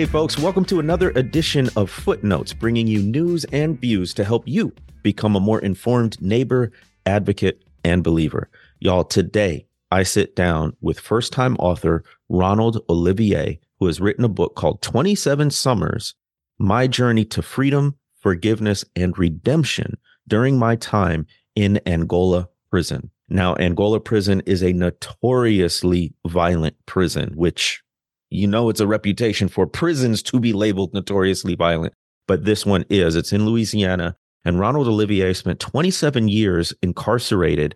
Hey, 0.00 0.06
folks, 0.06 0.38
welcome 0.38 0.64
to 0.64 0.80
another 0.80 1.10
edition 1.10 1.68
of 1.76 1.90
Footnotes, 1.90 2.54
bringing 2.54 2.86
you 2.86 3.02
news 3.02 3.44
and 3.52 3.78
views 3.78 4.14
to 4.14 4.24
help 4.24 4.48
you 4.48 4.72
become 5.02 5.36
a 5.36 5.40
more 5.40 5.58
informed 5.58 6.18
neighbor, 6.22 6.72
advocate, 7.04 7.62
and 7.84 8.02
believer. 8.02 8.48
Y'all, 8.78 9.04
today 9.04 9.66
I 9.90 10.04
sit 10.04 10.34
down 10.34 10.74
with 10.80 10.98
first 10.98 11.34
time 11.34 11.54
author 11.56 12.02
Ronald 12.30 12.82
Olivier, 12.88 13.60
who 13.78 13.84
has 13.88 14.00
written 14.00 14.24
a 14.24 14.30
book 14.30 14.54
called 14.54 14.80
27 14.80 15.50
Summers 15.50 16.14
My 16.58 16.86
Journey 16.86 17.26
to 17.26 17.42
Freedom, 17.42 17.94
Forgiveness, 18.20 18.86
and 18.96 19.18
Redemption 19.18 19.98
during 20.26 20.58
my 20.58 20.76
time 20.76 21.26
in 21.54 21.78
Angola 21.84 22.48
prison. 22.70 23.10
Now, 23.28 23.54
Angola 23.56 24.00
prison 24.00 24.40
is 24.46 24.62
a 24.62 24.72
notoriously 24.72 26.14
violent 26.26 26.76
prison, 26.86 27.34
which 27.34 27.82
you 28.30 28.46
know 28.46 28.68
it's 28.68 28.80
a 28.80 28.86
reputation 28.86 29.48
for 29.48 29.66
prisons 29.66 30.22
to 30.24 30.40
be 30.40 30.52
labeled 30.52 30.94
notoriously 30.94 31.54
violent, 31.54 31.94
but 32.26 32.44
this 32.44 32.64
one 32.64 32.84
is. 32.88 33.16
It's 33.16 33.32
in 33.32 33.44
Louisiana. 33.44 34.16
And 34.44 34.58
Ronald 34.58 34.86
Olivier 34.86 35.34
spent 35.34 35.60
27 35.60 36.28
years 36.28 36.72
incarcerated 36.82 37.74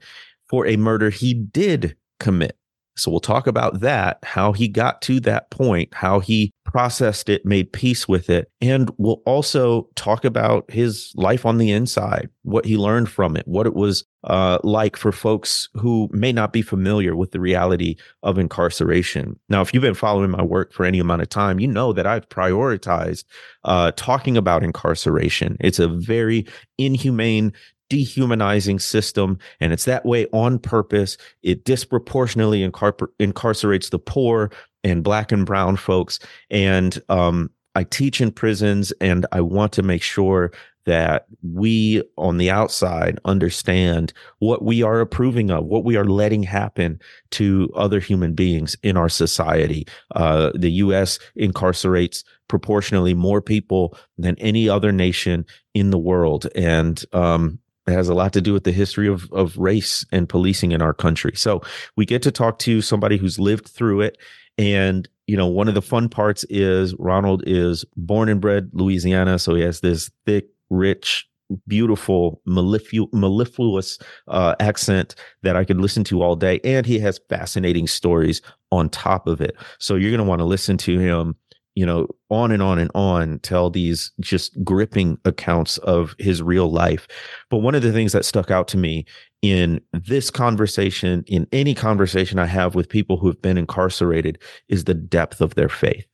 for 0.49 0.67
a 0.67 0.77
murder 0.77 1.11
he 1.11 1.35
did 1.35 1.97
commit. 2.21 2.57
So 2.97 3.11
we'll 3.11 3.21
talk 3.21 3.47
about 3.47 3.80
that, 3.80 4.19
how 4.23 4.53
he 4.53 4.69
got 4.69 5.02
to 5.02 5.21
that 5.21 5.51
point, 5.51 5.93
how 5.93 6.21
he 6.21 6.52
processed 6.65 7.29
it, 7.29 7.45
made 7.45 7.73
peace 7.73 8.09
with 8.09 8.30
it. 8.30 8.51
And 8.61 8.91
we'll 8.98 9.23
also 9.27 9.89
talk 9.95 10.25
about 10.25 10.71
his 10.71 11.12
life 11.15 11.45
on 11.45 11.59
the 11.59 11.71
inside, 11.71 12.29
what 12.43 12.65
he 12.65 12.77
learned 12.77 13.09
from 13.09 13.37
it, 13.37 13.47
what 13.47 13.66
it 13.66 13.75
was 13.75 14.05
uh, 14.25 14.59
like 14.65 14.96
for 14.96 15.13
folks 15.13 15.68
who 15.74 16.09
may 16.13 16.33
not 16.33 16.52
be 16.52 16.63
familiar 16.63 17.15
with 17.15 17.33
the 17.33 17.41
reality 17.41 17.96
of 18.23 18.38
incarceration. 18.38 19.38
Now, 19.49 19.61
if 19.61 19.74
you've 19.74 19.83
been 19.83 19.95
following 19.95 20.30
my 20.30 20.43
work 20.43 20.73
for 20.73 20.85
any 20.85 20.99
amount 20.99 21.23
of 21.23 21.29
time, 21.29 21.61
you 21.61 21.68
know 21.68 21.93
that 21.93 22.07
I've 22.07 22.29
prioritized 22.29 23.24
uh, 23.65 23.93
talking 23.96 24.37
about 24.37 24.63
incarceration. 24.63 25.57
It's 25.61 25.79
a 25.79 25.88
very 25.88 26.46
inhumane 26.79 27.52
dehumanizing 27.90 28.79
system 28.79 29.38
and 29.60 29.73
it's 29.73 29.85
that 29.85 30.04
way 30.07 30.27
on 30.32 30.59
purpose 30.59 31.16
it 31.43 31.65
disproportionately 31.65 32.66
incar- 32.66 33.09
incarcerates 33.21 33.90
the 33.90 33.99
poor 33.99 34.51
and 34.82 35.04
black 35.04 35.30
and 35.30 35.46
brown 35.46 35.77
folks 35.77 36.18
and 36.51 37.02
um, 37.09 37.51
i 37.74 37.85
teach 37.85 38.21
in 38.21 38.30
prisons 38.30 38.93
and 39.01 39.27
i 39.32 39.40
want 39.40 39.73
to 39.73 39.82
make 39.82 40.02
sure 40.02 40.51
that 40.87 41.27
we 41.43 42.02
on 42.16 42.37
the 42.37 42.51
outside 42.51 43.18
understand 43.24 44.12
what 44.38 44.62
we 44.62 44.82
are 44.82 45.01
approving 45.01 45.51
of, 45.51 45.65
what 45.65 45.85
we 45.85 45.96
are 45.96 46.05
letting 46.05 46.43
happen 46.43 47.01
to 47.30 47.71
other 47.74 48.01
human 48.01 48.35
beings 48.35 48.77
in 48.82 48.96
our 48.96 49.09
society. 49.09 49.87
Uh, 50.15 50.51
the 50.55 50.73
U.S. 50.73 51.18
incarcerates 51.38 52.24
proportionally 52.49 53.15
more 53.15 53.40
people 53.40 53.96
than 54.18 54.37
any 54.38 54.68
other 54.68 54.93
nation 54.93 55.46
in 55.73 55.90
the 55.90 55.99
world. 55.99 56.46
And 56.55 57.02
um, 57.12 57.59
it 57.87 57.93
has 57.93 58.09
a 58.09 58.15
lot 58.15 58.32
to 58.32 58.40
do 58.40 58.52
with 58.52 58.65
the 58.65 58.73
history 58.73 59.09
of, 59.09 59.30
of 59.32 59.57
race 59.59 60.07
and 60.10 60.29
policing 60.29 60.73
in 60.73 60.80
our 60.80 60.95
country. 60.95 61.32
So 61.35 61.63
we 61.96 62.07
get 62.07 62.23
to 62.23 62.30
talk 62.30 62.59
to 62.60 62.80
somebody 62.80 63.16
who's 63.16 63.38
lived 63.38 63.68
through 63.68 64.00
it. 64.00 64.19
And, 64.56 65.09
you 65.27 65.37
know, 65.37 65.47
one 65.47 65.69
of 65.69 65.75
the 65.75 65.82
fun 65.82 66.09
parts 66.09 66.44
is 66.44 66.94
Ronald 66.99 67.43
is 67.47 67.84
born 67.97 68.28
and 68.28 68.41
bred 68.41 68.71
Louisiana. 68.72 69.38
So 69.38 69.55
he 69.55 69.62
has 69.62 69.81
this 69.81 70.10
thick, 70.25 70.47
rich, 70.71 71.28
beautiful, 71.66 72.41
melliflu- 72.49 73.12
mellifluous 73.12 73.99
uh, 74.28 74.55
accent 74.60 75.15
that 75.43 75.56
I 75.56 75.65
could 75.65 75.78
listen 75.78 76.05
to 76.05 76.22
all 76.22 76.37
day. 76.37 76.60
And 76.65 76.87
he 76.87 76.99
has 77.00 77.21
fascinating 77.28 77.87
stories 77.87 78.41
on 78.71 78.89
top 78.89 79.27
of 79.27 79.41
it. 79.41 79.56
So 79.78 79.95
you're 79.95 80.11
going 80.11 80.19
to 80.19 80.25
want 80.25 80.41
to 80.41 80.47
listen 80.47 80.78
to 80.78 80.99
him 80.99 81.37
you 81.75 81.85
know, 81.85 82.07
on 82.31 82.53
and 82.53 82.62
on 82.62 82.79
and 82.79 82.91
on 82.95 83.39
tell 83.41 83.71
these 83.71 84.12
just 84.21 84.62
gripping 84.62 85.19
accounts 85.25 85.79
of 85.79 86.15
his 86.19 86.43
real 86.43 86.71
life. 86.71 87.09
But 87.51 87.59
one 87.59 87.75
of 87.75 87.83
the 87.83 87.93
things 87.93 88.12
that 88.12 88.25
stuck 88.25 88.51
out 88.51 88.69
to 88.69 88.77
me 88.77 89.05
in 89.43 89.81
this 89.93 90.31
conversation, 90.31 91.25
in 91.27 91.47
any 91.53 91.75
conversation 91.75 92.39
I 92.39 92.47
have 92.47 92.75
with 92.75 92.89
people 92.89 93.17
who 93.17 93.27
have 93.27 93.43
been 93.43 93.59
incarcerated, 93.59 94.41
is 94.69 94.84
the 94.84 94.95
depth 94.95 95.41
of 95.41 95.55
their 95.55 95.69
faith. 95.69 96.07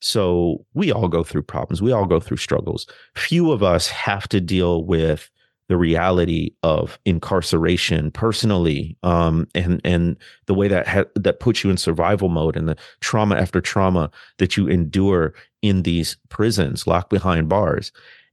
So 0.00 0.64
we 0.74 0.92
all 0.92 1.08
go 1.08 1.22
through 1.22 1.44
problems. 1.44 1.80
We 1.80 1.92
all 1.92 2.06
go 2.06 2.20
through 2.20 2.36
struggles. 2.36 2.86
Few 3.14 3.50
of 3.50 3.62
us 3.62 3.88
have 3.88 4.28
to 4.28 4.40
deal 4.40 4.84
with 4.84 5.30
the 5.68 5.76
reality 5.76 6.50
of 6.62 6.98
incarceration 7.04 8.10
personally 8.10 8.96
um, 9.02 9.48
and 9.54 9.80
and 9.84 10.16
the 10.46 10.54
way 10.54 10.68
that 10.68 10.86
ha- 10.86 11.04
that 11.14 11.40
puts 11.40 11.64
you 11.64 11.70
in 11.70 11.76
survival 11.76 12.28
mode 12.28 12.56
and 12.56 12.68
the 12.68 12.76
trauma 13.00 13.34
after 13.36 13.60
trauma 13.60 14.10
that 14.38 14.56
you 14.56 14.68
endure 14.68 15.34
in 15.62 15.82
these 15.82 16.16
prisons 16.28 16.86
locked 16.86 17.10
behind 17.10 17.48
bars. 17.48 17.90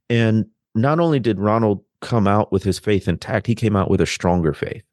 And 0.09 0.45
not 0.75 0.99
only 0.99 1.19
did 1.19 1.39
Ronald 1.39 1.83
come 2.01 2.27
out 2.27 2.51
with 2.51 2.63
his 2.63 2.79
faith 2.79 3.07
intact 3.07 3.47
he 3.47 3.55
came 3.55 3.75
out 3.75 3.89
with 3.89 4.01
a 4.01 4.05
stronger 4.05 4.53
faith. 4.53 4.83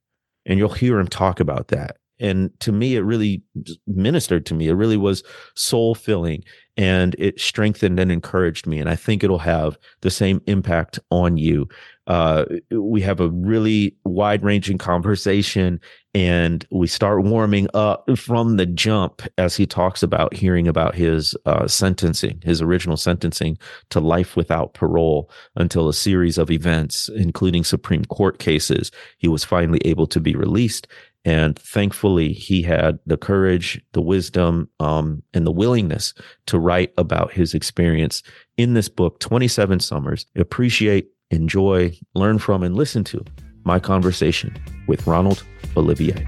And 0.46 0.58
you'll 0.58 0.70
hear 0.70 0.98
him 0.98 1.08
talk 1.08 1.40
about 1.40 1.68
that. 1.68 1.98
And 2.18 2.58
to 2.60 2.72
me 2.72 2.96
it 2.96 3.00
really 3.00 3.42
ministered 3.86 4.46
to 4.46 4.54
me. 4.54 4.68
It 4.68 4.74
really 4.74 4.96
was 4.96 5.22
soul 5.54 5.94
filling 5.94 6.44
and 6.76 7.14
it 7.18 7.38
strengthened 7.40 7.98
and 8.00 8.10
encouraged 8.10 8.66
me. 8.66 8.78
And 8.78 8.88
i 8.88 8.96
think 8.96 9.22
it'll 9.22 9.38
have 9.38 9.76
the 10.00 10.10
same 10.10 10.40
impact 10.46 10.98
on 11.10 11.36
you 11.36 11.68
uh, 12.10 12.44
we 12.72 13.00
have 13.00 13.20
a 13.20 13.28
really 13.28 13.94
wide 14.04 14.42
ranging 14.42 14.78
conversation 14.78 15.80
and 16.12 16.66
we 16.72 16.88
start 16.88 17.22
warming 17.22 17.68
up 17.72 18.04
from 18.18 18.56
the 18.56 18.66
jump 18.66 19.22
as 19.38 19.54
he 19.54 19.64
talks 19.64 20.02
about 20.02 20.34
hearing 20.34 20.66
about 20.66 20.96
his 20.96 21.36
uh, 21.46 21.68
sentencing, 21.68 22.42
his 22.42 22.60
original 22.60 22.96
sentencing 22.96 23.56
to 23.90 24.00
life 24.00 24.34
without 24.34 24.74
parole 24.74 25.30
until 25.54 25.88
a 25.88 25.94
series 25.94 26.36
of 26.36 26.50
events, 26.50 27.08
including 27.10 27.62
Supreme 27.62 28.04
Court 28.06 28.40
cases, 28.40 28.90
he 29.18 29.28
was 29.28 29.44
finally 29.44 29.80
able 29.84 30.08
to 30.08 30.18
be 30.18 30.34
released. 30.34 30.88
And 31.24 31.56
thankfully, 31.56 32.32
he 32.32 32.60
had 32.60 32.98
the 33.06 33.18
courage, 33.18 33.80
the 33.92 34.02
wisdom, 34.02 34.68
um, 34.80 35.22
and 35.32 35.46
the 35.46 35.52
willingness 35.52 36.12
to 36.46 36.58
write 36.58 36.92
about 36.98 37.32
his 37.32 37.54
experience 37.54 38.24
in 38.56 38.74
this 38.74 38.88
book, 38.88 39.20
27 39.20 39.78
Summers. 39.78 40.26
Appreciate 40.34 41.10
enjoy, 41.30 41.96
learn 42.14 42.38
from, 42.38 42.62
and 42.62 42.76
listen 42.76 43.04
to 43.04 43.24
my 43.64 43.78
conversation 43.78 44.56
with 44.86 45.06
Ronald 45.06 45.44
Olivier. 45.76 46.26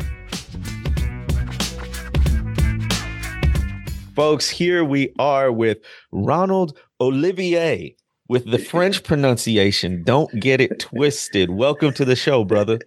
Folks, 4.15 4.49
here 4.49 4.85
we 4.85 5.13
are 5.19 5.51
with 5.51 5.79
Ronald 6.11 6.79
Olivier 7.01 7.97
with 8.29 8.51
the 8.51 8.59
French 8.59 9.03
pronunciation. 9.05 10.03
Don't 10.05 10.39
get 10.39 10.61
it 10.61 10.79
twisted. 10.79 11.51
Welcome 11.51 11.93
to 11.95 12.05
the 12.05 12.17
show, 12.17 12.45
brother. 12.45 12.79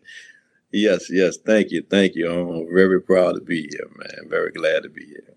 Yes, 0.71 1.09
yes. 1.09 1.37
Thank 1.37 1.71
you. 1.71 1.83
Thank 1.89 2.15
you. 2.15 2.29
I'm 2.29 2.73
very 2.73 3.01
proud 3.01 3.35
to 3.35 3.41
be 3.41 3.61
here, 3.71 3.89
man. 3.97 4.29
Very 4.29 4.51
glad 4.51 4.83
to 4.83 4.89
be 4.89 5.05
here. 5.05 5.35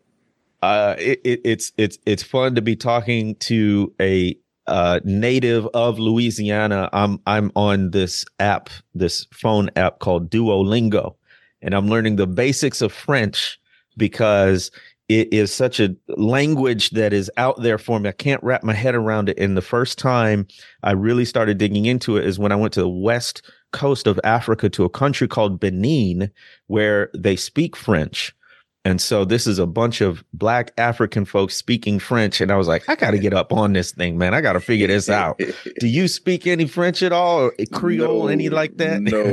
Uh, 0.61 0.97
it, 0.99 1.21
it, 1.23 1.41
it's 1.45 1.73
it's 1.77 1.99
it's 2.05 2.23
fun 2.23 2.57
to 2.57 2.63
be 2.63 2.75
talking 2.75 3.37
to 3.37 3.93
a 4.01 4.37
uh, 4.69 5.01
native 5.05 5.67
of 5.75 5.99
Louisiana, 5.99 6.89
I'm 6.93 7.21
I'm 7.27 7.51
on 7.57 7.91
this 7.91 8.25
app, 8.39 8.71
this 8.95 9.27
phone 9.33 9.71
app 9.77 9.99
called 9.99 10.31
Duolingo, 10.31 11.17
and 11.63 11.75
I'm 11.75 11.89
learning 11.89 12.17
the 12.17 12.27
basics 12.27 12.81
of 12.81 12.93
French 12.93 13.59
because 13.97 14.71
it 15.09 15.33
is 15.33 15.53
such 15.53 15.81
a 15.81 15.97
language 16.09 16.91
that 16.91 17.13
is 17.13 17.31
out 17.39 17.61
there 17.63 17.79
for 17.79 17.99
me. 17.99 18.11
I 18.11 18.13
can't 18.13 18.43
wrap 18.43 18.63
my 18.63 18.75
head 18.75 18.95
around 18.95 19.31
it. 19.31 19.39
And 19.39 19.57
the 19.57 19.63
first 19.63 19.99
time 19.99 20.47
I 20.83 20.93
really 20.93 21.25
started 21.25 21.57
digging 21.57 21.87
into 21.87 22.19
it 22.19 22.27
is 22.27 22.39
when 22.39 22.53
I 22.53 22.57
went 22.57 22.75
to 22.75 22.81
the 22.83 22.89
west 22.89 23.43
coast 23.73 24.07
of 24.07 24.21
Africa 24.23 24.69
to 24.69 24.85
a 24.85 24.91
country 24.91 25.27
called 25.27 25.61
Benin, 25.61 26.31
where 26.67 27.11
they 27.15 27.37
speak 27.37 27.75
French. 27.75 28.35
And 28.85 29.01
so 29.01 29.25
this 29.25 29.47
is 29.47 29.59
a 29.59 29.67
bunch 29.67 30.01
of 30.01 30.25
black 30.33 30.73
African 30.79 31.25
folks 31.25 31.55
speaking 31.55 31.99
French. 31.99 32.41
And 32.41 32.51
I 32.51 32.57
was 32.57 32.69
like, 32.69 32.89
I 32.89 32.95
got 32.95 33.11
to 33.11 33.19
get 33.19 33.35
up 33.35 33.53
on 33.53 33.73
this 33.73 33.93
thing, 33.93 34.17
man. 34.17 34.35
I 34.35 34.41
got 34.41 34.55
to 34.55 34.61
figure 34.61 34.87
this 34.87 35.11
out. 35.11 35.41
Do 35.81 35.89
you 35.89 36.09
speak 36.09 36.47
any 36.47 36.67
French 36.67 37.03
at 37.03 37.13
all 37.13 37.41
or 37.41 37.55
Creole, 37.73 38.25
no, 38.25 38.29
any 38.29 38.49
like 38.49 38.77
that? 38.79 39.03
no, 39.03 39.33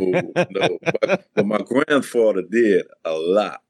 no. 0.49 0.79
But, 1.01 1.27
but, 1.33 1.45
my 1.45 1.59
grandfather 1.59 2.41
did 2.49 2.85
a 3.05 3.13
lot. 3.13 3.61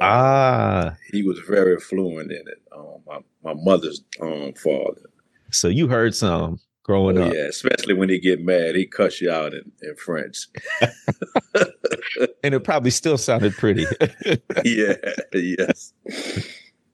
Um, 0.00 0.02
ah. 0.02 0.96
He 1.12 1.22
was 1.22 1.38
very 1.40 1.78
fluent 1.78 2.32
in 2.32 2.38
it. 2.46 2.62
Um, 2.72 3.02
my, 3.06 3.18
my 3.44 3.54
mother's 3.54 4.02
um, 4.20 4.54
father. 4.54 5.10
So 5.50 5.68
you 5.68 5.88
heard 5.88 6.14
some 6.14 6.58
growing 6.88 7.18
oh, 7.18 7.24
up. 7.24 7.34
Yeah, 7.34 7.42
especially 7.42 7.92
when 7.92 8.08
he 8.08 8.18
get 8.18 8.42
mad, 8.42 8.74
he 8.74 8.86
cuss 8.86 9.20
you 9.20 9.30
out 9.30 9.52
in, 9.52 9.70
in 9.82 9.94
French. 9.96 10.46
and 12.42 12.54
it 12.54 12.64
probably 12.64 12.90
still 12.90 13.18
sounded 13.18 13.52
pretty. 13.52 13.84
yeah, 14.64 14.94
yes. 15.34 15.92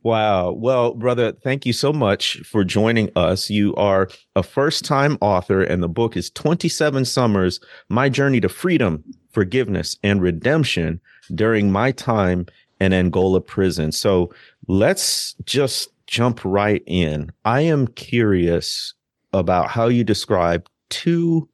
Wow. 0.02 0.50
Well, 0.50 0.94
brother, 0.94 1.30
thank 1.30 1.64
you 1.64 1.72
so 1.72 1.92
much 1.92 2.38
for 2.40 2.64
joining 2.64 3.08
us. 3.14 3.48
You 3.48 3.72
are 3.76 4.08
a 4.34 4.42
first 4.42 4.84
time 4.84 5.16
author, 5.20 5.62
and 5.62 5.80
the 5.80 5.88
book 5.88 6.16
is 6.16 6.28
27 6.30 7.04
Summers 7.04 7.60
My 7.88 8.08
Journey 8.08 8.40
to 8.40 8.48
Freedom, 8.48 9.04
Forgiveness, 9.30 9.96
and 10.02 10.20
Redemption 10.20 11.00
During 11.32 11.70
My 11.70 11.92
Time 11.92 12.46
in 12.80 12.92
Angola 12.92 13.40
Prison. 13.40 13.92
So 13.92 14.34
let's 14.66 15.36
just 15.44 15.88
jump 16.08 16.44
right 16.44 16.82
in. 16.84 17.30
I 17.44 17.60
am 17.60 17.86
curious 17.86 18.92
about 19.38 19.70
how 19.70 19.88
you 19.88 20.04
describe 20.04 20.68
two 20.88 21.48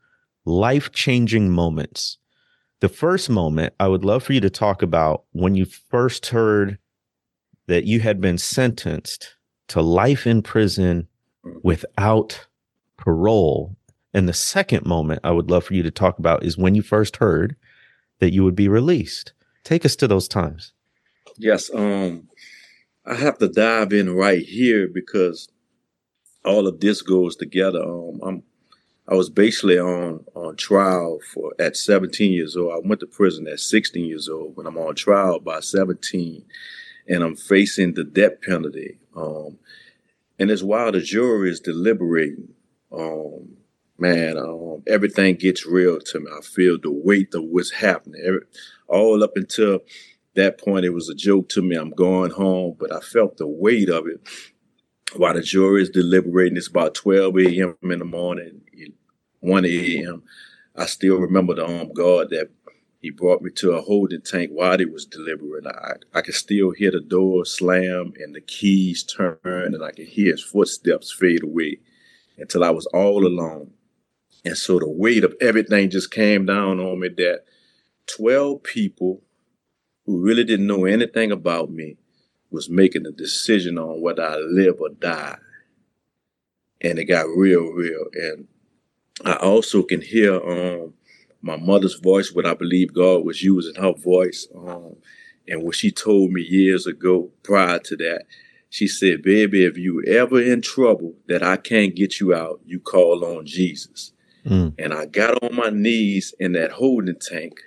life 0.45 0.93
changing 0.93 1.51
moments. 1.51 2.19
The 2.81 2.89
first 2.89 3.29
moment, 3.29 3.75
I 3.81 3.89
would 3.89 4.05
love 4.05 4.23
for 4.23 4.33
you 4.33 4.41
to 4.41 4.51
talk 4.51 4.83
about 4.83 5.25
when 5.33 5.55
you 5.55 5.65
first 5.65 6.27
heard 6.27 6.79
that 7.67 7.85
you 7.85 8.01
had 8.01 8.21
been 8.21 8.39
sentenced 8.39 9.37
to 9.69 9.81
life 9.81 10.27
in 10.27 10.43
prison 10.43 11.09
without 11.63 12.47
parole. 12.97 13.77
And 14.13 14.29
the 14.29 14.33
second 14.33 14.87
moment 14.87 15.21
I 15.25 15.31
would 15.31 15.51
love 15.51 15.65
for 15.65 15.75
you 15.75 15.83
to 15.83 15.91
talk 15.91 16.19
about 16.19 16.45
is 16.45 16.59
when 16.59 16.75
you 16.75 16.83
first 16.83 17.17
heard 17.17 17.57
that 18.19 18.33
you 18.33 18.45
would 18.45 18.57
be 18.57 18.69
released. 18.69 19.33
Take 19.65 19.85
us 19.85 19.97
to 19.97 20.09
those 20.09 20.29
times. 20.29 20.73
Yes, 21.37 21.71
um, 21.73 22.29
I 23.07 23.15
have 23.15 23.39
to 23.39 23.49
dive 23.49 23.93
in 23.93 24.15
right 24.15 24.43
here 24.43 24.89
because 24.93 25.49
all 26.45 26.67
of 26.67 26.81
this 26.81 27.03
goes 27.03 27.37
together. 27.37 27.83
Um, 27.83 28.21
I'm 28.23 28.43
I 29.09 29.15
was 29.15 29.29
basically 29.29 29.79
on 29.79 30.25
on 30.35 30.57
trial 30.57 31.19
for 31.33 31.53
at 31.59 31.77
17 31.77 32.33
years 32.33 32.57
old. 32.57 32.73
I 32.73 32.87
went 32.87 33.01
to 33.01 33.07
prison 33.07 33.49
at 33.49 33.61
16 33.61 34.05
years 34.05 34.29
old, 34.29 34.55
but 34.55 34.67
I'm 34.67 34.79
on 34.79 34.95
trial 34.95 35.41
by 35.41 35.61
17, 35.61 36.45
and 37.09 37.23
I'm 37.25 37.35
facing 37.35 37.95
the 37.95 38.05
death 38.05 38.41
penalty. 38.43 38.99
Um, 39.17 39.59
and 40.39 40.51
it's 40.51 40.63
while 40.63 40.93
the 40.93 41.01
jury 41.01 41.51
is 41.51 41.61
deliberating, 41.61 42.55
um, 42.93 43.57
man, 43.99 44.39
um, 44.39 44.83
everything 44.87 45.35
gets 45.35 45.67
real 45.67 45.99
to 46.01 46.21
me. 46.21 46.27
I 46.35 46.41
feel 46.41 46.79
the 46.81 46.93
weight 46.93 47.35
of 47.35 47.45
what's 47.45 47.73
happening. 47.73 48.23
Every, 48.25 48.41
all 48.87 49.25
up 49.25 49.33
until 49.35 49.81
that 50.37 50.59
point, 50.59 50.85
it 50.85 50.91
was 50.91 51.09
a 51.09 51.15
joke 51.15 51.49
to 51.51 51.63
me. 51.63 51.75
I'm 51.77 51.91
going 51.91 52.31
home, 52.31 52.77
but 52.79 52.93
I 52.93 53.01
felt 53.01 53.39
the 53.39 53.49
weight 53.49 53.89
of 53.89 54.07
it 54.07 54.21
while 55.17 55.35
the 55.35 55.43
jury 55.43 55.83
is 55.83 55.91
deliberating. 55.91 56.57
It's 56.57 56.69
about 56.69 56.95
12 56.95 57.37
a.m. 57.39 57.77
in 57.83 57.99
the 57.99 58.05
morning, 58.05 58.63
1 59.41 59.65
a.m. 59.65 60.23
I 60.77 60.87
still 60.87 61.17
remember 61.17 61.55
the 61.55 61.67
armed 61.67 61.95
guard 61.95 62.31
that 62.31 62.51
he 63.01 63.11
brought 63.11 63.43
me 63.43 63.51
to 63.57 63.73
a 63.73 63.81
holding 63.81 64.21
tank 64.21 64.51
while 64.53 64.79
he 64.79 64.85
was 64.85 65.07
deliberating. 65.07 65.69
I, 65.69 65.95
I 66.15 66.21
could 66.21 66.35
still 66.35 66.71
hear 66.71 66.91
the 66.91 67.01
door 67.01 67.45
slam 67.45 68.13
and 68.19 68.35
the 68.35 68.41
keys 68.41 69.03
turn, 69.03 69.39
and 69.45 69.83
I 69.83 69.91
could 69.93 70.09
hear 70.09 70.33
his 70.33 70.43
footsteps 70.43 71.11
fade 71.11 71.43
away 71.43 71.79
until 72.39 72.63
I 72.63 72.71
was 72.71 72.87
all 72.87 73.27
alone. 73.27 73.73
And 74.45 74.57
so 74.57 74.79
the 74.79 74.89
weight 74.89 75.25
of 75.25 75.35
everything 75.41 75.91
just 75.91 76.11
came 76.11 76.47
down 76.47 76.79
on 76.79 77.01
me 77.01 77.09
that 77.09 77.45
12 78.07 78.63
people 78.63 79.23
who 80.05 80.21
really 80.21 80.45
didn't 80.45 80.67
know 80.67 80.85
anything 80.85 81.31
about 81.31 81.71
me 81.71 81.97
was 82.51 82.69
making 82.69 83.07
a 83.07 83.13
decision 83.13 83.79
on 83.79 84.01
whether 84.01 84.23
I 84.23 84.37
live 84.37 84.81
or 84.81 84.91
die. 84.91 85.37
And 86.81 86.99
it 86.99 87.05
got 87.05 87.27
real, 87.29 87.73
real. 87.73 88.07
And 88.15 88.49
I 89.25 89.35
also 89.35 89.83
can 89.83 90.01
hear 90.01 90.35
um, 90.35 90.95
my 91.43 91.57
mother's 91.57 91.95
voice, 91.95 92.33
what 92.33 92.47
I 92.47 92.55
believe 92.55 92.95
God 92.95 93.25
was 93.25 93.43
using 93.43 93.81
her 93.81 93.93
voice. 93.93 94.49
Um, 94.57 94.97
and 95.47 95.63
what 95.63 95.77
she 95.77 95.91
told 95.91 96.33
me 96.33 96.43
years 96.43 96.87
ago 96.87 97.31
prior 97.43 97.79
to 97.81 97.97
that, 97.97 98.25
she 98.71 98.87
said, 98.87 99.23
Baby, 99.23 99.65
if 99.65 99.77
you 99.77 100.03
ever 100.05 100.41
in 100.41 100.63
trouble 100.63 101.15
that 101.27 101.43
I 101.43 101.57
can't 101.57 101.95
get 101.95 102.21
you 102.21 102.35
out, 102.35 102.61
you 102.65 102.79
call 102.79 103.25
on 103.25 103.47
Jesus. 103.47 104.13
Mm. 104.47 104.75
And 104.79 104.95
I 104.95 105.07
got 105.07 105.43
on 105.43 105.55
my 105.55 105.71
knees 105.71 106.35
in 106.39 106.53
that 106.53 106.71
holding 106.73 107.19
tank 107.19 107.61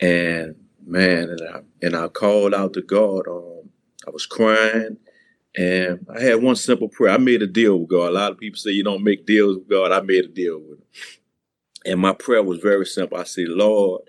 and 0.00 0.56
man, 0.84 1.30
and 1.30 1.40
I, 1.40 1.60
and 1.82 1.96
I 1.96 2.08
called 2.08 2.54
out 2.54 2.74
to 2.74 2.82
God. 2.82 3.26
Um, 3.28 3.53
I 4.06 4.10
was 4.10 4.26
crying 4.26 4.98
and 5.56 6.06
I 6.14 6.20
had 6.20 6.42
one 6.42 6.56
simple 6.56 6.88
prayer. 6.88 7.14
I 7.14 7.18
made 7.18 7.42
a 7.42 7.46
deal 7.46 7.78
with 7.78 7.88
God. 7.88 8.10
A 8.10 8.12
lot 8.12 8.32
of 8.32 8.38
people 8.38 8.58
say 8.58 8.70
you 8.70 8.84
don't 8.84 9.04
make 9.04 9.26
deals 9.26 9.56
with 9.56 9.68
God. 9.68 9.92
I 9.92 10.00
made 10.00 10.24
a 10.24 10.28
deal 10.28 10.58
with 10.58 10.78
him. 10.80 10.86
And 11.86 12.00
my 12.00 12.12
prayer 12.12 12.42
was 12.42 12.60
very 12.60 12.86
simple. 12.86 13.18
I 13.18 13.24
said, 13.24 13.48
Lord, 13.48 14.02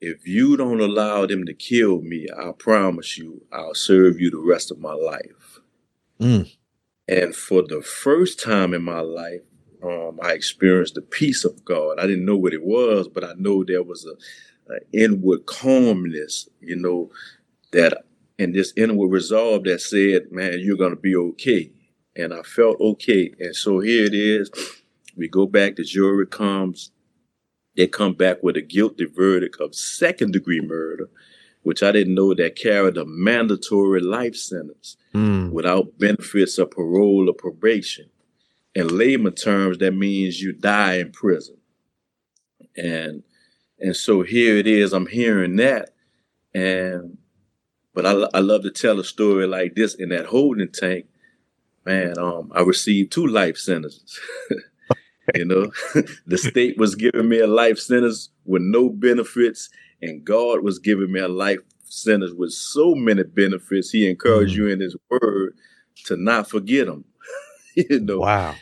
if 0.00 0.26
you 0.26 0.56
don't 0.56 0.80
allow 0.80 1.26
them 1.26 1.44
to 1.46 1.54
kill 1.54 2.00
me, 2.00 2.26
I 2.36 2.50
promise 2.58 3.16
you, 3.16 3.42
I'll 3.52 3.74
serve 3.74 4.20
you 4.20 4.30
the 4.30 4.38
rest 4.38 4.70
of 4.70 4.80
my 4.80 4.94
life. 4.94 5.60
Mm. 6.18 6.52
And 7.06 7.36
for 7.36 7.62
the 7.62 7.82
first 7.82 8.40
time 8.40 8.74
in 8.74 8.82
my 8.82 9.00
life, 9.00 9.42
um, 9.82 10.18
I 10.22 10.32
experienced 10.32 10.94
the 10.94 11.02
peace 11.02 11.44
of 11.44 11.64
God. 11.64 11.98
I 11.98 12.06
didn't 12.06 12.24
know 12.24 12.36
what 12.36 12.54
it 12.54 12.64
was, 12.64 13.06
but 13.06 13.22
I 13.22 13.34
know 13.36 13.62
there 13.62 13.82
was 13.82 14.06
a, 14.06 14.72
a 14.72 14.78
inward 14.92 15.46
calmness, 15.46 16.48
you 16.60 16.76
know, 16.76 17.10
that 17.72 18.04
and 18.42 18.54
this 18.54 18.72
inward 18.76 19.08
resolve 19.08 19.64
that 19.64 19.80
said, 19.80 20.32
"Man, 20.32 20.60
you're 20.60 20.76
gonna 20.76 20.96
be 20.96 21.14
okay." 21.14 21.72
And 22.14 22.34
I 22.34 22.42
felt 22.42 22.80
okay. 22.80 23.32
And 23.38 23.56
so 23.56 23.78
here 23.78 24.04
it 24.04 24.14
is 24.14 24.50
we 25.16 25.28
go 25.28 25.46
back, 25.46 25.76
the 25.76 25.84
jury 25.84 26.26
comes, 26.26 26.90
they 27.76 27.86
come 27.86 28.14
back 28.14 28.42
with 28.42 28.56
a 28.56 28.62
guilty 28.62 29.04
verdict 29.04 29.60
of 29.60 29.74
second 29.74 30.32
degree 30.32 30.60
murder, 30.60 31.08
which 31.62 31.82
I 31.82 31.92
didn't 31.92 32.14
know 32.14 32.34
that 32.34 32.56
carried 32.56 32.96
a 32.96 33.04
mandatory 33.04 34.00
life 34.00 34.36
sentence 34.36 34.96
mm. 35.14 35.50
without 35.50 35.98
benefits 35.98 36.58
of 36.58 36.70
parole 36.70 37.28
or 37.28 37.34
probation. 37.34 38.10
In 38.74 38.96
layman 38.96 39.34
terms, 39.34 39.78
that 39.78 39.92
means 39.92 40.40
you 40.40 40.52
die 40.52 40.94
in 40.94 41.12
prison. 41.12 41.56
And 42.76 43.22
and 43.78 43.96
so 43.96 44.22
here 44.22 44.56
it 44.56 44.66
is, 44.66 44.92
I'm 44.92 45.06
hearing 45.06 45.56
that. 45.56 45.90
And 46.54 47.18
but 47.94 48.06
I, 48.06 48.12
I 48.34 48.40
love 48.40 48.62
to 48.62 48.70
tell 48.70 48.98
a 49.00 49.04
story 49.04 49.46
like 49.46 49.74
this 49.74 49.94
in 49.94 50.10
that 50.10 50.26
holding 50.26 50.70
tank. 50.70 51.06
Man, 51.84 52.18
um, 52.18 52.52
I 52.54 52.62
received 52.62 53.12
two 53.12 53.26
life 53.26 53.56
sentences. 53.56 54.20
You 55.34 55.44
know, 55.44 55.72
the 56.26 56.36
state 56.36 56.76
was 56.76 56.94
giving 56.94 57.28
me 57.28 57.38
a 57.38 57.46
life 57.46 57.78
sentence 57.78 58.30
with 58.44 58.62
no 58.62 58.88
benefits, 58.88 59.70
and 60.00 60.24
God 60.24 60.62
was 60.62 60.78
giving 60.78 61.12
me 61.12 61.20
a 61.20 61.28
life 61.28 61.60
sentence 61.84 62.32
with 62.32 62.52
so 62.52 62.94
many 62.94 63.22
benefits. 63.22 63.90
He 63.90 64.10
encouraged 64.10 64.54
mm-hmm. 64.54 64.62
you 64.62 64.68
in 64.68 64.80
His 64.80 64.96
Word 65.08 65.54
to 66.06 66.16
not 66.16 66.50
forget 66.50 66.86
them. 66.86 67.04
you 67.76 68.00
know. 68.00 68.20
Wow. 68.20 68.56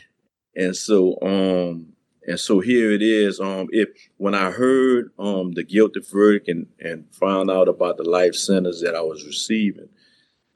And 0.55 0.75
so, 0.75 1.17
um, 1.21 1.90
and 2.27 2.39
so 2.39 2.59
here 2.59 2.91
it 2.91 3.01
is. 3.01 3.39
Um, 3.39 3.67
if 3.71 3.89
when 4.17 4.35
I 4.35 4.51
heard 4.51 5.11
um 5.19 5.53
the 5.53 5.63
guilty 5.63 6.01
verdict 6.01 6.47
and 6.47 6.67
and 6.79 7.05
found 7.11 7.49
out 7.49 7.67
about 7.67 7.97
the 7.97 8.03
life 8.03 8.35
sentence 8.35 8.81
that 8.81 8.95
I 8.95 9.01
was 9.01 9.25
receiving, 9.25 9.89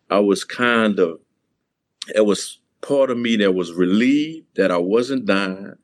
I 0.10 0.20
was 0.20 0.44
kind 0.44 1.00
of, 1.00 1.20
it 2.14 2.26
was 2.26 2.60
part 2.82 3.10
of 3.10 3.18
me 3.18 3.36
that 3.38 3.54
was 3.54 3.74
relieved 3.74 4.48
that 4.56 4.72
I 4.72 4.78
wasn't 4.78 5.26
dying 5.26 5.76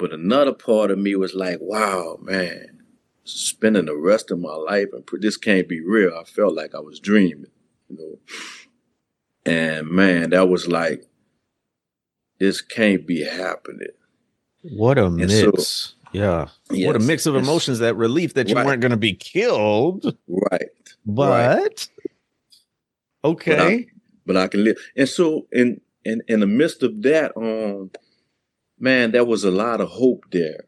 but 0.00 0.14
another 0.14 0.54
part 0.54 0.90
of 0.90 0.98
me 0.98 1.14
was 1.14 1.34
like, 1.34 1.58
wow, 1.60 2.16
man, 2.22 2.84
spending 3.24 3.84
the 3.84 3.94
rest 3.94 4.30
of 4.30 4.40
my 4.40 4.54
life 4.54 4.88
and 4.94 5.04
this 5.20 5.36
can't 5.36 5.68
be 5.68 5.82
real. 5.82 6.16
I 6.18 6.24
felt 6.24 6.54
like 6.54 6.74
I 6.74 6.80
was 6.80 6.98
dreaming, 6.98 7.50
you 7.90 7.98
know. 7.98 8.18
And 9.44 9.88
man, 9.88 10.30
that 10.30 10.48
was 10.48 10.66
like, 10.66 11.04
this 12.38 12.62
can't 12.62 13.06
be 13.06 13.24
happening. 13.24 13.88
What 14.62 14.98
a 14.98 15.06
and 15.06 15.16
mix. 15.16 15.60
So, 15.60 15.94
yeah. 16.12 16.48
Yes, 16.70 16.86
what 16.86 16.96
a 16.96 17.00
mix 17.00 17.26
of 17.26 17.36
emotions, 17.36 17.78
that 17.78 17.96
relief 17.96 18.34
that 18.34 18.48
you 18.48 18.54
right. 18.54 18.66
weren't 18.66 18.80
going 18.80 18.90
to 18.90 18.96
be 18.96 19.14
killed. 19.14 20.16
Right. 20.28 20.68
But 21.06 21.30
right. 21.30 21.88
okay. 23.24 23.56
But 23.56 23.60
I, 23.60 23.86
but 24.26 24.36
I, 24.36 24.48
can 24.48 24.64
live. 24.64 24.76
And 24.96 25.08
so 25.08 25.46
in 25.52 25.80
in 26.04 26.22
in 26.28 26.40
the 26.40 26.46
midst 26.46 26.82
of 26.82 27.02
that, 27.02 27.32
um, 27.36 27.90
man, 28.78 29.12
there 29.12 29.24
was 29.24 29.44
a 29.44 29.50
lot 29.50 29.80
of 29.80 29.88
hope 29.88 30.24
there. 30.30 30.64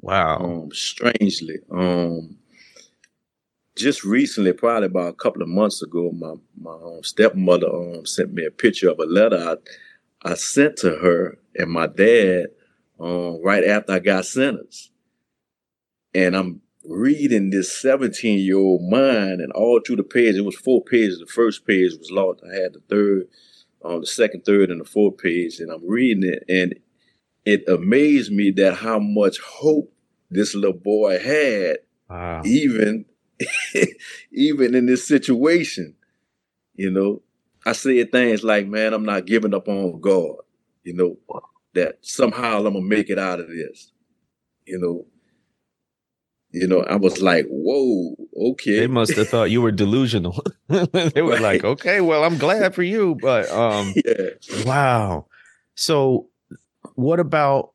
Wow. 0.00 0.38
Um, 0.38 0.72
strangely, 0.72 1.60
um, 1.70 2.36
just 3.76 4.04
recently, 4.04 4.52
probably 4.52 4.86
about 4.86 5.08
a 5.08 5.14
couple 5.14 5.42
of 5.42 5.48
months 5.48 5.82
ago, 5.82 6.12
my 6.12 6.34
my 6.60 6.72
um, 6.72 7.00
stepmother 7.02 7.68
um, 7.68 8.04
sent 8.06 8.34
me 8.34 8.44
a 8.44 8.50
picture 8.50 8.90
of 8.90 8.98
a 8.98 9.06
letter 9.06 9.56
I, 10.22 10.30
I 10.30 10.34
sent 10.34 10.76
to 10.78 10.90
her 10.96 11.38
and 11.56 11.70
my 11.70 11.86
dad 11.86 12.48
um, 13.00 13.42
right 13.42 13.64
after 13.64 13.92
I 13.92 13.98
got 13.98 14.26
sentenced, 14.26 14.90
and 16.14 16.36
I'm 16.36 16.60
reading 16.84 17.50
this 17.50 17.76
17 17.80 18.38
year 18.38 18.58
old 18.58 18.82
mind, 18.82 19.40
and 19.40 19.52
all 19.52 19.80
through 19.80 19.96
the 19.96 20.04
page, 20.04 20.36
it 20.36 20.44
was 20.44 20.56
four 20.56 20.82
pages. 20.82 21.18
The 21.18 21.26
first 21.26 21.66
page 21.66 21.92
was 21.98 22.10
lost. 22.10 22.40
I 22.44 22.54
had 22.54 22.74
the 22.74 22.82
third, 22.88 23.28
um, 23.84 24.00
the 24.00 24.06
second, 24.06 24.44
third, 24.44 24.70
and 24.70 24.80
the 24.80 24.84
fourth 24.84 25.18
page, 25.18 25.60
and 25.60 25.70
I'm 25.70 25.86
reading 25.88 26.24
it, 26.24 26.44
and 26.48 26.74
it 27.44 27.68
amazed 27.68 28.32
me 28.32 28.50
that 28.52 28.76
how 28.76 28.98
much 28.98 29.38
hope 29.40 29.92
this 30.30 30.54
little 30.54 30.72
boy 30.72 31.18
had, 31.18 31.78
wow. 32.08 32.42
even 32.44 33.04
even 34.32 34.74
in 34.74 34.86
this 34.86 35.06
situation. 35.06 35.94
You 36.74 36.90
know, 36.90 37.22
I 37.64 37.72
said 37.72 38.12
things 38.12 38.42
like, 38.42 38.66
"Man, 38.66 38.92
I'm 38.92 39.04
not 39.04 39.26
giving 39.26 39.54
up 39.54 39.68
on 39.68 40.00
God." 40.00 40.36
You 40.82 40.94
know, 40.94 41.16
that 41.74 41.98
somehow 42.02 42.58
I'm 42.58 42.74
gonna 42.74 42.82
make 42.82 43.10
it 43.10 43.18
out 43.18 43.40
of 43.40 43.48
this. 43.48 43.92
You 44.66 44.78
know, 44.78 45.06
you 46.50 46.66
know, 46.66 46.80
I 46.82 46.96
was 46.96 47.20
like, 47.20 47.46
"Whoa." 47.48 48.14
okay. 48.36 48.80
They 48.80 48.86
must 48.86 49.14
have 49.16 49.28
thought 49.28 49.50
you 49.50 49.62
were 49.62 49.72
delusional. 49.72 50.42
they 50.68 51.22
were 51.22 51.32
right. 51.32 51.40
like, 51.40 51.64
okay, 51.64 52.00
well, 52.00 52.24
I'm 52.24 52.38
glad 52.38 52.74
for 52.74 52.82
you, 52.82 53.16
but 53.20 53.50
um, 53.50 53.94
yeah. 54.04 54.64
wow. 54.64 55.26
So, 55.74 56.28
what 56.94 57.20
about 57.20 57.72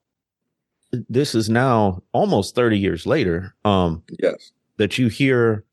this? 0.91 1.36
Is 1.36 1.50
now 1.50 2.03
almost 2.12 2.56
30 2.56 2.77
years 2.77 3.06
later. 3.06 3.56
Um, 3.65 4.03
yes, 4.22 4.51
that 4.77 4.98
you 4.98 5.08
hear 5.08 5.65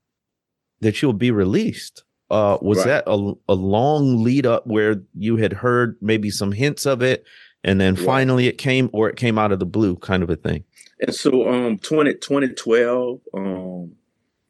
that 0.80 1.02
you'll 1.02 1.12
be 1.12 1.30
released. 1.30 2.02
Uh, 2.28 2.58
was 2.60 2.78
right. 2.78 2.86
that 2.86 3.04
a, 3.06 3.34
a 3.48 3.54
long 3.54 4.24
lead 4.24 4.46
up 4.46 4.66
where 4.66 4.96
you 5.14 5.36
had 5.36 5.52
heard 5.52 5.96
maybe 6.00 6.28
some 6.28 6.50
hints 6.50 6.84
of 6.84 7.00
it, 7.00 7.24
and 7.66 7.80
then 7.80 7.96
finally 7.96 8.46
it 8.46 8.58
came, 8.58 8.88
or 8.92 9.10
it 9.10 9.16
came 9.16 9.38
out 9.38 9.50
of 9.50 9.58
the 9.58 9.66
blue, 9.66 9.96
kind 9.96 10.22
of 10.22 10.30
a 10.30 10.36
thing? 10.36 10.64
And 11.00 11.14
so, 11.14 11.48
um, 11.48 11.78
20, 11.78 12.14
2012, 12.14 13.20
um, 13.34 13.92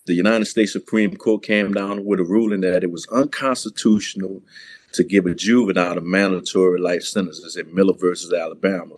the 0.05 0.15
United 0.15 0.45
States 0.45 0.73
Supreme 0.73 1.17
Court 1.17 1.43
came 1.43 1.73
down 1.73 2.05
with 2.05 2.21
a 2.21 2.25
ruling 2.25 2.61
that 2.61 2.85
it 2.85 2.93
was 2.93 3.09
unconstitutional 3.09 4.43
to 4.93 5.03
give 5.03 5.27
a 5.27 5.35
juvenile 5.35 5.99
a 5.99 6.01
mandatory 6.03 6.79
life 6.79 7.03
sentences 7.03 7.57
in 7.57 7.75
Miller 7.75 7.95
versus 7.95 8.33
Alabama. 8.33 8.95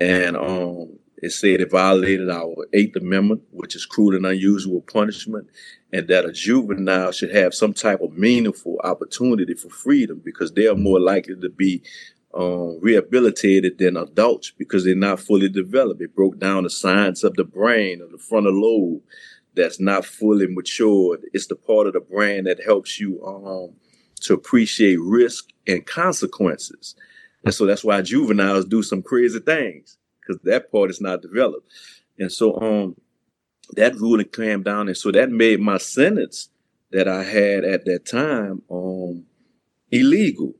And 0.00 0.36
um, 0.36 0.98
it 1.20 1.30
said 1.30 1.60
it 1.60 1.70
violated 1.70 2.30
our 2.30 2.54
Eighth 2.72 2.96
Amendment, 2.96 3.42
which 3.50 3.74
is 3.74 3.84
cruel 3.84 4.14
and 4.14 4.24
unusual 4.24 4.82
punishment, 4.82 5.48
and 5.92 6.06
that 6.08 6.24
a 6.24 6.32
juvenile 6.32 7.12
should 7.12 7.34
have 7.34 7.54
some 7.54 7.72
type 7.72 8.00
of 8.00 8.16
meaningful 8.16 8.80
opportunity 8.84 9.54
for 9.54 9.68
freedom 9.68 10.22
because 10.24 10.52
they 10.52 10.68
are 10.68 10.76
more 10.76 11.00
likely 11.00 11.34
to 11.34 11.48
be 11.48 11.82
um, 12.34 12.78
rehabilitated 12.80 13.78
than 13.78 13.96
adults 13.96 14.52
because 14.56 14.84
they're 14.84 14.94
not 14.94 15.20
fully 15.20 15.48
developed. 15.48 16.00
It 16.00 16.14
broke 16.14 16.38
down 16.38 16.64
the 16.64 16.70
science 16.70 17.24
of 17.24 17.34
the 17.34 17.44
brain, 17.44 18.00
of 18.00 18.12
the 18.12 18.18
frontal 18.18 18.52
lobe, 18.52 19.02
that's 19.54 19.80
not 19.80 20.04
fully 20.04 20.46
matured. 20.46 21.22
It's 21.32 21.46
the 21.46 21.56
part 21.56 21.86
of 21.86 21.94
the 21.94 22.00
brain 22.00 22.44
that 22.44 22.62
helps 22.62 23.00
you 23.00 23.24
um, 23.24 23.74
to 24.20 24.34
appreciate 24.34 25.00
risk 25.00 25.48
and 25.66 25.84
consequences. 25.84 26.94
And 27.44 27.54
so 27.54 27.66
that's 27.66 27.84
why 27.84 28.02
juveniles 28.02 28.66
do 28.66 28.82
some 28.82 29.02
crazy 29.02 29.40
things 29.40 29.96
because 30.20 30.40
that 30.44 30.70
part 30.70 30.90
is 30.90 31.00
not 31.00 31.22
developed. 31.22 31.70
And 32.18 32.30
so 32.30 32.60
um, 32.60 32.96
that 33.72 33.94
ruling 33.96 34.28
came 34.28 34.62
down, 34.62 34.88
and 34.88 34.96
so 34.96 35.10
that 35.12 35.30
made 35.30 35.60
my 35.60 35.78
sentence 35.78 36.50
that 36.90 37.08
I 37.08 37.22
had 37.22 37.64
at 37.64 37.84
that 37.84 38.06
time 38.06 38.62
um, 38.70 39.24
illegal. 39.90 40.54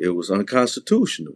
It 0.00 0.16
was 0.16 0.30
unconstitutional. 0.30 1.34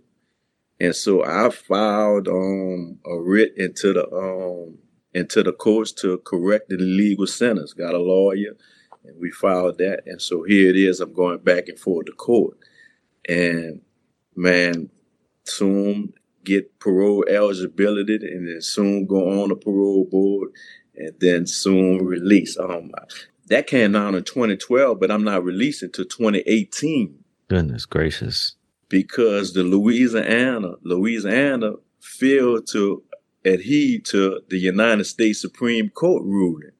And 0.81 0.97
so 0.97 1.23
I 1.23 1.51
filed 1.51 2.29
um, 2.29 2.99
a 3.05 3.21
writ 3.21 3.53
into 3.57 3.93
the 3.93 4.11
um, 4.11 4.79
into 5.13 5.43
the 5.43 5.53
courts 5.53 5.93
to 5.93 6.19
correct 6.19 6.71
the 6.71 6.77
legal 6.77 7.27
sentence. 7.27 7.75
Got 7.75 7.95
a 7.95 7.99
lawyer, 7.99 8.57
and 9.05 9.21
we 9.21 9.31
filed 9.31 9.79
that. 9.79 10.03
And 10.07 10.21
so 10.21 10.43
here 10.43 10.71
it 10.71 10.77
is. 10.77 11.01
I'm 11.01 11.13
going 11.13 11.39
back 11.39 11.69
and 11.69 11.79
forth 11.79 12.07
to 12.07 12.13
court, 12.13 12.57
and 13.29 13.83
man, 14.35 14.91
soon 15.45 16.15
get 16.43 16.79
parole 16.79 17.25
eligibility, 17.29 18.15
and 18.15 18.49
then 18.49 18.63
soon 18.63 19.07
go 19.07 19.43
on 19.43 19.51
the 19.51 19.57
parole 19.57 20.07
board, 20.11 20.51
and 20.97 21.13
then 21.21 21.47
soon 21.47 22.05
release. 22.05 22.59
Um, 22.59 22.91
that 23.49 23.67
came 23.67 23.93
down 23.93 24.15
in 24.15 24.25
2012, 24.25 24.99
but 24.99 25.11
I'm 25.11 25.25
not 25.25 25.45
releasing 25.45 25.93
to 25.93 26.05
2018. 26.05 27.24
Goodness 27.49 27.87
gracious! 27.87 28.57
Because 28.89 29.53
the 29.53 29.63
Louisiana, 29.63 30.75
Louisiana 30.83 31.73
failed 32.01 32.67
to 32.69 33.03
adhere 33.45 34.01
to 34.01 34.41
the 34.49 34.59
United 34.59 35.05
States 35.05 35.41
Supreme 35.41 35.91
Court 35.91 36.23
ruling. 36.25 36.71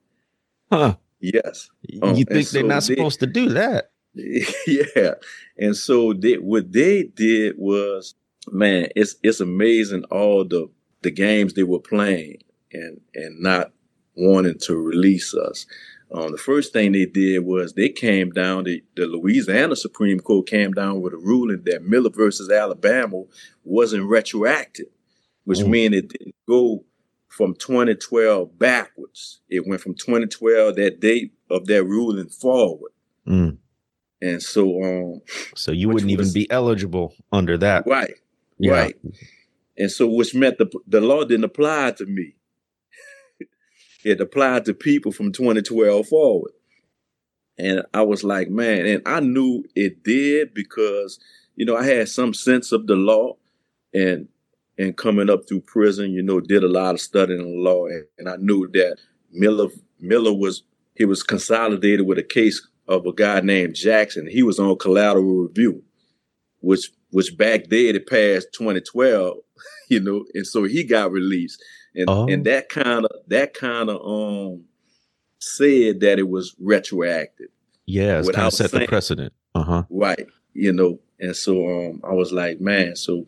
Huh. 0.71 0.95
Yes. 1.19 1.69
Um, 2.01 2.15
you 2.15 2.25
think 2.25 2.49
they're 2.49 2.61
so 2.61 2.67
not 2.67 2.83
they, 2.83 2.95
supposed 2.95 3.19
to 3.21 3.27
do 3.27 3.49
that? 3.49 3.91
Yeah. 4.67 5.15
And 5.57 5.75
so 5.75 6.13
they, 6.13 6.35
what 6.35 6.71
they 6.71 7.03
did 7.03 7.55
was, 7.57 8.15
man, 8.51 8.87
it's 8.95 9.15
it's 9.23 9.39
amazing 9.39 10.03
all 10.05 10.45
the 10.45 10.69
the 11.01 11.11
games 11.11 11.53
they 11.53 11.63
were 11.63 11.79
playing 11.79 12.37
and 12.71 12.99
and 13.13 13.39
not 13.41 13.71
wanting 14.15 14.57
to 14.59 14.75
release 14.75 15.33
us. 15.33 15.65
Um, 16.11 16.31
the 16.31 16.37
first 16.37 16.71
thing 16.71 16.91
they 16.91 17.05
did 17.05 17.39
was 17.39 17.73
they 17.73 17.89
came 17.89 18.29
down, 18.29 18.65
the, 18.65 18.83
the 18.95 19.05
Louisiana 19.07 19.75
Supreme 19.75 20.19
Court 20.19 20.47
came 20.47 20.71
down 20.71 21.01
with 21.01 21.13
a 21.13 21.17
ruling 21.17 21.63
that 21.65 21.83
Miller 21.83 22.11
versus 22.11 22.49
Alabama 22.49 23.23
wasn't 23.63 24.07
retroactive 24.07 24.87
which 25.45 25.59
mm. 25.59 25.69
means 25.69 25.95
it 25.95 26.09
didn't 26.09 26.35
go 26.47 26.83
from 27.29 27.55
2012 27.55 28.59
backwards. 28.59 29.39
It 29.49 29.65
went 29.65 29.81
from 29.81 29.93
2012, 29.93 30.75
that 30.75 30.99
date 30.99 31.33
of 31.49 31.67
that 31.67 31.83
ruling 31.83 32.29
forward. 32.29 32.91
Mm. 33.27 33.57
And 34.21 34.41
so, 34.41 34.83
um, 34.83 35.21
so 35.55 35.71
you 35.71 35.87
wouldn't 35.87 36.17
was, 36.17 36.29
even 36.29 36.33
be 36.33 36.49
eligible 36.51 37.13
under 37.31 37.57
that, 37.59 37.85
right? 37.85 38.13
Yeah. 38.57 38.71
Right. 38.71 38.95
And 39.77 39.91
so, 39.91 40.07
which 40.07 40.33
meant 40.33 40.57
the 40.57 40.71
the 40.87 41.01
law 41.01 41.25
didn't 41.25 41.43
apply 41.43 41.91
to 41.97 42.05
me. 42.05 42.35
It 44.05 44.21
applied 44.21 44.63
to 44.65 44.73
people 44.73 45.11
from 45.11 45.31
2012 45.31 46.07
forward. 46.07 46.51
And 47.57 47.81
I 47.93 48.03
was 48.03 48.23
like, 48.23 48.49
man, 48.49 48.85
and 48.85 49.01
I 49.05 49.19
knew 49.19 49.63
it 49.75 50.03
did 50.03 50.53
because, 50.53 51.19
you 51.55 51.65
know, 51.65 51.75
I 51.75 51.85
had 51.85 52.07
some 52.07 52.33
sense 52.33 52.71
of 52.71 52.87
the 52.87 52.95
law 52.95 53.33
and 53.93 54.27
and 54.77 54.97
coming 54.97 55.29
up 55.29 55.47
through 55.47 55.61
prison, 55.61 56.11
you 56.11 56.21
know, 56.21 56.41
did 56.41 56.63
a 56.63 56.67
lot 56.67 56.95
of 56.95 56.99
studying 57.01 57.39
on 57.39 57.63
law, 57.63 57.85
and, 57.85 58.03
and 58.17 58.27
I 58.27 58.35
knew 58.35 58.67
that 58.73 58.97
Miller 59.31 59.69
Miller 59.99 60.33
was 60.33 60.63
he 60.95 61.05
was 61.05 61.23
consolidated 61.23 62.05
with 62.05 62.17
a 62.17 62.23
case 62.23 62.67
of 62.87 63.05
a 63.05 63.13
guy 63.13 63.39
named 63.39 63.75
Jackson. 63.75 64.27
He 64.27 64.43
was 64.43 64.59
on 64.59 64.77
collateral 64.77 65.47
review, 65.47 65.81
which 66.59 66.91
which 67.11 67.37
back 67.37 67.69
then 67.69 67.95
it 67.95 68.07
passed 68.07 68.49
2012, 68.53 69.37
you 69.89 69.99
know, 70.01 70.25
and 70.33 70.45
so 70.45 70.65
he 70.65 70.83
got 70.83 71.11
released, 71.11 71.63
and 71.95 72.09
oh. 72.09 72.27
and 72.27 72.45
that 72.45 72.69
kind 72.69 73.05
of 73.05 73.11
that 73.27 73.53
kind 73.53 73.89
of 73.89 74.01
um 74.05 74.63
said 75.39 75.99
that 76.01 76.19
it 76.19 76.27
was 76.29 76.55
retroactive. 76.59 77.49
Yeah, 77.85 78.19
it's 78.19 78.31
kind 78.31 78.47
of 78.47 78.53
set 78.53 78.71
saying, 78.71 78.81
the 78.81 78.87
precedent. 78.87 79.33
Uh 79.53 79.63
huh. 79.63 79.83
Right, 79.89 80.27
you 80.53 80.73
know, 80.73 80.99
and 81.19 81.35
so 81.35 81.67
um 81.67 82.01
I 82.03 82.13
was 82.13 82.31
like, 82.31 82.59
man, 82.59 82.95
so 82.95 83.25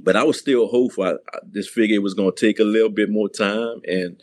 but 0.00 0.16
I 0.16 0.22
was 0.22 0.38
still 0.38 0.68
hopeful. 0.68 1.04
I, 1.04 1.12
I 1.12 1.38
just 1.52 1.70
figured 1.70 1.96
it 1.96 2.02
was 2.02 2.14
going 2.14 2.32
to 2.32 2.46
take 2.46 2.58
a 2.60 2.64
little 2.64 2.88
bit 2.88 3.10
more 3.10 3.28
time, 3.28 3.80
and 3.86 4.20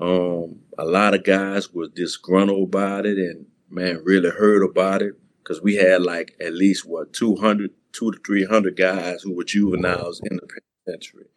um, 0.00 0.60
a 0.78 0.84
lot 0.84 1.14
of 1.14 1.24
guys 1.24 1.72
were 1.72 1.88
disgruntled 1.88 2.68
about 2.68 3.06
it, 3.06 3.18
and 3.18 3.46
man, 3.68 4.02
really 4.04 4.30
heard 4.30 4.62
about 4.62 5.02
it 5.02 5.14
because 5.38 5.62
we 5.62 5.76
had 5.76 6.02
like 6.02 6.36
at 6.40 6.54
least 6.54 6.86
what 6.86 7.12
200, 7.12 7.70
two 7.92 8.12
to 8.12 8.18
three 8.24 8.44
hundred 8.44 8.76
guys 8.76 9.22
who 9.22 9.34
were 9.34 9.44
juveniles 9.44 10.20
in 10.30 10.36
the 10.36 10.60
penitentiary. 10.86 11.29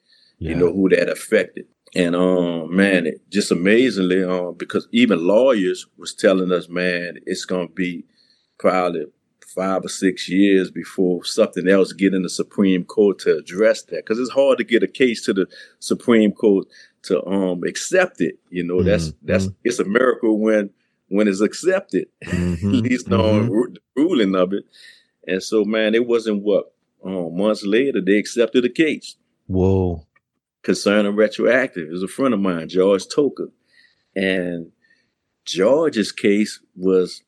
Yeah. 0.44 0.52
You 0.52 0.56
know 0.58 0.74
who 0.74 0.90
that 0.90 1.10
affected, 1.10 1.66
and 1.96 2.16
um, 2.16 2.76
man, 2.76 3.06
it 3.06 3.22
just 3.30 3.52
amazingly, 3.52 4.24
um, 4.24 4.56
because 4.58 4.88
even 4.92 5.26
lawyers 5.26 5.88
was 5.98 6.14
telling 6.14 6.52
us, 6.52 6.68
man, 6.68 7.18
it's 7.26 7.46
going 7.46 7.68
to 7.68 7.74
be 7.74 8.06
probably 8.58 9.06
five 9.54 9.86
or 9.86 9.90
six 9.90 10.28
years 10.28 10.72
before 10.72 11.24
something 11.24 11.68
else 11.68 11.94
get 11.94 12.14
in 12.14 12.24
the 12.24 12.30
Supreme 12.30 12.84
Court 12.84 13.20
to 13.20 13.38
address 13.38 13.84
that. 13.84 13.98
Because 13.98 14.20
it's 14.20 14.32
hard 14.32 14.58
to 14.58 14.64
get 14.64 14.84
a 14.84 14.88
case 14.88 15.24
to 15.26 15.34
the 15.34 15.48
Supreme 15.80 16.32
Court 16.32 16.68
to 17.04 17.24
um 17.26 17.64
accept 17.64 18.22
it. 18.22 18.40
You 18.50 18.64
know, 18.64 18.82
that's 18.84 19.10
mm-hmm. 19.10 19.28
that's 19.28 19.50
it's 19.64 19.80
a 19.80 19.86
miracle 19.86 20.40
when 20.40 20.72
when 21.10 21.28
it's 21.28 21.42
accepted, 21.42 22.08
mm-hmm. 22.26 22.68
at 22.76 22.84
least 22.84 23.08
mm-hmm. 23.08 23.22
on 23.22 23.48
the 23.48 23.80
ruling 23.96 24.36
of 24.36 24.54
it. 24.54 24.64
And 25.28 25.42
so, 25.42 25.64
man, 25.64 25.96
it 25.96 26.08
wasn't 26.08 26.42
what 26.42 26.74
um, 27.04 27.38
months 27.38 27.64
later 27.64 28.02
they 28.02 28.18
accepted 28.18 28.64
the 28.64 28.70
case. 28.70 29.16
Whoa. 29.48 30.06
Concerning 30.64 31.16
retroactive. 31.16 31.90
It 31.90 31.92
was 31.92 32.04
a 32.04 32.08
friend 32.08 32.34
of 32.34 32.40
mine, 32.40 32.70
George 32.70 33.06
Toca. 33.06 33.50
And 34.16 34.72
George's 35.46 36.12
case 36.12 36.60
was 36.76 37.24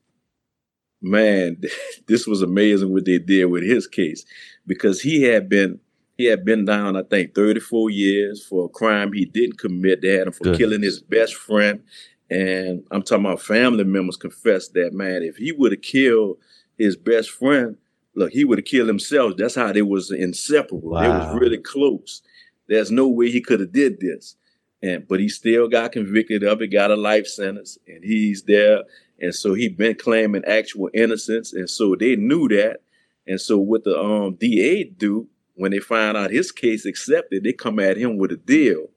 man, 1.01 1.61
this 2.07 2.27
was 2.27 2.41
amazing 2.41 2.91
what 2.91 3.05
they 3.05 3.19
did 3.19 3.45
with 3.45 3.63
his 3.63 3.87
case 3.87 4.25
because 4.65 5.01
he 5.01 5.23
had 5.23 5.47
been 5.47 5.79
he 6.17 6.25
had 6.25 6.45
been 6.45 6.63
down, 6.63 6.95
I 6.95 7.03
think, 7.03 7.35
34 7.35 7.89
years 7.89 8.45
for 8.45 8.65
a 8.65 8.69
crime 8.69 9.11
he 9.11 9.25
didn't 9.25 9.59
commit. 9.59 10.01
They 10.01 10.13
had 10.13 10.27
him 10.27 10.33
for 10.33 10.45
Good. 10.45 10.57
killing 10.57 10.81
his 10.81 11.01
best 11.01 11.35
friend. 11.35 11.83
And 12.29 12.85
I'm 12.89 13.03
talking 13.03 13.25
about 13.25 13.41
family 13.41 13.83
members 13.83 14.15
confessed 14.15 14.73
that, 14.75 14.93
man, 14.93 15.23
if 15.23 15.35
he 15.35 15.51
would 15.51 15.73
have 15.73 15.81
killed 15.81 16.37
his 16.77 16.95
best 16.95 17.31
friend, 17.31 17.75
look, 18.15 18.31
he 18.31 18.45
would 18.45 18.59
have 18.59 18.65
killed 18.65 18.87
himself. 18.87 19.33
That's 19.35 19.55
how 19.55 19.73
they 19.73 19.81
was 19.81 20.09
inseparable. 20.09 20.91
Wow. 20.91 21.01
They 21.01 21.09
was 21.09 21.41
really 21.41 21.57
close. 21.57 22.21
There's 22.67 22.91
no 22.91 23.07
way 23.07 23.29
he 23.29 23.41
could 23.41 23.59
have 23.59 23.71
did 23.71 23.99
this. 23.99 24.35
And 24.81 25.07
but 25.07 25.19
he 25.19 25.29
still 25.29 25.67
got 25.67 25.93
convicted 25.93 26.43
of 26.43 26.61
it, 26.61 26.67
got 26.67 26.91
a 26.91 26.95
life 26.95 27.27
sentence, 27.27 27.77
and 27.87 28.03
he's 28.03 28.43
there 28.43 28.83
and 29.19 29.33
so 29.33 29.53
he'd 29.53 29.77
been 29.77 29.95
claiming 29.95 30.43
actual 30.45 30.89
innocence. 30.93 31.53
And 31.53 31.69
so 31.69 31.95
they 31.95 32.15
knew 32.15 32.47
that. 32.49 32.81
And 33.27 33.39
so 33.39 33.57
what 33.57 33.83
the 33.83 33.97
um, 33.97 34.35
DA 34.35 34.83
do 34.83 35.27
when 35.55 35.71
they 35.71 35.79
find 35.79 36.17
out 36.17 36.31
his 36.31 36.51
case 36.51 36.85
accepted, 36.85 37.43
they 37.43 37.53
come 37.53 37.79
at 37.79 37.97
him 37.97 38.17
with 38.17 38.31
a 38.31 38.37
deal. 38.37 38.89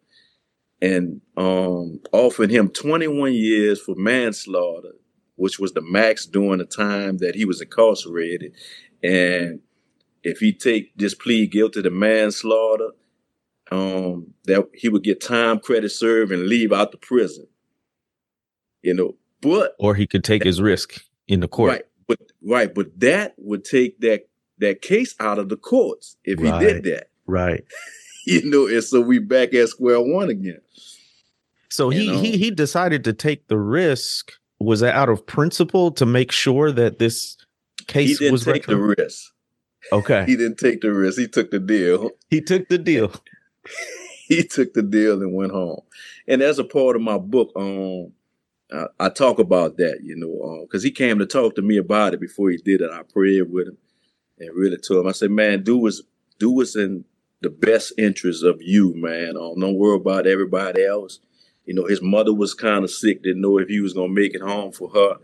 and 0.81 1.21
um, 1.37 2.01
offered 2.13 2.51
him 2.51 2.69
21 2.69 3.33
years 3.33 3.81
for 3.81 3.95
manslaughter, 3.97 4.93
which 5.37 5.59
was 5.59 5.73
the 5.73 5.81
max 5.81 6.27
during 6.27 6.59
the 6.59 6.65
time 6.65 7.19
that 7.19 7.35
he 7.37 7.45
was 7.45 7.61
incarcerated. 7.61 8.53
And 9.03 9.61
if 10.25 10.39
he 10.41 10.53
take 10.53 10.97
this 10.97 11.15
plea 11.15 11.47
guilty 11.47 11.83
to 11.83 11.91
manslaughter, 11.91 12.91
um, 13.71 14.35
that 14.45 14.69
he 14.75 14.89
would 14.89 15.05
get 15.05 15.21
time 15.21 15.61
credit 15.61 15.91
served 15.91 16.33
and 16.33 16.47
leave 16.47 16.73
out 16.73 16.93
the 16.93 16.99
prison. 16.99 17.47
You 18.83 18.95
know, 18.95 19.17
but 19.41 19.75
or 19.79 19.95
he 19.95 20.07
could 20.07 20.25
take 20.25 20.43
that, 20.43 20.47
his 20.47 20.61
risk 20.61 21.03
in 21.27 21.41
the 21.41 21.49
court. 21.49 21.73
Right, 21.73 21.83
but 22.07 22.19
right, 22.43 22.75
but 22.75 22.99
that 23.01 23.35
would 23.39 23.65
take 23.65 24.01
that 24.01 24.29
that 24.59 24.83
case 24.83 25.15
out 25.21 25.39
of 25.39 25.49
the 25.49 25.57
courts 25.57 26.17
if 26.25 26.41
right, 26.41 26.61
he 26.61 26.67
did 26.67 26.85
that. 26.85 27.11
Right. 27.27 27.65
you 28.27 28.49
know, 28.49 28.67
and 28.67 28.83
so 28.83 29.01
we 29.01 29.19
back 29.19 29.55
at 29.55 29.69
square 29.69 30.01
one 30.01 30.31
again. 30.31 30.61
So 31.71 31.91
he 31.91 32.17
he 32.19 32.37
he 32.37 32.51
decided 32.51 33.05
to 33.05 33.13
take 33.13 33.49
the 33.49 33.59
risk. 33.59 34.33
Was 34.61 34.81
that 34.81 34.95
out 34.95 35.09
of 35.09 35.25
principle 35.25 35.93
to 35.93 36.07
make 36.07 36.33
sure 36.33 36.73
that 36.73 36.99
this 36.99 37.37
case 37.87 38.11
he 38.11 38.15
didn't 38.17 38.33
was 38.33 38.45
take 38.45 38.67
retro- 38.67 38.75
the 38.75 39.03
risk? 39.03 39.33
Okay. 39.93 40.25
he 40.27 40.37
didn't 40.37 40.59
take 40.59 40.81
the 40.81 40.93
risk. 40.93 41.19
He 41.19 41.29
took 41.29 41.51
the 41.51 41.61
deal. 41.61 42.11
He 42.29 42.41
took 42.41 42.69
the 42.69 42.79
deal. 42.79 43.13
he 44.27 44.43
took 44.45 44.75
the 44.75 44.83
deal 44.83 45.23
and 45.23 45.35
went 45.35 45.53
home. 45.53 45.81
And 46.27 46.43
as 46.43 46.59
a 46.59 46.65
part 46.65 46.97
of 46.97 47.03
my 47.03 47.19
book, 47.19 47.53
um, 47.57 48.13
I, 48.73 49.07
I 49.07 49.09
talk 49.09 49.39
about 49.39 49.77
that, 49.79 50.01
you 50.03 50.17
know, 50.17 50.67
because 50.67 50.83
um, 50.83 50.87
he 50.87 50.91
came 50.91 51.19
to 51.19 51.27
talk 51.27 51.55
to 51.55 51.63
me 51.63 51.77
about 51.77 52.15
it 52.15 52.21
before 52.21 52.51
he 52.51 52.59
did 52.59 52.81
it. 52.81 52.91
I 52.93 53.03
prayed 53.03 53.51
with 53.51 53.69
him 53.69 53.79
and 54.39 54.55
really 54.55 54.77
told 54.77 55.01
him, 55.01 55.09
I 55.09 55.13
said, 55.13 55.31
man, 55.31 55.63
do 55.63 55.79
what's 55.79 56.03
do 56.39 56.51
what's 56.51 56.77
in 56.77 57.05
the 57.41 57.51
best 57.51 57.93
interest 57.99 58.45
of 58.45 58.61
you, 58.61 58.95
man. 58.95 59.37
Um, 59.37 59.59
don't 59.59 59.77
worry 59.77 59.97
about 59.97 60.27
everybody 60.27 60.85
else. 60.85 61.21
You 61.65 61.75
know, 61.75 61.87
his 61.87 62.01
mother 62.03 62.33
was 62.33 62.55
kind 62.55 62.85
of 62.85 62.91
sick, 62.91 63.23
didn't 63.23 63.43
know 63.43 63.59
if 63.59 63.69
he 63.69 63.81
was 63.81 63.93
gonna 63.93 64.13
make 64.13 64.35
it 64.35 64.43
home 64.43 64.73
for 64.73 64.89
her. 64.91 65.17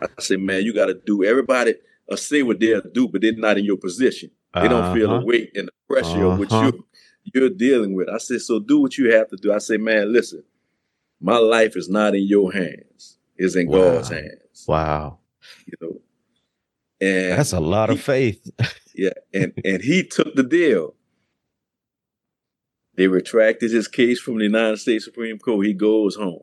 I 0.00 0.08
said, 0.20 0.40
man, 0.40 0.62
you 0.62 0.74
got 0.74 0.86
to 0.86 0.94
do. 0.94 1.24
Everybody 1.24 1.74
uh, 2.10 2.16
say 2.16 2.42
what 2.42 2.60
they'll 2.60 2.82
do, 2.82 3.08
but 3.08 3.22
they're 3.22 3.32
not 3.32 3.58
in 3.58 3.64
your 3.64 3.78
position. 3.78 4.30
They 4.54 4.68
don't 4.68 4.84
uh-huh. 4.84 4.94
feel 4.94 5.20
the 5.20 5.26
weight 5.26 5.50
and 5.54 5.68
the 5.68 5.72
pressure 5.94 6.26
uh-huh. 6.26 6.28
of 6.28 6.38
what 6.38 6.50
you 6.50 6.86
you're 7.34 7.50
dealing 7.50 7.94
with. 7.94 8.08
I 8.08 8.18
said, 8.18 8.40
so 8.40 8.58
do 8.58 8.80
what 8.80 8.96
you 8.96 9.12
have 9.12 9.28
to 9.30 9.36
do. 9.36 9.52
I 9.52 9.58
said, 9.58 9.80
man, 9.80 10.12
listen, 10.12 10.42
my 11.20 11.38
life 11.38 11.76
is 11.76 11.88
not 11.88 12.14
in 12.14 12.26
your 12.26 12.52
hands; 12.52 13.18
it's 13.36 13.56
in 13.56 13.68
wow. 13.68 13.78
God's 13.78 14.08
hands. 14.10 14.64
Wow. 14.66 15.18
You 15.66 15.74
know, 15.80 16.00
and 17.00 17.38
that's 17.38 17.52
a 17.52 17.60
lot 17.60 17.90
he, 17.90 17.96
of 17.96 18.00
faith. 18.00 18.50
yeah, 18.94 19.10
and 19.32 19.52
and 19.64 19.82
he 19.82 20.04
took 20.04 20.34
the 20.34 20.42
deal. 20.42 20.94
They 22.96 23.08
retracted 23.08 23.70
his 23.70 23.88
case 23.88 24.18
from 24.18 24.38
the 24.38 24.44
United 24.44 24.78
States 24.78 25.04
Supreme 25.04 25.38
Court. 25.38 25.66
He 25.66 25.74
goes 25.74 26.16
home. 26.16 26.42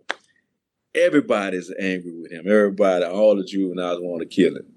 Everybody's 0.93 1.73
angry 1.79 2.13
with 2.21 2.31
him. 2.31 2.45
Everybody, 2.47 3.05
all 3.05 3.35
the 3.35 3.43
juveniles 3.43 3.99
want 3.99 4.21
to 4.21 4.27
kill 4.27 4.55
him. 4.55 4.67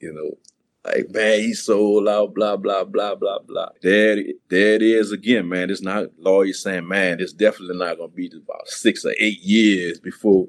You 0.00 0.12
know, 0.12 0.38
like 0.84 1.10
man, 1.10 1.40
he 1.40 1.54
sold 1.54 2.08
out, 2.08 2.34
blah 2.34 2.56
blah 2.56 2.84
blah 2.84 3.14
blah 3.14 3.38
blah. 3.38 3.68
There, 3.82 4.16
there 4.48 4.74
it 4.74 4.82
is 4.82 5.12
again, 5.12 5.48
man. 5.48 5.70
It's 5.70 5.82
not 5.82 6.08
lawyers 6.18 6.62
saying, 6.62 6.86
man, 6.86 7.20
it's 7.20 7.32
definitely 7.32 7.78
not 7.78 7.96
gonna 7.98 8.08
be 8.08 8.26
about 8.26 8.68
six 8.68 9.04
or 9.04 9.14
eight 9.18 9.40
years 9.40 9.98
before. 9.98 10.48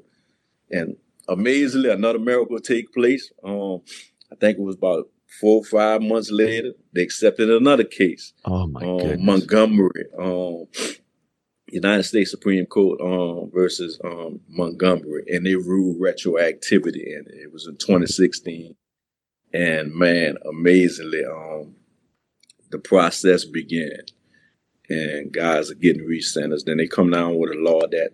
And 0.70 0.96
amazingly, 1.28 1.90
another 1.90 2.18
miracle 2.18 2.58
take 2.60 2.92
place. 2.92 3.30
Um, 3.42 3.82
I 4.30 4.34
think 4.36 4.58
it 4.58 4.62
was 4.62 4.76
about 4.76 5.08
four 5.40 5.58
or 5.58 5.64
five 5.64 6.02
months 6.02 6.30
later, 6.30 6.72
they 6.92 7.02
accepted 7.02 7.50
another 7.50 7.84
case. 7.84 8.32
Oh 8.44 8.66
my 8.66 8.80
um, 8.80 8.98
goodness. 8.98 9.20
Montgomery, 9.20 10.04
um, 10.18 10.66
United 11.68 12.04
States 12.04 12.30
Supreme 12.30 12.66
Court 12.66 13.00
um, 13.00 13.50
versus 13.52 13.98
um, 14.04 14.40
Montgomery, 14.48 15.24
and 15.28 15.46
they 15.46 15.54
ruled 15.54 16.00
retroactivity, 16.00 17.16
and 17.16 17.26
it 17.28 17.52
was 17.52 17.66
in 17.66 17.76
2016. 17.76 18.74
And 19.56 19.94
man, 19.94 20.36
amazingly, 20.46 21.24
um, 21.24 21.76
the 22.70 22.78
process 22.78 23.46
began, 23.46 24.00
and 24.90 25.32
guys 25.32 25.70
are 25.70 25.76
getting 25.76 26.06
resentenced. 26.06 26.66
Then 26.66 26.76
they 26.76 26.86
come 26.86 27.08
down 27.10 27.38
with 27.38 27.52
a 27.52 27.58
law 27.58 27.80
that 27.80 28.10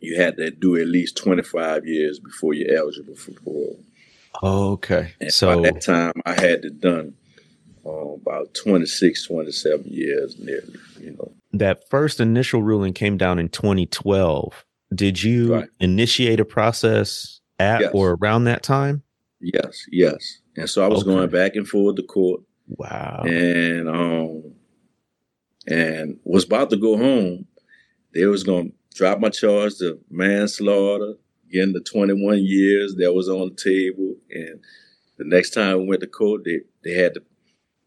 you 0.00 0.20
had 0.20 0.36
to 0.36 0.50
do 0.50 0.76
at 0.76 0.88
least 0.88 1.16
25 1.16 1.86
years 1.86 2.18
before 2.18 2.52
you're 2.52 2.76
eligible 2.76 3.14
for 3.14 3.30
parole. 3.30 3.80
Okay. 4.42 5.14
And 5.22 5.32
so 5.32 5.56
by 5.56 5.70
that 5.70 5.80
time, 5.80 6.12
I 6.26 6.34
had 6.34 6.66
it 6.66 6.82
done 6.82 7.14
uh, 7.86 7.90
about 7.90 8.52
26, 8.52 9.26
27 9.26 9.86
years 9.86 10.38
nearly, 10.38 10.74
you 11.00 11.12
know. 11.12 11.32
That 11.54 11.88
first 11.88 12.20
initial 12.20 12.62
ruling 12.62 12.92
came 12.92 13.16
down 13.16 13.38
in 13.38 13.48
2012. 13.48 14.66
Did 14.94 15.22
you 15.22 15.54
right. 15.54 15.68
initiate 15.80 16.40
a 16.40 16.44
process 16.44 17.40
at 17.58 17.80
yes. 17.80 17.90
or 17.94 18.18
around 18.20 18.44
that 18.44 18.62
time? 18.62 19.02
Yes, 19.40 19.86
yes. 19.90 20.41
And 20.56 20.68
so 20.68 20.84
I 20.84 20.88
was 20.88 21.02
okay. 21.02 21.10
going 21.10 21.30
back 21.30 21.56
and 21.56 21.66
forth 21.66 21.96
to 21.96 22.02
court. 22.02 22.42
Wow. 22.68 23.22
And 23.26 23.88
um 23.88 24.54
and 25.66 26.18
was 26.24 26.44
about 26.44 26.70
to 26.70 26.76
go 26.76 26.96
home. 26.96 27.46
They 28.14 28.26
was 28.26 28.42
gonna 28.42 28.70
drop 28.94 29.20
my 29.20 29.30
charge 29.30 29.78
to 29.78 29.98
manslaughter, 30.10 31.14
getting 31.50 31.72
the 31.72 31.80
21 31.80 32.38
years 32.42 32.94
that 32.96 33.12
was 33.12 33.28
on 33.28 33.50
the 33.50 33.54
table. 33.54 34.16
And 34.30 34.60
the 35.18 35.24
next 35.24 35.50
time 35.50 35.78
we 35.78 35.88
went 35.88 36.00
to 36.00 36.06
court, 36.06 36.42
they, 36.44 36.60
they 36.84 36.94
had 36.94 37.14
to, 37.14 37.22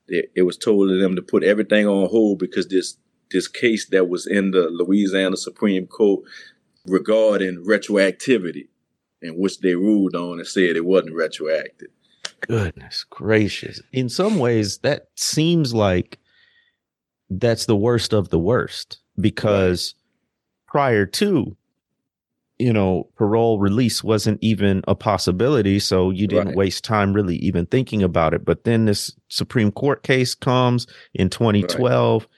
they, 0.07 0.27
it 0.35 0.43
was 0.43 0.57
told 0.57 0.89
to 0.89 0.99
them 0.99 1.15
to 1.15 1.21
put 1.21 1.43
everything 1.43 1.87
on 1.87 2.09
hold 2.09 2.39
because 2.39 2.67
this, 2.67 2.97
this 3.31 3.47
case 3.47 3.87
that 3.89 4.07
was 4.07 4.27
in 4.27 4.51
the 4.51 4.69
Louisiana 4.69 5.37
Supreme 5.37 5.87
Court 5.87 6.23
regarding 6.85 7.63
retroactivity, 7.65 8.67
in 9.21 9.37
which 9.37 9.59
they 9.59 9.75
ruled 9.75 10.15
on 10.15 10.39
and 10.39 10.47
said 10.47 10.75
it 10.75 10.85
wasn't 10.85 11.15
retroactive. 11.15 11.89
Goodness 12.47 13.05
gracious. 13.09 13.81
In 13.91 14.09
some 14.09 14.37
ways, 14.39 14.79
that 14.79 15.09
seems 15.15 15.73
like 15.73 16.19
that's 17.29 17.65
the 17.65 17.75
worst 17.75 18.13
of 18.13 18.29
the 18.29 18.39
worst 18.39 18.99
because 19.19 19.95
prior 20.67 21.05
to 21.05 21.55
you 22.57 22.71
know, 22.71 23.07
parole 23.15 23.59
release 23.59 24.03
wasn't 24.03 24.39
even 24.41 24.81
a 24.87 24.95
possibility. 24.95 25.79
So 25.79 26.09
you 26.09 26.27
didn't 26.27 26.49
right. 26.49 26.55
waste 26.55 26.83
time 26.83 27.13
really 27.13 27.35
even 27.37 27.65
thinking 27.65 28.01
about 28.01 28.33
it. 28.33 28.45
But 28.45 28.63
then 28.63 28.85
this 28.85 29.13
Supreme 29.27 29.71
Court 29.71 30.03
case 30.03 30.35
comes 30.35 30.87
in 31.13 31.29
2012 31.29 32.21
right. 32.21 32.29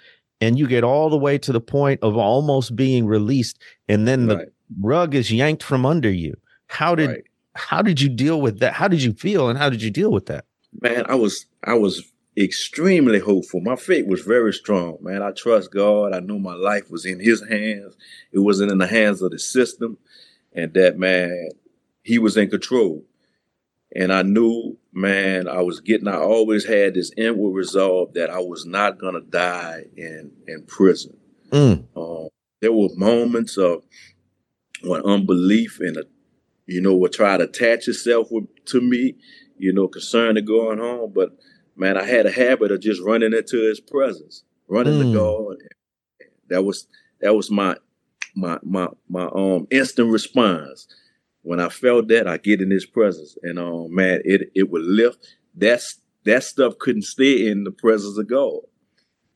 and 0.41 0.57
you 0.57 0.67
get 0.67 0.83
all 0.83 1.09
the 1.09 1.17
way 1.17 1.37
to 1.37 1.51
the 1.51 1.61
point 1.61 1.99
of 2.01 2.17
almost 2.17 2.75
being 2.75 3.05
released. 3.05 3.59
And 3.87 4.07
then 4.07 4.27
the 4.27 4.37
right. 4.37 4.47
rug 4.81 5.13
is 5.13 5.31
yanked 5.31 5.61
from 5.61 5.85
under 5.85 6.11
you. 6.11 6.33
How 6.65 6.95
did, 6.95 7.21
how 7.57 7.81
did 7.81 7.99
you 7.99 8.09
deal 8.09 8.39
with 8.39 8.59
that? 8.59 8.73
How 8.73 8.87
did 8.87 9.03
you 9.03 9.13
feel 9.13 9.49
and 9.49 9.57
how 9.57 9.69
did 9.69 9.81
you 9.81 9.91
deal 9.91 10.11
with 10.11 10.27
that? 10.27 10.45
Man, 10.81 11.05
I 11.09 11.15
was, 11.15 11.45
I 11.63 11.73
was 11.73 12.03
extremely 12.37 13.19
hopeful. 13.19 13.61
My 13.61 13.75
faith 13.75 14.05
was 14.05 14.21
very 14.21 14.53
strong, 14.53 14.97
man. 15.01 15.23
I 15.23 15.31
trust 15.31 15.71
God. 15.71 16.13
I 16.13 16.19
knew 16.19 16.37
my 16.37 16.53
life 16.53 16.91
was 16.91 17.05
in 17.05 17.19
his 17.19 17.45
hands. 17.47 17.97
It 18.31 18.39
wasn't 18.39 18.71
in 18.71 18.77
the 18.77 18.87
hands 18.87 19.21
of 19.21 19.31
the 19.31 19.39
system 19.39 19.97
and 20.53 20.73
that 20.73 20.97
man, 20.97 21.49
he 22.03 22.19
was 22.19 22.35
in 22.35 22.49
control. 22.49 23.03
And 23.95 24.11
I 24.11 24.23
knew, 24.23 24.77
man, 24.91 25.47
I 25.47 25.61
was 25.61 25.79
getting, 25.79 26.07
I 26.07 26.17
always 26.17 26.65
had 26.65 26.93
this 26.93 27.11
inward 27.15 27.51
resolve 27.51 28.13
that 28.13 28.29
I 28.29 28.39
was 28.39 28.65
not 28.65 28.99
going 28.99 29.13
to 29.13 29.21
die 29.21 29.85
in, 29.95 30.31
in 30.47 30.63
prison. 30.63 31.17
Mm. 31.51 31.85
Um, 31.95 32.29
there 32.59 32.73
were 32.73 32.89
moments 32.95 33.57
of 33.57 33.83
when 34.83 35.01
unbelief 35.03 35.79
and, 35.79 35.97
a, 35.97 36.03
you 36.67 36.81
know, 36.81 36.95
would 36.95 37.13
try 37.13 37.37
to 37.37 37.45
attach 37.45 37.87
itself 37.87 38.27
with, 38.29 38.45
to 38.65 38.81
me, 38.81 39.15
you 39.57 39.73
know, 39.73 39.87
concern 39.87 40.37
of 40.37 40.45
going 40.45 40.77
home. 40.77 41.11
But 41.15 41.31
man, 41.75 41.97
I 41.97 42.03
had 42.03 42.25
a 42.25 42.31
habit 42.31 42.71
of 42.71 42.81
just 42.81 43.01
running 43.01 43.33
into 43.33 43.67
his 43.67 43.79
presence, 43.79 44.43
running 44.67 44.95
mm. 44.95 45.11
to 45.11 45.13
God. 45.13 45.57
That 46.49 46.63
was, 46.63 46.87
that 47.21 47.35
was 47.35 47.49
my 47.49 47.77
my 48.35 48.59
my 48.63 48.87
my 49.09 49.25
um 49.33 49.67
instant 49.71 50.11
response. 50.11 50.87
When 51.41 51.59
I 51.59 51.69
felt 51.69 52.09
that, 52.09 52.27
I 52.27 52.37
get 52.37 52.61
in 52.61 52.69
his 52.69 52.85
presence, 52.85 53.37
and 53.41 53.57
um 53.57 53.93
man, 53.93 54.21
it 54.23 54.51
it 54.53 54.69
would 54.69 54.83
lift. 54.83 55.35
That's 55.55 55.99
that 56.25 56.43
stuff 56.43 56.77
couldn't 56.77 57.03
stay 57.03 57.47
in 57.47 57.63
the 57.63 57.71
presence 57.71 58.17
of 58.17 58.27
God. 58.27 58.59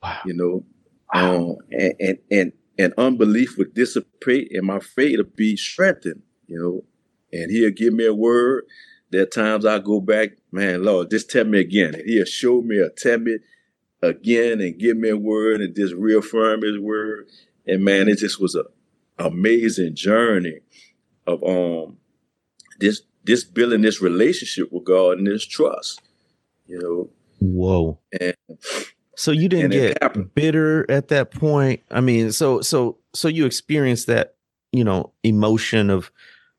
Wow. 0.03 0.19
You 0.25 0.33
know, 0.33 0.65
wow. 1.13 1.35
um, 1.35 1.55
and, 1.71 1.93
and 1.99 2.17
and 2.29 2.53
and 2.77 2.93
unbelief 2.97 3.57
would 3.57 3.73
dissipate, 3.73 4.51
and 4.51 4.65
my 4.65 4.79
faith 4.79 5.17
would 5.17 5.35
be 5.35 5.57
strengthened. 5.57 6.21
You 6.47 6.59
know, 6.59 6.83
and 7.31 7.51
he'll 7.51 7.71
give 7.71 7.93
me 7.93 8.05
a 8.05 8.13
word. 8.13 8.65
There 9.09 9.23
are 9.23 9.27
times 9.27 9.65
I 9.65 9.79
go 9.79 9.99
back, 9.99 10.31
man, 10.51 10.83
Lord, 10.83 11.11
just 11.11 11.29
tell 11.29 11.43
me 11.43 11.59
again. 11.59 11.95
And 11.95 12.03
he'll 12.05 12.25
show 12.25 12.61
me 12.61 12.77
or 12.77 12.89
tell 12.89 13.17
me 13.17 13.39
again 14.01 14.61
and 14.61 14.79
give 14.79 14.97
me 14.97 15.09
a 15.09 15.17
word 15.17 15.61
and 15.61 15.75
just 15.75 15.93
reaffirm 15.93 16.61
his 16.61 16.79
word. 16.79 17.27
And 17.67 17.83
man, 17.83 18.07
it 18.07 18.19
just 18.19 18.39
was 18.39 18.55
a 18.55 18.65
amazing 19.19 19.95
journey 19.95 20.61
of 21.27 21.43
um 21.43 21.97
this 22.79 23.03
this 23.23 23.43
building 23.43 23.81
this 23.81 24.01
relationship 24.01 24.71
with 24.71 24.85
God 24.85 25.19
and 25.19 25.27
this 25.27 25.45
trust. 25.45 26.01
You 26.67 26.79
know. 26.79 27.09
Whoa. 27.39 27.99
And 28.19 28.35
So 29.15 29.31
you 29.31 29.49
didn't 29.49 29.71
get 29.71 30.33
bitter 30.33 30.89
at 30.89 31.09
that 31.09 31.31
point. 31.31 31.81
I 31.91 32.01
mean, 32.01 32.31
so 32.31 32.61
so 32.61 32.97
so 33.13 33.27
you 33.27 33.45
experienced 33.45 34.07
that, 34.07 34.35
you 34.71 34.83
know, 34.83 35.13
emotion 35.23 35.89
of 35.89 36.11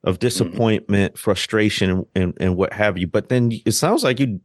of 0.05 0.19
disappointment, 0.19 1.17
frustration, 1.19 2.07
and 2.15 2.35
and 2.41 2.57
what 2.57 2.73
have 2.73 2.99
you. 2.99 3.07
But 3.07 3.29
then 3.29 3.53
it 3.65 3.73
sounds 3.73 4.03
like 4.05 4.21
you 4.21 4.41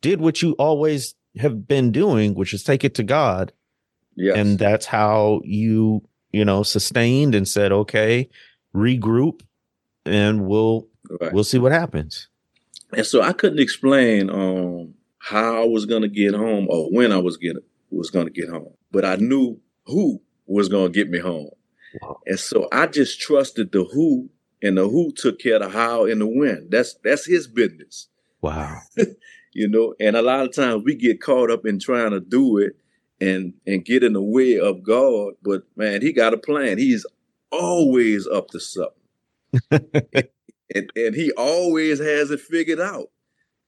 did 0.00 0.20
what 0.20 0.42
you 0.42 0.52
always 0.52 1.14
have 1.38 1.66
been 1.66 1.92
doing, 1.92 2.34
which 2.34 2.54
is 2.54 2.62
take 2.62 2.84
it 2.84 2.94
to 2.96 3.02
God, 3.02 3.52
Yes. 4.16 4.36
and 4.36 4.58
that's 4.58 4.86
how 4.86 5.40
you 5.44 6.02
you 6.32 6.44
know 6.44 6.62
sustained 6.62 7.34
and 7.34 7.46
said, 7.46 7.72
okay, 7.72 8.28
regroup, 8.74 9.40
and 10.04 10.46
we'll 10.46 10.86
right. 11.20 11.32
we'll 11.32 11.44
see 11.44 11.58
what 11.58 11.72
happens. 11.72 12.28
And 12.92 13.06
so 13.06 13.22
I 13.22 13.32
couldn't 13.32 13.60
explain 13.60 14.30
um, 14.30 14.94
how 15.18 15.62
I 15.62 15.66
was 15.66 15.86
going 15.86 16.02
to 16.02 16.08
get 16.08 16.34
home 16.34 16.66
or 16.68 16.90
when 16.90 17.12
I 17.12 17.18
was 17.18 17.36
get 17.36 17.56
was 17.90 18.10
going 18.10 18.26
to 18.26 18.32
get 18.32 18.48
home, 18.48 18.74
but 18.90 19.04
I 19.04 19.16
knew 19.16 19.60
who 19.86 20.20
was 20.46 20.68
going 20.68 20.92
to 20.92 20.98
get 20.98 21.10
me 21.10 21.18
home. 21.18 21.50
Wow. 22.00 22.20
And 22.26 22.38
so 22.38 22.68
I 22.72 22.86
just 22.86 23.20
trusted 23.20 23.72
the 23.72 23.84
who, 23.84 24.30
and 24.62 24.76
the 24.76 24.88
who 24.88 25.12
took 25.12 25.38
care 25.38 25.56
of 25.56 25.62
the 25.62 25.68
how 25.68 26.04
and 26.06 26.20
the 26.20 26.26
when. 26.26 26.68
That's 26.70 26.94
that's 27.02 27.26
his 27.26 27.46
business, 27.46 28.08
Wow. 28.40 28.80
you 29.52 29.68
know. 29.68 29.94
And 30.00 30.16
a 30.16 30.22
lot 30.22 30.44
of 30.46 30.54
times 30.54 30.82
we 30.84 30.94
get 30.94 31.20
caught 31.20 31.50
up 31.50 31.66
in 31.66 31.78
trying 31.78 32.10
to 32.10 32.20
do 32.20 32.58
it 32.58 32.76
and 33.20 33.54
and 33.66 33.84
get 33.84 34.04
in 34.04 34.12
the 34.14 34.22
way 34.22 34.58
of 34.58 34.82
God. 34.82 35.34
But 35.42 35.62
man, 35.76 36.02
he 36.02 36.12
got 36.12 36.34
a 36.34 36.38
plan. 36.38 36.78
He's 36.78 37.06
always 37.50 38.26
up 38.26 38.48
to 38.48 38.60
something. 38.60 38.92
and, 40.74 40.92
and 40.94 41.14
he 41.14 41.32
always 41.36 41.98
has 41.98 42.30
it 42.30 42.40
figured 42.40 42.80
out, 42.80 43.10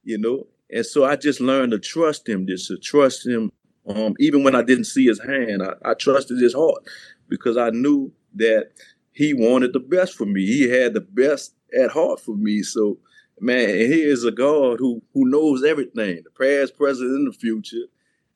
you 0.04 0.18
know. 0.18 0.46
And 0.70 0.86
so 0.86 1.04
I 1.04 1.16
just 1.16 1.40
learned 1.40 1.72
to 1.72 1.78
trust 1.78 2.28
him, 2.28 2.46
just 2.46 2.68
to 2.68 2.78
trust 2.78 3.26
him. 3.26 3.52
Um, 3.86 4.14
even 4.20 4.44
when 4.44 4.54
I 4.54 4.62
didn't 4.62 4.84
see 4.84 5.06
his 5.06 5.20
hand, 5.20 5.62
I, 5.62 5.90
I 5.90 5.94
trusted 5.94 6.38
his 6.38 6.54
heart 6.54 6.84
because 7.28 7.56
I 7.56 7.70
knew 7.70 8.12
that 8.36 8.70
he 9.12 9.34
wanted 9.34 9.72
the 9.72 9.80
best 9.80 10.14
for 10.14 10.26
me. 10.26 10.46
He 10.46 10.68
had 10.70 10.94
the 10.94 11.00
best 11.00 11.54
at 11.78 11.90
heart 11.90 12.20
for 12.20 12.34
me. 12.34 12.62
So, 12.62 12.98
man, 13.40 13.68
he 13.68 14.02
is 14.02 14.24
a 14.24 14.30
God 14.32 14.78
who 14.78 15.02
who 15.14 15.28
knows 15.28 15.62
everything, 15.64 16.22
the 16.24 16.30
past, 16.38 16.76
present, 16.76 17.10
and 17.10 17.26
the 17.32 17.36
future. 17.36 17.86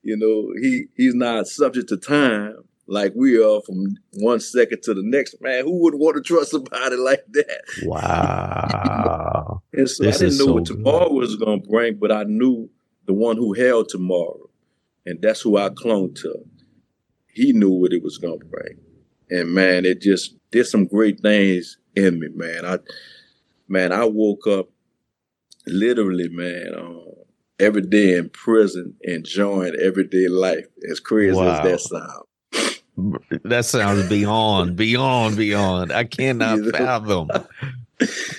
You 0.02 0.16
know, 0.16 0.52
he 0.60 0.86
he's 0.96 1.14
not 1.14 1.46
subject 1.48 1.88
to 1.88 1.96
time 1.96 2.56
like 2.88 3.12
we 3.16 3.36
are 3.42 3.60
from 3.62 3.96
one 4.12 4.38
second 4.38 4.82
to 4.84 4.94
the 4.94 5.02
next. 5.02 5.40
Man, 5.40 5.64
who 5.64 5.82
would 5.82 5.94
want 5.94 6.16
to 6.16 6.22
trust 6.22 6.52
somebody 6.52 6.96
like 7.10 7.24
that? 7.32 7.62
Wow. 7.84 9.62
And 9.72 9.90
so 9.90 10.04
This 10.04 10.16
I 10.16 10.18
didn't 10.26 10.38
know 10.38 10.44
so 10.46 10.52
what 10.54 10.64
good. 10.64 10.76
tomorrow 10.76 11.12
was 11.12 11.36
going 11.36 11.60
to 11.62 11.68
bring, 11.68 11.96
but 11.96 12.10
I 12.10 12.22
knew 12.24 12.70
the 13.06 13.12
one 13.12 13.36
who 13.36 13.52
held 13.52 13.88
tomorrow, 13.90 14.48
and 15.04 15.20
that's 15.20 15.42
who 15.42 15.58
I 15.58 15.68
clung 15.68 16.14
to. 16.14 16.34
He 17.26 17.52
knew 17.52 17.70
what 17.72 17.92
it 17.92 18.02
was 18.02 18.16
going 18.16 18.38
to 18.40 18.46
bring, 18.46 18.78
and 19.28 19.50
man, 19.52 19.84
it 19.84 20.00
just 20.00 20.34
did 20.50 20.66
some 20.66 20.86
great 20.86 21.20
things 21.20 21.78
in 21.94 22.20
me, 22.20 22.28
man. 22.34 22.64
I, 22.64 22.78
man, 23.68 23.92
I 23.92 24.04
woke 24.04 24.46
up 24.46 24.68
literally, 25.66 26.28
man, 26.28 26.72
um, 26.76 27.04
every 27.58 27.82
day 27.82 28.14
in 28.16 28.28
prison, 28.30 28.94
enjoying 29.02 29.74
everyday 29.82 30.28
life. 30.28 30.66
As 30.90 31.00
crazy 31.00 31.36
Wow. 31.36 31.52
as 31.52 31.62
that 31.62 31.80
sounds. 31.80 32.22
That 33.44 33.66
sounds 33.66 34.08
beyond, 34.08 34.74
beyond, 34.76 35.36
beyond. 35.36 35.92
I 35.92 36.04
cannot 36.04 36.60
fathom. 36.72 37.28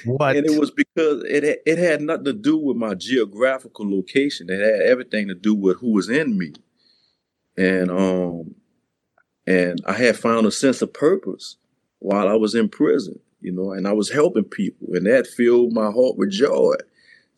What? 0.06 0.36
And 0.36 0.46
it 0.48 0.60
was 0.60 0.72
because 0.72 1.24
it 1.30 1.62
it 1.66 1.78
had 1.78 2.02
nothing 2.02 2.26
to 2.26 2.34
do 2.34 2.58
with 2.58 2.76
my 2.76 2.96
geographical 2.96 3.90
location. 3.90 4.50
It 4.50 4.60
had 4.60 4.82
everything 4.82 5.28
to 5.28 5.36
do 5.36 5.54
with 5.54 5.78
who 5.78 5.94
was 5.94 6.10
in 6.10 6.38
me, 6.40 6.54
and 7.56 7.92
um, 7.92 8.56
and 9.46 9.80
I 9.86 9.94
had 9.94 10.18
found 10.18 10.48
a 10.48 10.52
sense 10.52 10.82
of 10.82 10.92
purpose 10.94 11.58
while 12.00 12.28
I 12.28 12.36
was 12.36 12.56
in 12.56 12.70
prison. 12.70 13.20
You 13.40 13.52
know, 13.52 13.72
and 13.72 13.88
I 13.88 13.94
was 13.94 14.10
helping 14.10 14.46
people, 14.46 14.88
and 14.94 15.06
that 15.06 15.28
filled 15.28 15.72
my 15.72 15.92
heart 15.92 16.18
with 16.18 16.32
joy, 16.32 16.74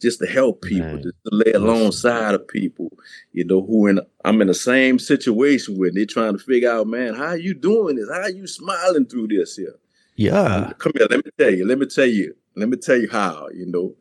just 0.02 0.20
to 0.20 0.28
help 0.28 0.62
people, 0.62 0.96
just 0.96 1.16
to 1.26 1.30
lay 1.32 1.52
alongside 1.52 2.34
of 2.34 2.48
people. 2.48 2.90
You 3.34 3.44
know, 3.44 3.62
who 3.62 3.88
in 3.88 4.00
I'm 4.24 4.42
in 4.42 4.48
the 4.48 4.54
same 4.54 4.98
situation 4.98 5.78
with. 5.78 5.96
They're 5.96 6.06
trying 6.06 6.38
to 6.38 6.44
figure 6.44 6.72
out, 6.72 6.88
man, 6.88 7.16
how 7.16 7.34
you 7.34 7.54
doing 7.54 7.98
this? 7.98 8.10
How 8.10 8.28
you 8.28 8.48
smiling 8.48 9.08
through 9.08 9.28
this 9.28 9.58
here? 9.58 9.76
yeah. 10.20 10.74
Come 10.80 10.92
here, 10.98 11.08
let 11.10 11.26
me 11.26 11.32
tell 11.38 11.54
you, 11.54 11.66
let 11.66 11.80
me 11.80 11.86
tell 11.86 12.06
you, 12.06 12.36
let 12.56 12.68
me 12.68 12.78
tell 12.78 12.98
you 12.98 13.10
how, 13.10 13.48
you 13.54 13.66
know, 13.66 13.96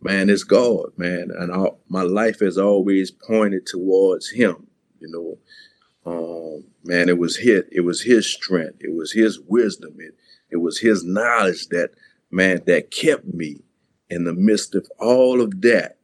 man, 0.00 0.30
it's 0.30 0.44
God, 0.44 0.90
man. 0.96 1.30
And 1.36 1.52
I, 1.52 1.66
my 1.88 2.02
life 2.02 2.40
has 2.40 2.58
always 2.58 3.10
pointed 3.10 3.66
towards 3.66 4.30
him, 4.30 4.68
you 5.00 5.08
know. 5.08 5.38
Um, 6.06 6.64
man, 6.84 7.08
it 7.08 7.18
was 7.18 7.36
his, 7.36 7.64
it 7.72 7.80
was 7.80 8.02
his 8.02 8.30
strength, 8.30 8.76
it 8.80 8.94
was 8.94 9.12
his 9.12 9.40
wisdom, 9.40 9.94
it, 9.98 10.14
it 10.50 10.58
was 10.58 10.78
his 10.78 11.02
knowledge 11.04 11.68
that, 11.68 11.90
man, 12.30 12.62
that 12.66 12.90
kept 12.90 13.24
me 13.32 13.62
in 14.10 14.24
the 14.24 14.34
midst 14.34 14.74
of 14.74 14.86
all 14.98 15.40
of 15.40 15.62
that, 15.62 15.96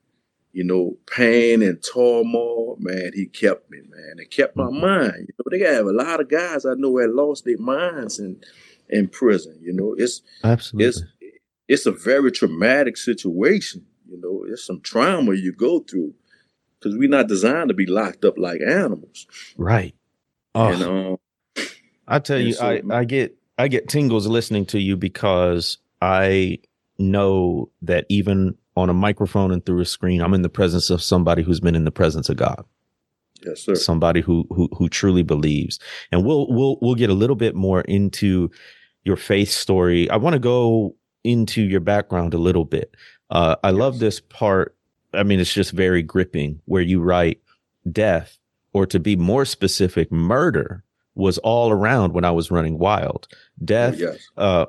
you 0.52 0.64
know, 0.64 0.96
pain 1.06 1.62
and 1.62 1.84
turmoil, 1.94 2.76
man, 2.80 3.12
he 3.14 3.26
kept 3.26 3.70
me, 3.70 3.78
man. 3.88 4.16
It 4.18 4.30
kept 4.30 4.56
my 4.56 4.64
Mhm. 4.64 4.80
mind. 4.80 5.28
You 5.28 5.34
know, 5.38 5.50
they 5.50 5.60
have 5.74 5.86
a 5.86 5.92
lot 5.92 6.20
of 6.20 6.28
guys 6.28 6.64
I 6.64 6.74
know 6.74 6.96
had 6.96 7.10
lost 7.10 7.44
their 7.44 7.58
minds 7.58 8.18
in 8.18 8.40
in 8.88 9.06
prison. 9.06 9.56
You 9.62 9.72
know, 9.72 9.94
it's 9.96 10.22
Absolutely. 10.42 10.86
it's 10.88 11.02
it's 11.68 11.86
a 11.86 11.92
very 11.92 12.32
traumatic 12.32 12.96
situation. 12.96 13.86
You 14.08 14.20
know, 14.20 14.44
it's 14.48 14.64
some 14.66 14.80
trauma 14.80 15.34
you 15.34 15.52
go 15.52 15.80
through 15.80 16.14
because 16.80 16.96
we're 16.96 17.08
not 17.08 17.28
designed 17.28 17.68
to 17.68 17.74
be 17.74 17.86
locked 17.86 18.24
up 18.24 18.38
like 18.38 18.60
animals. 18.66 19.26
right. 19.56 19.94
Oh, 20.54 20.66
And 20.72 20.82
um, 20.82 21.66
I 22.08 22.18
tell 22.18 22.40
you, 22.40 22.54
so- 22.54 22.66
I, 22.66 22.82
I 22.90 23.04
get 23.04 23.36
I 23.58 23.68
get 23.68 23.88
tingles 23.88 24.26
listening 24.26 24.66
to 24.66 24.80
you 24.80 24.96
because 24.96 25.78
I 26.00 26.58
know 26.98 27.70
that 27.82 28.06
even 28.08 28.56
on 28.76 28.88
a 28.90 28.94
microphone 28.94 29.52
and 29.52 29.64
through 29.64 29.80
a 29.80 29.84
screen, 29.84 30.20
I'm 30.22 30.34
in 30.34 30.42
the 30.42 30.48
presence 30.48 30.90
of 30.90 31.02
somebody 31.02 31.42
who's 31.42 31.60
been 31.60 31.74
in 31.76 31.84
the 31.84 31.90
presence 31.90 32.28
of 32.28 32.36
God. 32.36 32.64
yes, 33.44 33.60
sir. 33.62 33.74
somebody 33.74 34.20
who 34.22 34.46
who 34.50 34.68
who 34.76 34.88
truly 34.88 35.22
believes. 35.22 35.78
And 36.10 36.24
we'll 36.24 36.46
we'll 36.48 36.78
we'll 36.80 36.94
get 36.94 37.10
a 37.10 37.14
little 37.14 37.36
bit 37.36 37.54
more 37.54 37.82
into 37.82 38.50
your 39.04 39.16
faith 39.16 39.50
story. 39.50 40.08
I 40.10 40.16
want 40.16 40.34
to 40.34 40.40
go 40.40 40.96
into 41.22 41.62
your 41.62 41.80
background 41.80 42.34
a 42.34 42.38
little 42.38 42.64
bit. 42.64 42.94
Uh, 43.30 43.56
I 43.62 43.70
love 43.70 43.98
this 43.98 44.20
part. 44.20 44.74
I 45.12 45.22
mean, 45.22 45.40
it's 45.40 45.52
just 45.52 45.72
very 45.72 46.02
gripping 46.02 46.60
where 46.66 46.82
you 46.82 47.00
write 47.00 47.40
death, 47.90 48.38
or 48.72 48.86
to 48.86 49.00
be 49.00 49.16
more 49.16 49.44
specific, 49.44 50.10
murder 50.12 50.84
was 51.14 51.38
all 51.38 51.70
around 51.70 52.12
when 52.12 52.24
I 52.24 52.30
was 52.30 52.50
running 52.50 52.78
wild. 52.78 53.26
Death, 53.64 53.98
yes, 53.98 54.18
uh, 54.36 54.66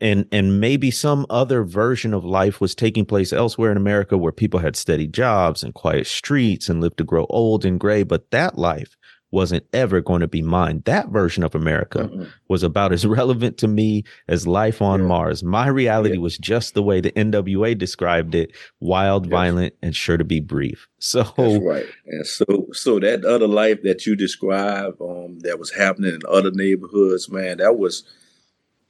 and 0.00 0.26
and 0.32 0.60
maybe 0.60 0.90
some 0.90 1.26
other 1.30 1.62
version 1.62 2.12
of 2.12 2.24
life 2.24 2.60
was 2.60 2.74
taking 2.74 3.04
place 3.04 3.32
elsewhere 3.32 3.70
in 3.70 3.76
America 3.76 4.18
where 4.18 4.32
people 4.32 4.60
had 4.60 4.76
steady 4.76 5.06
jobs 5.06 5.62
and 5.62 5.74
quiet 5.74 6.06
streets 6.06 6.68
and 6.68 6.80
lived 6.80 6.98
to 6.98 7.04
grow 7.04 7.26
old 7.30 7.64
and 7.64 7.78
gray. 7.78 8.02
But 8.02 8.30
that 8.32 8.58
life 8.58 8.96
wasn't 9.32 9.66
ever 9.72 10.00
going 10.00 10.20
to 10.20 10.28
be 10.28 10.42
mine. 10.42 10.82
That 10.84 11.08
version 11.08 11.42
of 11.42 11.54
America 11.54 12.00
Mm-mm. 12.04 12.30
was 12.48 12.62
about 12.62 12.92
as 12.92 13.04
relevant 13.20 13.58
to 13.58 13.66
me 13.68 14.04
as 14.28 14.46
life 14.46 14.80
on 14.80 15.00
Yeah. 15.00 15.06
Mars. 15.06 15.42
My 15.42 15.66
reality 15.66 16.14
Yeah. 16.14 16.20
was 16.20 16.38
just 16.38 16.74
the 16.74 16.82
way 16.82 17.00
the 17.00 17.10
NWA 17.12 17.76
described 17.76 18.34
it: 18.34 18.52
wild, 18.78 19.24
Yes. 19.26 19.30
violent, 19.30 19.74
and 19.82 19.96
sure 19.96 20.16
to 20.16 20.24
be 20.24 20.38
brief. 20.38 20.86
So 21.00 21.24
That's 21.36 21.64
right. 21.64 21.86
And 22.06 22.26
so, 22.26 22.68
so 22.72 23.00
that 23.00 23.24
other 23.24 23.48
life 23.48 23.82
that 23.82 24.06
you 24.06 24.14
describe 24.14 25.00
um, 25.00 25.40
that 25.40 25.58
was 25.58 25.72
happening 25.72 26.14
in 26.14 26.20
other 26.28 26.52
neighborhoods, 26.52 27.28
man, 27.28 27.58
that 27.58 27.76
was 27.76 28.04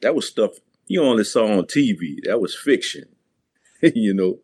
that 0.02 0.14
was 0.14 0.26
stuff 0.26 0.50
you 0.88 1.02
only 1.02 1.24
saw 1.24 1.46
on 1.46 1.64
TV. 1.64 2.16
That 2.24 2.40
was 2.40 2.54
fiction. 2.54 3.04
you 3.82 4.12
know, 4.12 4.40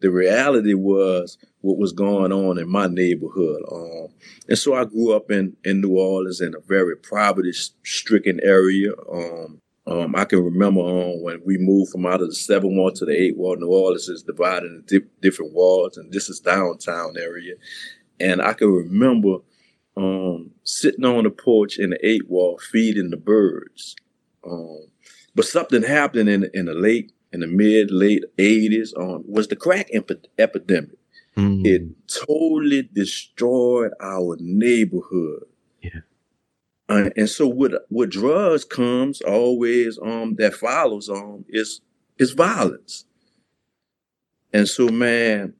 the 0.00 0.10
reality 0.10 0.74
was 0.74 1.38
what 1.64 1.78
was 1.78 1.92
going 1.92 2.30
on 2.30 2.58
in 2.58 2.68
my 2.68 2.86
neighborhood. 2.86 3.62
Um, 3.72 4.08
and 4.48 4.58
so 4.58 4.74
I 4.74 4.84
grew 4.84 5.12
up 5.16 5.30
in 5.30 5.56
in 5.64 5.80
New 5.80 5.96
Orleans 5.96 6.40
in 6.40 6.54
a 6.54 6.60
very 6.60 6.96
poverty-stricken 6.96 8.40
area. 8.42 8.92
Um, 9.10 9.60
um, 9.86 10.14
I 10.14 10.24
can 10.24 10.42
remember 10.42 10.80
um, 10.80 11.22
when 11.22 11.40
we 11.44 11.56
moved 11.58 11.92
from 11.92 12.06
out 12.06 12.20
of 12.20 12.28
the 12.28 12.34
seven 12.34 12.76
ward 12.76 12.94
to 12.96 13.06
the 13.06 13.12
eight 13.12 13.36
ward. 13.36 13.60
New 13.60 13.68
Orleans 13.68 14.08
is 14.08 14.22
divided 14.22 14.70
into 14.72 15.00
di- 15.00 15.06
different 15.20 15.54
wards, 15.54 15.96
and 15.96 16.12
this 16.12 16.28
is 16.28 16.40
downtown 16.40 17.16
area. 17.18 17.54
And 18.20 18.40
I 18.42 18.52
can 18.52 18.70
remember 18.70 19.38
um, 19.96 20.52
sitting 20.64 21.04
on 21.04 21.24
the 21.24 21.30
porch 21.30 21.78
in 21.78 21.90
the 21.90 22.06
eight 22.06 22.28
wall 22.28 22.58
feeding 22.58 23.10
the 23.10 23.16
birds. 23.16 23.96
Um, 24.46 24.88
but 25.34 25.46
something 25.46 25.82
happened 25.82 26.28
in 26.28 26.50
in 26.52 26.66
the 26.66 26.74
late, 26.74 27.12
in 27.32 27.40
the 27.40 27.46
mid 27.46 27.90
late 27.90 28.24
eighties. 28.38 28.92
Um, 28.96 29.24
was 29.26 29.48
the 29.48 29.56
crack 29.56 29.88
epi- 29.92 30.28
epidemic. 30.38 30.98
Mm, 31.36 31.66
It 31.66 31.82
totally 32.08 32.88
destroyed 32.92 33.92
our 34.00 34.36
neighborhood. 34.40 35.44
Yeah. 35.82 36.00
Uh, 36.88 37.10
and 37.16 37.28
so 37.30 37.48
with 37.48 37.72
with 37.90 38.10
drugs 38.10 38.64
comes 38.64 39.20
always 39.22 39.98
um 40.02 40.34
that 40.36 40.54
follows 40.54 41.08
um 41.08 41.44
is 41.48 41.80
is 42.18 42.32
violence. 42.32 43.06
And 44.52 44.68
so 44.68 44.88
man, 44.88 45.54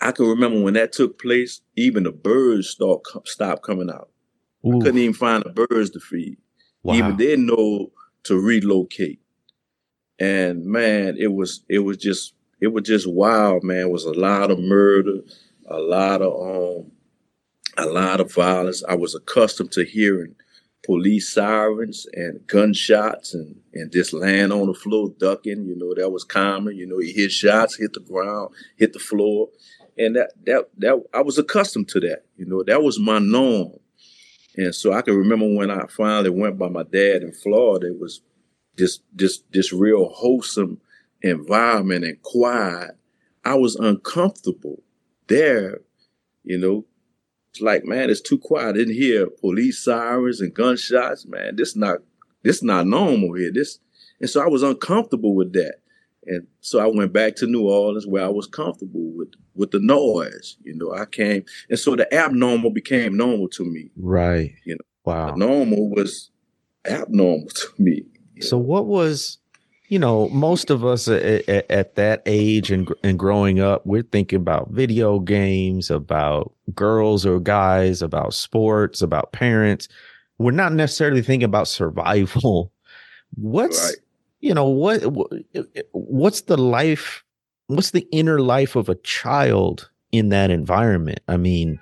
I 0.00 0.12
can 0.12 0.26
remember 0.26 0.60
when 0.62 0.74
that 0.74 0.92
took 0.92 1.18
place, 1.20 1.60
even 1.76 2.04
the 2.04 2.12
birds 2.12 2.70
start, 2.70 3.02
stopped 3.26 3.62
coming 3.62 3.90
out. 3.90 4.10
Ooh. 4.66 4.76
I 4.76 4.80
couldn't 4.80 4.98
even 4.98 5.14
find 5.14 5.44
the 5.44 5.66
birds 5.66 5.90
to 5.90 6.00
feed. 6.00 6.38
Wow. 6.82 6.94
Even 6.94 7.16
they 7.16 7.36
know 7.36 7.92
to 8.24 8.38
relocate. 8.40 9.20
And 10.18 10.64
man, 10.66 11.16
it 11.18 11.32
was 11.32 11.64
it 11.68 11.80
was 11.80 11.96
just 11.96 12.34
it 12.60 12.68
was 12.68 12.84
just 12.84 13.08
wild, 13.08 13.64
man. 13.64 13.82
It 13.82 13.90
was 13.90 14.04
a 14.04 14.12
lot 14.12 14.50
of 14.50 14.58
murder, 14.58 15.20
a 15.68 15.78
lot 15.78 16.22
of 16.22 16.32
um 16.32 16.92
a 17.76 17.86
lot 17.86 18.20
of 18.20 18.32
violence. 18.32 18.82
I 18.88 18.96
was 18.96 19.14
accustomed 19.14 19.72
to 19.72 19.84
hearing 19.84 20.34
police 20.84 21.32
sirens 21.32 22.06
and 22.14 22.46
gunshots 22.46 23.34
and, 23.34 23.56
and 23.74 23.92
just 23.92 24.12
laying 24.12 24.52
on 24.52 24.66
the 24.66 24.74
floor 24.74 25.12
ducking. 25.18 25.66
You 25.66 25.76
know, 25.76 25.94
that 25.94 26.10
was 26.10 26.24
common. 26.24 26.76
You 26.76 26.86
know, 26.86 26.98
you 26.98 27.12
hit 27.14 27.30
shots, 27.30 27.76
hit 27.76 27.92
the 27.92 28.00
ground, 28.00 28.54
hit 28.76 28.92
the 28.92 28.98
floor. 28.98 29.48
And 29.96 30.16
that 30.16 30.32
that 30.46 30.68
that 30.78 31.02
I 31.14 31.22
was 31.22 31.38
accustomed 31.38 31.88
to 31.90 32.00
that. 32.00 32.24
You 32.36 32.46
know, 32.46 32.62
that 32.64 32.82
was 32.82 32.98
my 32.98 33.18
norm. 33.18 33.72
And 34.56 34.74
so 34.74 34.92
I 34.92 35.02
can 35.02 35.16
remember 35.16 35.46
when 35.54 35.70
I 35.70 35.86
finally 35.88 36.30
went 36.30 36.58
by 36.58 36.68
my 36.68 36.82
dad 36.82 37.22
in 37.22 37.32
Florida, 37.32 37.88
it 37.88 38.00
was 38.00 38.20
just 38.76 39.02
just 39.14 39.50
this 39.52 39.72
real 39.72 40.08
wholesome 40.08 40.80
environment 41.22 42.04
and 42.04 42.20
quiet. 42.22 42.92
I 43.44 43.54
was 43.54 43.76
uncomfortable 43.76 44.82
there, 45.28 45.80
you 46.42 46.58
know, 46.58 46.84
it's 47.50 47.60
like, 47.60 47.84
man, 47.84 48.10
it's 48.10 48.20
too 48.20 48.38
quiet. 48.38 48.68
I 48.68 48.72
didn't 48.72 48.94
hear 48.94 49.26
police 49.26 49.82
sirens 49.82 50.40
and 50.40 50.54
gunshots. 50.54 51.26
Man, 51.26 51.56
this 51.56 51.74
not 51.76 51.98
this 52.42 52.62
not 52.62 52.86
normal 52.86 53.34
here. 53.34 53.50
This 53.52 53.78
and 54.20 54.28
so 54.28 54.42
I 54.42 54.48
was 54.48 54.62
uncomfortable 54.62 55.34
with 55.34 55.52
that. 55.54 55.76
And 56.26 56.46
so 56.60 56.78
I 56.78 56.86
went 56.86 57.12
back 57.12 57.36
to 57.36 57.46
New 57.46 57.66
Orleans 57.68 58.06
where 58.06 58.24
I 58.24 58.28
was 58.28 58.46
comfortable 58.46 59.12
with 59.16 59.32
with 59.54 59.70
the 59.70 59.80
noise. 59.80 60.56
You 60.62 60.74
know, 60.74 60.92
I 60.92 61.06
came 61.06 61.44
and 61.70 61.78
so 61.78 61.96
the 61.96 62.12
abnormal 62.14 62.70
became 62.70 63.16
normal 63.16 63.48
to 63.50 63.64
me. 63.64 63.90
Right. 63.96 64.52
You 64.64 64.74
know. 64.74 64.84
Wow. 65.04 65.30
The 65.30 65.36
normal 65.36 65.90
was 65.90 66.30
abnormal 66.86 67.48
to 67.48 67.68
me. 67.78 68.04
So 68.40 68.58
what 68.58 68.86
was 68.86 69.38
you 69.88 69.98
know, 69.98 70.28
most 70.28 70.68
of 70.70 70.84
us 70.84 71.08
at, 71.08 71.48
at, 71.48 71.70
at, 71.70 71.94
that 71.94 72.22
age 72.26 72.70
and 72.70 72.92
and 73.02 73.18
growing 73.18 73.58
up, 73.58 73.84
we're 73.86 74.02
thinking 74.02 74.36
about 74.36 74.70
video 74.70 75.18
games, 75.18 75.90
about 75.90 76.52
girls 76.74 77.24
or 77.24 77.40
guys, 77.40 78.02
about 78.02 78.34
sports, 78.34 79.00
about 79.00 79.32
parents. 79.32 79.88
We're 80.36 80.50
not 80.52 80.74
necessarily 80.74 81.22
thinking 81.22 81.46
about 81.46 81.68
survival. 81.68 82.70
What's 83.34 83.82
right. 83.82 83.96
you 84.40 84.54
know 84.54 84.66
what 84.68 85.02
what's 85.92 86.42
the 86.42 86.56
life? 86.56 87.24
What's 87.66 87.90
the 87.90 88.08
inner 88.10 88.40
life 88.40 88.74
of 88.76 88.88
a 88.88 88.94
child 88.96 89.90
in 90.12 90.30
that 90.30 90.50
environment? 90.50 91.20
I 91.28 91.36
mean, 91.36 91.80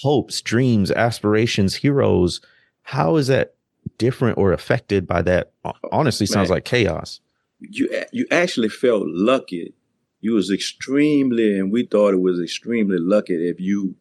hopes, 0.00 0.40
dreams, 0.40 0.90
aspirations, 0.90 1.76
heroes. 1.76 2.40
How 2.82 3.14
is 3.14 3.28
that 3.28 3.54
different 3.96 4.38
or 4.38 4.52
affected 4.52 5.06
by 5.06 5.22
that? 5.22 5.52
Honestly, 5.92 6.26
sounds 6.26 6.48
Man. 6.48 6.56
like 6.56 6.64
chaos 6.64 7.20
you 7.60 7.88
you 8.12 8.26
actually 8.30 8.68
felt 8.68 9.04
lucky. 9.06 9.74
You 10.20 10.32
was 10.32 10.50
extremely, 10.50 11.58
and 11.58 11.70
we 11.70 11.86
thought 11.86 12.14
it 12.14 12.20
was 12.20 12.40
extremely 12.40 12.98
lucky 12.98 13.34
if 13.34 13.60
you 13.60 13.94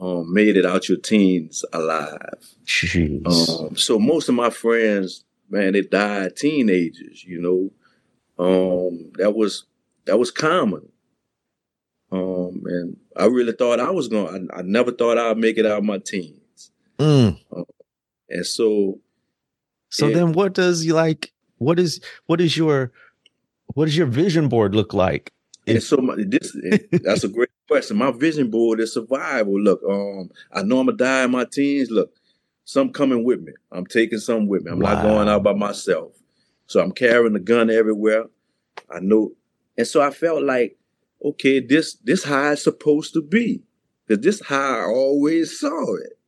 um, 0.00 0.32
made 0.32 0.56
it 0.56 0.64
out 0.64 0.88
your 0.88 0.98
teens 0.98 1.64
alive. 1.72 2.54
Um, 3.26 3.76
so 3.76 3.98
most 3.98 4.28
of 4.28 4.34
my 4.34 4.50
friends, 4.50 5.24
man, 5.50 5.74
they 5.74 5.82
died 5.82 6.36
teenagers. 6.36 7.22
You 7.24 7.40
know, 8.38 8.44
um, 8.44 9.12
that 9.18 9.34
was 9.34 9.64
that 10.06 10.18
was 10.18 10.30
common. 10.30 10.88
Um, 12.12 12.62
and 12.66 12.96
I 13.16 13.26
really 13.26 13.52
thought 13.52 13.80
I 13.80 13.90
was 13.90 14.08
going. 14.08 14.48
to 14.48 14.54
I 14.54 14.62
never 14.62 14.90
thought 14.90 15.18
I'd 15.18 15.38
make 15.38 15.58
it 15.58 15.66
out 15.66 15.78
of 15.78 15.84
my 15.84 15.98
teens. 15.98 16.72
Mm. 16.98 17.38
Um, 17.54 17.64
and 18.28 18.46
so, 18.46 19.00
so 19.90 20.10
then, 20.10 20.32
what 20.32 20.54
does 20.54 20.84
you 20.84 20.94
like? 20.94 21.32
What 21.60 21.78
is 21.78 22.00
what 22.26 22.40
is 22.40 22.56
your 22.56 22.90
what 23.74 23.84
does 23.84 23.96
your 23.96 24.06
vision 24.06 24.48
board 24.48 24.74
look 24.74 24.92
like? 24.92 25.32
And 25.66 25.82
so 25.82 25.98
my, 25.98 26.16
this 26.16 26.56
that's 27.04 27.22
a 27.22 27.28
great 27.28 27.50
question. 27.68 27.98
My 27.98 28.10
vision 28.10 28.50
board 28.50 28.80
is 28.80 28.94
survival. 28.94 29.60
Look, 29.60 29.80
um, 29.88 30.30
I 30.52 30.62
know 30.62 30.80
I'm 30.80 30.86
gonna 30.86 30.96
die 30.96 31.24
in 31.24 31.30
my 31.30 31.44
teens. 31.44 31.90
Look, 31.90 32.12
some 32.64 32.90
coming 32.90 33.24
with 33.24 33.42
me. 33.42 33.52
I'm 33.70 33.86
taking 33.86 34.18
some 34.18 34.46
with 34.46 34.64
me. 34.64 34.72
I'm 34.72 34.80
wow. 34.80 34.94
not 34.94 35.02
going 35.02 35.28
out 35.28 35.42
by 35.42 35.52
myself. 35.52 36.12
So 36.66 36.80
I'm 36.80 36.92
carrying 36.92 37.36
a 37.36 37.40
gun 37.40 37.70
everywhere. 37.70 38.24
I 38.90 39.00
know, 39.00 39.32
and 39.76 39.86
so 39.86 40.00
I 40.00 40.10
felt 40.10 40.42
like, 40.42 40.78
okay, 41.22 41.60
this 41.60 41.94
this 41.96 42.24
how 42.24 42.52
it's 42.52 42.64
supposed 42.64 43.12
to 43.14 43.22
be, 43.22 43.62
because 44.06 44.24
this 44.24 44.40
how 44.40 44.80
I 44.80 44.84
always 44.84 45.60
saw 45.60 45.96
it. 45.96 46.18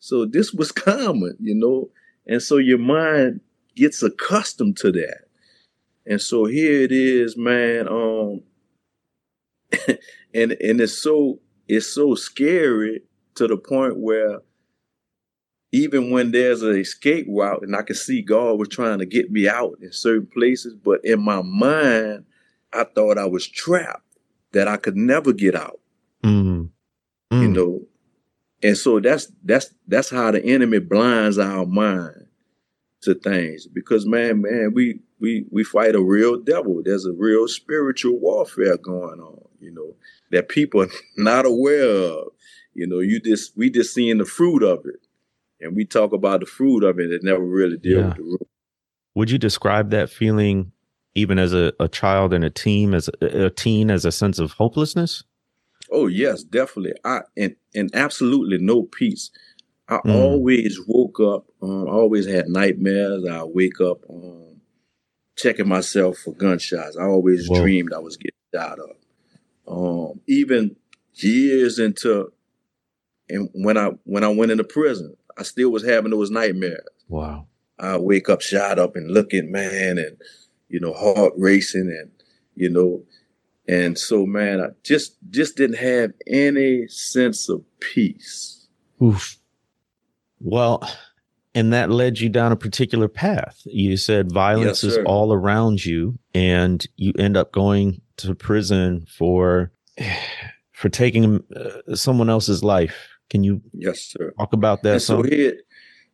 So 0.00 0.26
this 0.26 0.52
was 0.52 0.72
common, 0.72 1.36
you 1.38 1.54
know, 1.54 1.90
and 2.26 2.42
so 2.42 2.56
your 2.56 2.78
mind 2.78 3.40
gets 3.74 4.02
accustomed 4.02 4.76
to 4.78 4.92
that. 4.92 5.24
And 6.06 6.20
so 6.20 6.44
here 6.44 6.82
it 6.82 6.92
is, 6.92 7.36
man. 7.36 7.88
Um, 7.88 8.42
and 10.34 10.52
and 10.52 10.80
it's 10.80 10.98
so 10.98 11.40
it's 11.68 11.86
so 11.86 12.14
scary 12.14 13.02
to 13.36 13.46
the 13.46 13.56
point 13.56 13.98
where 13.98 14.40
even 15.72 16.10
when 16.10 16.30
there's 16.30 16.62
an 16.62 16.76
escape 16.76 17.26
route 17.28 17.62
and 17.62 17.74
I 17.74 17.82
can 17.82 17.96
see 17.96 18.22
God 18.22 18.58
was 18.58 18.68
trying 18.68 19.00
to 19.00 19.06
get 19.06 19.32
me 19.32 19.48
out 19.48 19.76
in 19.82 19.92
certain 19.92 20.26
places, 20.26 20.74
but 20.74 21.04
in 21.04 21.20
my 21.20 21.42
mind, 21.42 22.26
I 22.72 22.84
thought 22.84 23.18
I 23.18 23.26
was 23.26 23.48
trapped, 23.48 24.04
that 24.52 24.68
I 24.68 24.76
could 24.76 24.96
never 24.96 25.32
get 25.32 25.56
out. 25.56 25.80
Mm. 26.22 26.68
Mm. 27.32 27.42
You 27.42 27.48
know, 27.48 27.80
and 28.62 28.76
so 28.76 29.00
that's 29.00 29.32
that's 29.42 29.74
that's 29.88 30.10
how 30.10 30.30
the 30.30 30.44
enemy 30.44 30.78
blinds 30.78 31.38
our 31.38 31.66
mind 31.66 32.23
to 33.04 33.14
things 33.14 33.66
because 33.66 34.06
man, 34.06 34.42
man, 34.42 34.72
we 34.74 35.00
we 35.20 35.46
we 35.50 35.64
fight 35.64 35.94
a 35.94 36.02
real 36.02 36.38
devil. 36.38 36.82
There's 36.84 37.06
a 37.06 37.12
real 37.12 37.48
spiritual 37.48 38.18
warfare 38.18 38.76
going 38.76 39.20
on, 39.20 39.44
you 39.60 39.72
know, 39.72 39.94
that 40.30 40.48
people 40.48 40.82
are 40.82 40.90
not 41.16 41.46
aware 41.46 41.88
of. 41.88 42.28
You 42.74 42.86
know, 42.86 43.00
you 43.00 43.20
just 43.20 43.56
we 43.56 43.70
just 43.70 43.94
seeing 43.94 44.18
the 44.18 44.24
fruit 44.24 44.62
of 44.62 44.84
it. 44.84 45.00
And 45.60 45.74
we 45.76 45.84
talk 45.84 46.12
about 46.12 46.40
the 46.40 46.46
fruit 46.46 46.84
of 46.84 46.98
it 46.98 47.10
and 47.10 47.22
never 47.22 47.44
really 47.44 47.78
deal 47.78 48.00
yeah. 48.00 48.08
with 48.08 48.16
the 48.16 48.22
root. 48.22 48.48
Would 49.14 49.30
you 49.30 49.38
describe 49.38 49.90
that 49.90 50.10
feeling 50.10 50.72
even 51.14 51.38
as 51.38 51.54
a, 51.54 51.72
a 51.78 51.88
child 51.88 52.34
and 52.34 52.44
a 52.44 52.50
teen 52.50 52.92
as 52.92 53.08
a, 53.22 53.46
a 53.46 53.50
teen 53.50 53.90
as 53.90 54.04
a 54.04 54.12
sense 54.12 54.38
of 54.38 54.52
hopelessness? 54.52 55.22
Oh 55.90 56.06
yes, 56.06 56.42
definitely. 56.42 56.94
I 57.04 57.20
and 57.36 57.56
and 57.74 57.90
absolutely 57.94 58.58
no 58.58 58.82
peace. 58.82 59.30
I 59.88 59.96
mm. 59.98 60.14
always 60.14 60.80
woke 60.86 61.20
up. 61.20 61.46
Um, 61.62 61.88
I 61.88 61.92
always 61.92 62.26
had 62.26 62.48
nightmares. 62.48 63.26
I 63.26 63.44
wake 63.44 63.80
up 63.80 63.98
um, 64.08 64.60
checking 65.36 65.68
myself 65.68 66.18
for 66.18 66.32
gunshots. 66.32 66.96
I 66.96 67.04
always 67.04 67.48
Whoa. 67.48 67.60
dreamed 67.60 67.92
I 67.92 67.98
was 67.98 68.16
getting 68.16 68.32
shot 68.54 68.78
up. 68.78 68.96
Um, 69.66 70.20
even 70.26 70.76
years 71.14 71.78
into, 71.78 72.32
and 73.28 73.48
when 73.52 73.76
I 73.76 73.90
when 74.04 74.24
I 74.24 74.28
went 74.28 74.52
into 74.52 74.64
prison, 74.64 75.16
I 75.38 75.42
still 75.42 75.70
was 75.70 75.84
having 75.84 76.10
those 76.10 76.30
nightmares. 76.30 76.86
Wow. 77.08 77.46
I 77.78 77.98
wake 77.98 78.28
up 78.28 78.40
shot 78.40 78.78
up 78.78 78.96
and 78.96 79.10
looking, 79.10 79.50
man, 79.50 79.98
and 79.98 80.16
you 80.68 80.80
know, 80.80 80.92
heart 80.92 81.32
racing, 81.36 81.88
and 81.88 82.10
you 82.54 82.70
know, 82.70 83.02
and 83.68 83.98
so 83.98 84.24
man, 84.26 84.60
I 84.60 84.68
just 84.82 85.16
just 85.30 85.56
didn't 85.56 85.78
have 85.78 86.12
any 86.26 86.86
sense 86.88 87.48
of 87.48 87.62
peace. 87.80 88.66
Oof. 89.02 89.38
Well, 90.44 90.86
and 91.54 91.72
that 91.72 91.90
led 91.90 92.20
you 92.20 92.28
down 92.28 92.52
a 92.52 92.56
particular 92.56 93.08
path. 93.08 93.62
You 93.64 93.96
said 93.96 94.30
violence 94.30 94.84
yes, 94.84 94.92
is 94.92 94.98
all 95.06 95.32
around 95.32 95.84
you, 95.84 96.18
and 96.34 96.86
you 96.96 97.14
end 97.18 97.38
up 97.38 97.50
going 97.50 98.02
to 98.18 98.34
prison 98.34 99.06
for 99.08 99.72
for 100.72 100.90
taking 100.90 101.42
uh, 101.56 101.94
someone 101.96 102.28
else's 102.28 102.62
life. 102.62 103.08
Can 103.30 103.42
you 103.42 103.62
yes, 103.72 104.00
sir. 104.00 104.32
talk 104.38 104.52
about 104.52 104.82
that? 104.82 104.92
And 104.92 105.02
so 105.02 105.22
here, 105.22 105.56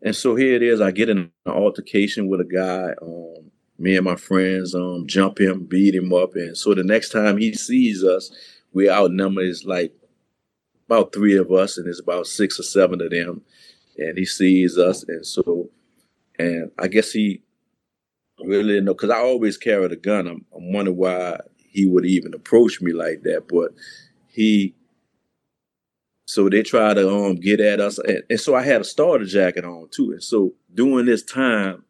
and 0.00 0.14
so 0.14 0.36
here 0.36 0.54
it 0.54 0.62
is. 0.62 0.80
I 0.80 0.92
get 0.92 1.08
in 1.08 1.18
an 1.18 1.32
altercation 1.46 2.28
with 2.28 2.40
a 2.40 2.44
guy. 2.44 2.94
Um, 3.02 3.50
me 3.80 3.96
and 3.96 4.04
my 4.04 4.16
friends 4.16 4.76
um, 4.76 5.06
jump 5.08 5.40
him, 5.40 5.64
beat 5.64 5.94
him 5.96 6.12
up, 6.12 6.36
and 6.36 6.56
so 6.56 6.72
the 6.72 6.84
next 6.84 7.08
time 7.08 7.36
he 7.36 7.52
sees 7.52 8.04
us, 8.04 8.30
we 8.72 8.88
outnumber 8.88 9.42
is 9.42 9.64
like 9.64 9.92
about 10.86 11.12
three 11.12 11.36
of 11.36 11.50
us, 11.50 11.78
and 11.78 11.88
it's 11.88 11.98
about 12.00 12.28
six 12.28 12.60
or 12.60 12.62
seven 12.62 13.00
of 13.00 13.10
them 13.10 13.42
and 14.00 14.18
he 14.18 14.24
sees 14.24 14.78
us, 14.78 15.04
and 15.04 15.24
so, 15.24 15.70
and 16.38 16.70
I 16.78 16.88
guess 16.88 17.12
he 17.12 17.42
really 18.44 18.68
didn't 18.68 18.86
know 18.86 18.94
because 18.94 19.10
I 19.10 19.18
always 19.18 19.56
carried 19.56 19.92
a 19.92 19.96
gun. 19.96 20.26
I'm, 20.26 20.44
I'm 20.56 20.72
wondering 20.72 20.96
why 20.96 21.40
he 21.56 21.86
would 21.86 22.06
even 22.06 22.34
approach 22.34 22.80
me 22.80 22.92
like 22.92 23.22
that, 23.22 23.46
but 23.48 23.72
he. 24.28 24.74
So 26.26 26.48
they 26.48 26.62
try 26.62 26.94
to 26.94 27.10
um 27.10 27.36
get 27.36 27.60
at 27.60 27.80
us, 27.80 27.98
and, 27.98 28.22
and 28.30 28.40
so 28.40 28.54
I 28.54 28.62
had 28.62 28.80
a 28.80 28.84
starter 28.84 29.24
jacket 29.24 29.64
on 29.64 29.88
too. 29.90 30.12
And 30.12 30.22
so 30.22 30.54
during 30.72 31.06
this 31.06 31.24
time, 31.24 31.84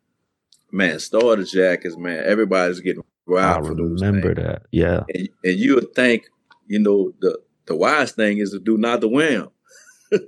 man, 0.72 0.98
starter 0.98 1.44
jackets, 1.44 1.96
man, 1.96 2.24
everybody's 2.26 2.80
getting 2.80 3.02
I 3.38 3.60
for 3.60 3.74
those. 3.74 4.00
Remember 4.00 4.34
things. 4.34 4.46
that, 4.46 4.62
yeah. 4.72 5.02
And, 5.14 5.28
and 5.44 5.58
you 5.58 5.76
would 5.76 5.94
think, 5.94 6.24
you 6.66 6.78
know, 6.78 7.12
the 7.20 7.38
the 7.66 7.76
wise 7.76 8.12
thing 8.12 8.38
is 8.38 8.50
to 8.50 8.58
do 8.58 8.76
not 8.76 9.00
to 9.02 9.08
wear 9.08 9.48
them. 10.10 10.20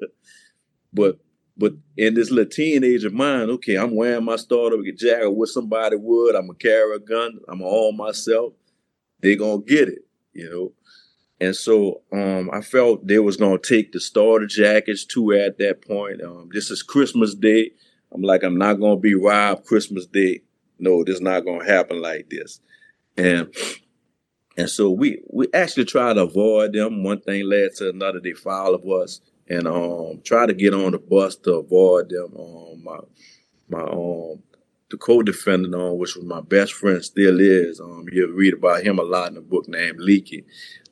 but 0.92 1.18
but 1.56 1.74
in 1.96 2.14
this 2.14 2.30
little 2.30 2.50
teenage 2.50 3.04
of 3.04 3.12
mine, 3.12 3.50
okay, 3.50 3.76
I'm 3.76 3.94
wearing 3.94 4.24
my 4.24 4.36
starter 4.36 4.78
jacket 4.96 5.30
with 5.30 5.50
somebody 5.50 5.96
would. 5.96 6.34
I'm 6.34 6.46
gonna 6.46 6.58
carry 6.58 6.96
a 6.96 6.98
gun. 6.98 7.40
I'm 7.48 7.58
gonna 7.58 7.70
arm 7.70 7.96
myself. 7.96 8.54
They 9.20 9.36
gonna 9.36 9.62
get 9.62 9.88
it, 9.88 10.04
you 10.32 10.48
know. 10.48 10.72
And 11.40 11.54
so 11.54 12.02
um, 12.12 12.50
I 12.52 12.60
felt 12.62 13.06
they 13.06 13.18
was 13.18 13.36
gonna 13.36 13.58
take 13.58 13.92
the 13.92 14.00
starter 14.00 14.46
jackets 14.46 15.04
too 15.04 15.32
at 15.32 15.58
that 15.58 15.82
point. 15.86 16.22
Um, 16.22 16.48
this 16.52 16.70
is 16.70 16.82
Christmas 16.82 17.34
Day. 17.34 17.72
I'm 18.12 18.22
like, 18.22 18.42
I'm 18.42 18.56
not 18.56 18.80
gonna 18.80 18.96
be 18.96 19.14
robbed 19.14 19.66
Christmas 19.66 20.06
Day. 20.06 20.42
No, 20.78 21.04
this 21.04 21.20
not 21.20 21.44
gonna 21.44 21.64
happen 21.64 22.00
like 22.00 22.30
this. 22.30 22.60
And 23.16 23.54
and 24.56 24.70
so 24.70 24.90
we 24.90 25.22
we 25.30 25.48
actually 25.52 25.84
try 25.84 26.14
to 26.14 26.22
avoid 26.22 26.72
them. 26.72 27.04
One 27.04 27.20
thing 27.20 27.44
led 27.44 27.74
to 27.76 27.90
another. 27.90 28.20
They 28.20 28.32
followed 28.32 28.86
us 29.02 29.20
and 29.52 29.68
um 29.68 30.20
try 30.24 30.46
to 30.46 30.54
get 30.54 30.74
on 30.74 30.92
the 30.92 30.98
bus 30.98 31.36
to 31.36 31.54
avoid 31.54 32.08
them. 32.10 32.34
Um 32.38 32.82
my 32.84 32.98
my 33.68 33.82
um 33.82 34.42
the 34.90 34.96
co-defendant 34.98 35.74
on 35.74 35.98
which 35.98 36.16
was 36.16 36.24
my 36.24 36.40
best 36.40 36.72
friend 36.72 37.04
still 37.04 37.40
is. 37.40 37.80
Um 37.80 38.06
you 38.12 38.32
read 38.32 38.54
about 38.54 38.82
him 38.82 38.98
a 38.98 39.02
lot 39.02 39.30
in 39.30 39.36
a 39.36 39.42
book 39.42 39.68
named 39.68 40.00
Leaky. 40.00 40.44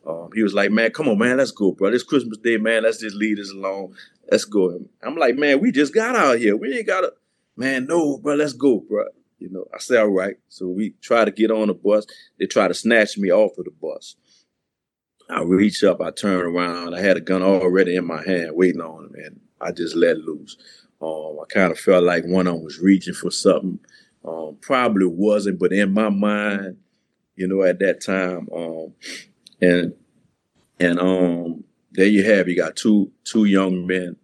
Um, 0.06 0.30
he 0.34 0.42
was 0.42 0.54
like, 0.54 0.70
man, 0.70 0.90
come 0.92 1.08
on, 1.08 1.18
man, 1.18 1.36
let's 1.36 1.50
go, 1.50 1.72
bro. 1.72 1.92
It's 1.92 2.02
Christmas 2.02 2.38
Day, 2.38 2.56
man. 2.56 2.84
Let's 2.84 2.98
just 2.98 3.16
leave 3.16 3.36
this 3.36 3.50
alone. 3.50 3.94
Let's 4.30 4.44
go. 4.44 4.80
I'm 5.02 5.16
like, 5.16 5.36
man, 5.36 5.60
we 5.60 5.72
just 5.72 5.92
got 5.92 6.16
out 6.16 6.38
here. 6.38 6.56
We 6.56 6.76
ain't 6.76 6.86
gotta, 6.86 7.12
man, 7.56 7.86
no, 7.86 8.18
bro, 8.18 8.34
let's 8.34 8.54
go, 8.54 8.80
bro. 8.80 9.04
You 9.38 9.50
know, 9.50 9.66
I 9.74 9.78
say, 9.78 9.98
all 9.98 10.08
right. 10.08 10.36
So 10.48 10.68
we 10.68 10.94
try 11.02 11.24
to 11.24 11.30
get 11.30 11.50
on 11.50 11.68
the 11.68 11.74
bus. 11.74 12.06
They 12.38 12.46
try 12.46 12.68
to 12.68 12.74
snatch 12.74 13.18
me 13.18 13.30
off 13.30 13.58
of 13.58 13.64
the 13.64 13.70
bus. 13.70 14.16
I 15.30 15.42
reach 15.42 15.84
up, 15.84 16.00
I 16.00 16.10
turn 16.10 16.44
around. 16.44 16.94
I 16.94 17.00
had 17.00 17.16
a 17.16 17.20
gun 17.20 17.42
already 17.42 17.96
in 17.96 18.06
my 18.06 18.22
hand, 18.22 18.52
waiting 18.54 18.80
on 18.80 19.04
him, 19.06 19.14
and 19.14 19.40
I 19.60 19.72
just 19.72 19.94
let 19.94 20.18
loose. 20.18 20.56
Um, 21.00 21.38
I 21.40 21.44
kind 21.48 21.72
of 21.72 21.78
felt 21.78 22.04
like 22.04 22.24
one 22.24 22.46
of 22.46 22.54
them 22.54 22.64
was 22.64 22.78
reaching 22.78 23.14
for 23.14 23.30
something. 23.30 23.78
Um, 24.24 24.58
probably 24.60 25.06
wasn't, 25.06 25.58
but 25.58 25.72
in 25.72 25.94
my 25.94 26.10
mind, 26.10 26.76
you 27.36 27.48
know, 27.48 27.62
at 27.62 27.78
that 27.78 28.04
time, 28.04 28.48
um, 28.54 28.92
and 29.60 29.94
and 30.78 30.98
um, 30.98 31.64
there 31.92 32.06
you 32.06 32.24
have, 32.24 32.48
you 32.48 32.56
got 32.56 32.76
two 32.76 33.12
two 33.24 33.44
young 33.46 33.86
men, 33.86 34.16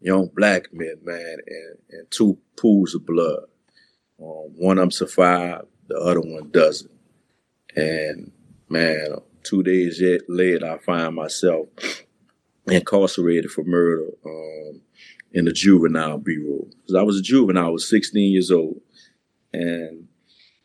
young 0.00 0.28
black 0.34 0.72
men, 0.72 0.96
man, 1.02 1.36
and, 1.46 1.76
and 1.90 2.10
two 2.10 2.38
pools 2.56 2.94
of 2.94 3.06
blood. 3.06 3.44
Um, 4.20 4.54
one 4.56 4.78
of 4.78 4.82
them 4.82 4.90
survived, 4.90 5.66
the 5.88 5.96
other 5.98 6.20
one 6.20 6.50
doesn't. 6.50 6.90
And 7.76 8.32
man, 8.68 9.18
two 9.44 9.62
days 9.62 10.00
yet 10.00 10.22
later, 10.28 10.66
I 10.66 10.78
find 10.78 11.14
myself 11.14 11.68
incarcerated 12.66 13.50
for 13.50 13.64
murder 13.64 14.08
um, 14.24 14.80
in 15.32 15.44
the 15.44 15.52
juvenile 15.52 16.18
bureau. 16.18 16.66
Because 16.80 16.94
I 16.94 17.02
was 17.02 17.18
a 17.18 17.22
juvenile, 17.22 17.66
I 17.66 17.70
was 17.70 17.88
16 17.88 18.32
years 18.32 18.50
old. 18.50 18.80
And 19.52 20.08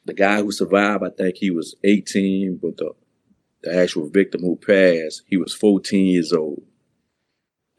the 0.06 0.13
guy 0.13 0.42
who 0.42 0.52
survived, 0.52 1.04
I 1.04 1.10
think 1.10 1.38
he 1.38 1.52
was 1.52 1.76
18, 1.84 2.60
but 2.62 2.78
the, 2.78 2.92
the 3.63 3.76
actual 3.76 4.10
victim 4.10 4.42
who 4.42 4.56
passed, 4.56 5.24
he 5.28 5.38
was 5.38 5.54
14 5.54 6.06
years 6.06 6.34
old. 6.34 6.63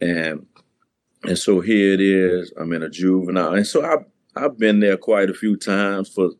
And 0.00 0.46
and 1.22 1.38
so 1.38 1.60
here 1.60 1.92
it 1.92 2.00
is, 2.00 2.50
I'm 2.58 2.72
in 2.72 2.82
a 2.82 2.88
juvenile. 2.88 3.52
And 3.52 3.66
so 3.66 3.84
I 3.84 3.96
I've 4.34 4.58
been 4.58 4.80
there 4.80 4.96
quite 4.96 5.28
a 5.28 5.34
few 5.34 5.56
times 5.56 6.08
for 6.08 6.30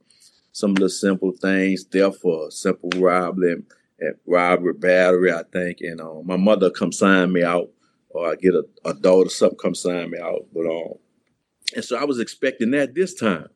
some 0.53 0.71
of 0.71 0.77
the 0.77 0.89
simple 0.89 1.33
things, 1.33 1.85
there 1.87 2.13
for 2.13 2.51
simple 2.51 2.91
robbery 2.97 3.63
at 4.07 4.17
robbery, 4.27 4.75
battery, 4.75 5.33
I 5.33 5.43
think. 5.53 5.79
And 5.81 6.01
um, 6.01 6.27
my 6.27 6.37
mother 6.37 6.71
come 6.71 6.93
sign 6.93 7.33
me 7.33 7.43
out, 7.43 7.71
or 8.09 8.31
I 8.31 8.37
get 8.37 8.55
a, 8.55 8.65
a 8.85 8.95
daughter 8.95 9.31
something 9.31 9.59
come 9.59 9.75
sign 9.75 10.11
me 10.11 10.19
out. 10.19 10.47
But 10.53 10.67
um, 10.67 10.95
and 11.75 11.85
so 11.85 11.97
I 11.97 12.05
was 12.05 12.19
expecting 12.19 12.71
that 12.73 12.95
this 12.95 13.15
time. 13.15 13.49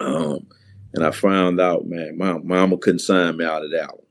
Um, 0.00 0.46
and 0.94 1.04
I 1.04 1.10
found 1.10 1.60
out, 1.60 1.86
man, 1.86 2.16
my 2.16 2.38
mama 2.38 2.76
couldn't 2.78 3.00
sign 3.00 3.36
me 3.36 3.44
out 3.44 3.64
of 3.64 3.70
that 3.72 3.94
one. 3.94 4.06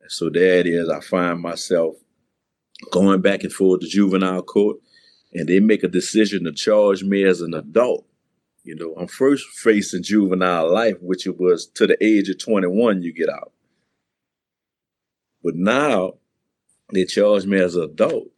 And 0.00 0.10
so 0.10 0.30
there 0.30 0.58
it 0.58 0.66
is. 0.66 0.88
I 0.88 1.00
find 1.00 1.40
myself 1.40 1.96
going 2.92 3.20
back 3.20 3.42
and 3.42 3.52
forth 3.52 3.80
to 3.80 3.88
juvenile 3.88 4.42
court, 4.42 4.78
and 5.32 5.48
they 5.48 5.60
make 5.60 5.82
a 5.82 5.88
decision 5.88 6.44
to 6.44 6.52
charge 6.52 7.02
me 7.02 7.24
as 7.24 7.40
an 7.40 7.54
adult. 7.54 8.06
You 8.64 8.76
know, 8.76 8.94
I'm 8.98 9.08
first 9.08 9.46
facing 9.48 10.02
juvenile 10.02 10.72
life, 10.72 10.96
which 11.00 11.26
it 11.26 11.38
was 11.38 11.66
to 11.74 11.86
the 11.86 12.02
age 12.04 12.28
of 12.28 12.38
21 12.38 13.02
you 13.02 13.12
get 13.12 13.28
out. 13.28 13.52
But 15.42 15.54
now 15.54 16.14
they 16.92 17.04
charge 17.04 17.46
me 17.46 17.58
as 17.60 17.76
an 17.76 17.84
adult, 17.84 18.28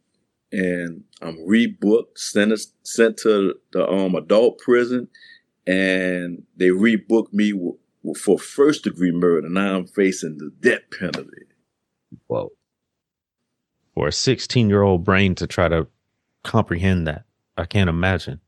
and 0.51 1.03
I'm 1.21 1.37
rebooked, 1.47 2.17
sent 2.17 2.53
sent 2.83 3.17
to 3.17 3.55
the 3.71 3.89
um, 3.89 4.15
adult 4.15 4.59
prison, 4.59 5.07
and 5.65 6.43
they 6.55 6.67
rebooked 6.67 7.33
me 7.33 7.51
w- 7.51 7.77
w- 8.03 8.19
for 8.19 8.37
first 8.37 8.83
degree 8.83 9.11
murder. 9.11 9.49
Now 9.49 9.77
I'm 9.77 9.87
facing 9.87 10.37
the 10.37 10.51
death 10.59 10.81
penalty. 10.97 11.45
Whoa! 12.27 12.51
For 13.93 14.07
a 14.07 14.11
16 14.11 14.69
year 14.69 14.83
old 14.83 15.03
brain 15.03 15.35
to 15.35 15.47
try 15.47 15.67
to 15.69 15.87
comprehend 16.43 17.07
that, 17.07 17.23
I 17.57 17.65
can't 17.65 17.89
imagine. 17.89 18.41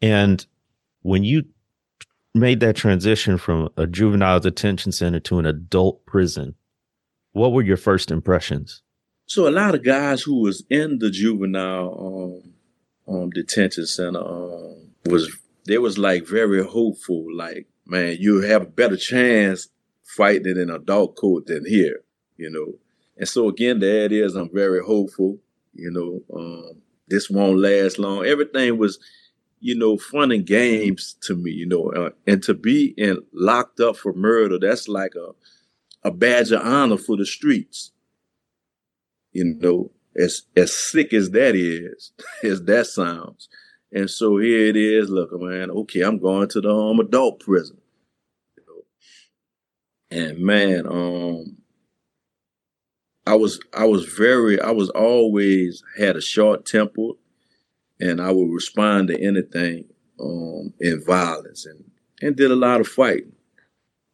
And 0.00 0.44
when 1.02 1.24
you 1.24 1.44
made 2.34 2.60
that 2.60 2.76
transition 2.76 3.38
from 3.38 3.68
a 3.76 3.86
juvenile 3.86 4.40
detention 4.40 4.92
center 4.92 5.20
to 5.20 5.38
an 5.38 5.46
adult 5.46 6.04
prison, 6.06 6.54
what 7.38 7.52
were 7.52 7.62
your 7.62 7.76
first 7.76 8.10
impressions? 8.10 8.82
So 9.26 9.48
a 9.48 9.50
lot 9.50 9.74
of 9.74 9.84
guys 9.84 10.22
who 10.22 10.40
was 10.40 10.64
in 10.70 10.98
the 10.98 11.10
juvenile 11.10 12.42
um, 13.08 13.14
um, 13.14 13.30
detention 13.30 13.86
center 13.86 14.20
um, 14.20 14.90
was 15.04 15.30
they 15.66 15.78
was 15.78 15.98
like 15.98 16.26
very 16.26 16.64
hopeful, 16.64 17.26
like 17.34 17.66
man, 17.86 18.16
you 18.18 18.40
have 18.40 18.62
a 18.62 18.66
better 18.66 18.96
chance 18.96 19.68
fighting 20.02 20.56
in 20.56 20.70
adult 20.70 21.16
court 21.16 21.46
than 21.46 21.66
here, 21.66 22.00
you 22.36 22.50
know. 22.50 22.74
And 23.16 23.28
so 23.28 23.48
again, 23.48 23.80
there 23.80 24.04
it 24.04 24.12
is. 24.12 24.34
I'm 24.34 24.50
very 24.52 24.82
hopeful, 24.82 25.38
you 25.74 25.90
know. 25.90 26.22
Um, 26.34 26.82
this 27.08 27.28
won't 27.28 27.58
last 27.58 27.98
long. 27.98 28.24
Everything 28.24 28.78
was, 28.78 28.98
you 29.60 29.76
know, 29.76 29.96
fun 29.96 30.32
and 30.32 30.46
games 30.46 31.16
to 31.22 31.34
me, 31.34 31.50
you 31.50 31.66
know. 31.66 31.90
Uh, 31.92 32.10
and 32.26 32.42
to 32.44 32.54
be 32.54 32.94
in 32.96 33.18
locked 33.32 33.80
up 33.80 33.96
for 33.96 34.12
murder, 34.12 34.58
that's 34.58 34.88
like 34.88 35.14
a 35.14 35.32
a 36.02 36.10
badge 36.10 36.52
of 36.52 36.62
honor 36.62 36.96
for 36.96 37.16
the 37.16 37.26
streets. 37.26 37.92
You 39.32 39.56
know, 39.60 39.90
as 40.16 40.42
as 40.56 40.74
sick 40.74 41.12
as 41.12 41.30
that 41.30 41.54
is, 41.54 42.12
as 42.42 42.62
that 42.64 42.86
sounds. 42.86 43.48
And 43.92 44.10
so 44.10 44.36
here 44.38 44.66
it 44.66 44.76
is. 44.76 45.08
Look, 45.08 45.30
man. 45.40 45.70
Okay, 45.70 46.02
I'm 46.02 46.18
going 46.18 46.48
to 46.48 46.60
the 46.60 46.74
um, 46.74 47.00
adult 47.00 47.40
prison. 47.40 47.78
And 50.10 50.38
man, 50.38 50.86
um, 50.86 51.58
I 53.26 53.34
was 53.34 53.60
I 53.74 53.84
was 53.84 54.06
very 54.06 54.60
I 54.60 54.70
was 54.70 54.88
always 54.90 55.82
had 55.98 56.16
a 56.16 56.20
short 56.20 56.64
temper, 56.64 57.10
and 58.00 58.20
I 58.20 58.30
would 58.30 58.50
respond 58.50 59.08
to 59.08 59.20
anything 59.20 59.84
um, 60.18 60.72
in 60.80 61.02
violence 61.04 61.66
and 61.66 61.84
and 62.22 62.36
did 62.36 62.50
a 62.50 62.56
lot 62.56 62.80
of 62.80 62.88
fighting 62.88 63.32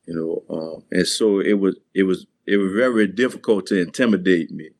you 0.06 0.14
know. 0.14 0.42
Um, 0.54 0.84
and 0.90 1.06
so 1.06 1.40
it 1.40 1.58
was 1.58 1.76
it 1.94 2.04
was 2.04 2.26
it 2.46 2.56
was 2.56 2.72
very 2.72 3.06
difficult 3.06 3.66
to 3.66 3.80
intimidate 3.80 4.50
me, 4.50 4.70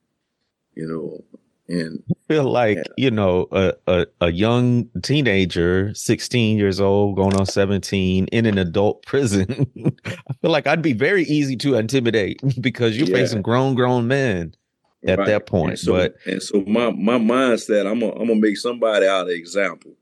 you 0.75 0.87
know. 0.87 1.25
And 1.67 2.03
I 2.11 2.15
feel 2.29 2.45
like 2.45 2.79
you 2.99 3.11
know 3.11 3.47
a, 3.51 3.73
a, 3.87 4.07
a 4.21 4.33
young 4.33 4.91
teenager, 5.03 5.95
sixteen 5.95 6.59
years 6.59 6.79
old, 6.79 7.17
going 7.17 7.35
on 7.37 7.47
seventeen, 7.47 8.27
in 8.27 8.45
an 8.45 8.59
adult 8.59 9.03
prison. 9.07 9.71
I 10.05 10.33
feel 10.43 10.51
like 10.51 10.67
I'd 10.67 10.83
be 10.83 10.93
very 10.93 11.23
easy 11.25 11.57
to 11.57 11.77
intimidate 11.77 12.41
because 12.61 12.99
you're 12.99 13.09
yeah. 13.09 13.17
facing 13.17 13.43
grown 13.43 13.75
grown 13.75 14.07
men 14.07 14.55
at 15.07 15.19
right. 15.19 15.27
that 15.27 15.47
point. 15.47 15.71
And 15.71 15.79
so, 15.79 15.93
but 15.93 16.17
and 16.27 16.43
so 16.43 16.63
my 16.67 16.91
my 16.91 17.19
mindset, 17.19 17.91
I'm 17.91 18.01
gonna 18.01 18.13
I'm 18.13 18.29
gonna 18.29 18.37
make 18.37 18.59
somebody 18.59 19.07
out 19.07 19.23
of 19.23 19.31
example, 19.31 19.93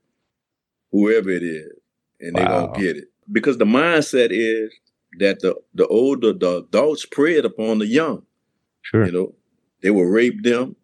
whoever 0.90 1.30
it 1.30 1.44
is, 1.44 1.70
and 2.18 2.34
they're 2.34 2.44
wow. 2.44 2.66
gonna 2.66 2.80
get 2.80 2.96
it 2.96 3.04
because 3.30 3.58
the 3.58 3.64
mindset 3.64 4.28
is 4.32 4.72
that 5.18 5.40
the 5.40 5.54
the 5.74 5.86
older 5.86 6.32
the 6.32 6.58
adults 6.58 7.06
preyed 7.06 7.44
upon 7.44 7.78
the 7.78 7.86
young. 7.86 8.22
Sure. 8.82 9.06
You 9.06 9.12
know, 9.12 9.34
they 9.82 9.90
would 9.90 10.08
rape 10.08 10.42
them, 10.42 10.76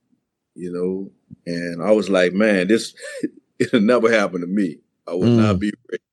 you 0.54 0.72
know, 0.72 1.10
and 1.46 1.82
I 1.82 1.92
was 1.92 2.08
like, 2.08 2.32
man, 2.32 2.68
this 2.68 2.94
it'll 3.58 3.80
never 3.80 4.10
happen 4.10 4.40
to 4.40 4.46
me. 4.46 4.78
I 5.06 5.14
would 5.14 5.28
mm. 5.28 5.36
not 5.36 5.58
be 5.58 5.72
raped. 5.90 6.04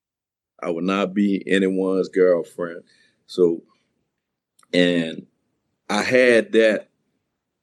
I 0.62 0.70
would 0.70 0.84
not 0.84 1.14
be 1.14 1.44
anyone's 1.48 2.10
girlfriend. 2.10 2.84
So 3.28 3.62
and 4.74 5.26
I 5.90 6.02
had 6.02 6.52
that 6.54 6.90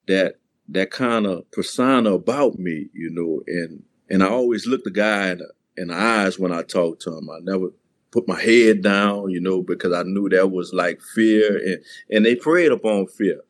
that 0.06 0.36
that 0.68 0.90
kind 0.90 1.26
of 1.26 1.50
persona 1.50 2.12
about 2.12 2.58
me, 2.58 2.88
you 2.92 3.10
know, 3.10 3.42
and 3.46 3.82
and 4.08 4.22
I 4.22 4.28
always 4.28 4.66
looked 4.66 4.84
the 4.84 4.90
guy 4.90 5.30
in 5.30 5.38
the, 5.38 5.50
in 5.76 5.88
the 5.88 5.94
eyes 5.94 6.38
when 6.38 6.52
I 6.52 6.62
talked 6.62 7.02
to 7.02 7.16
him. 7.16 7.28
I 7.30 7.38
never 7.40 7.68
put 8.12 8.28
my 8.28 8.40
head 8.40 8.82
down, 8.82 9.30
you 9.30 9.40
know, 9.40 9.62
because 9.62 9.92
I 9.92 10.04
knew 10.04 10.28
that 10.28 10.50
was 10.50 10.72
like 10.72 11.00
fear 11.00 11.56
and 11.56 11.84
and 12.10 12.24
they 12.24 12.36
preyed 12.36 12.70
upon 12.70 13.08
fear. 13.08 13.40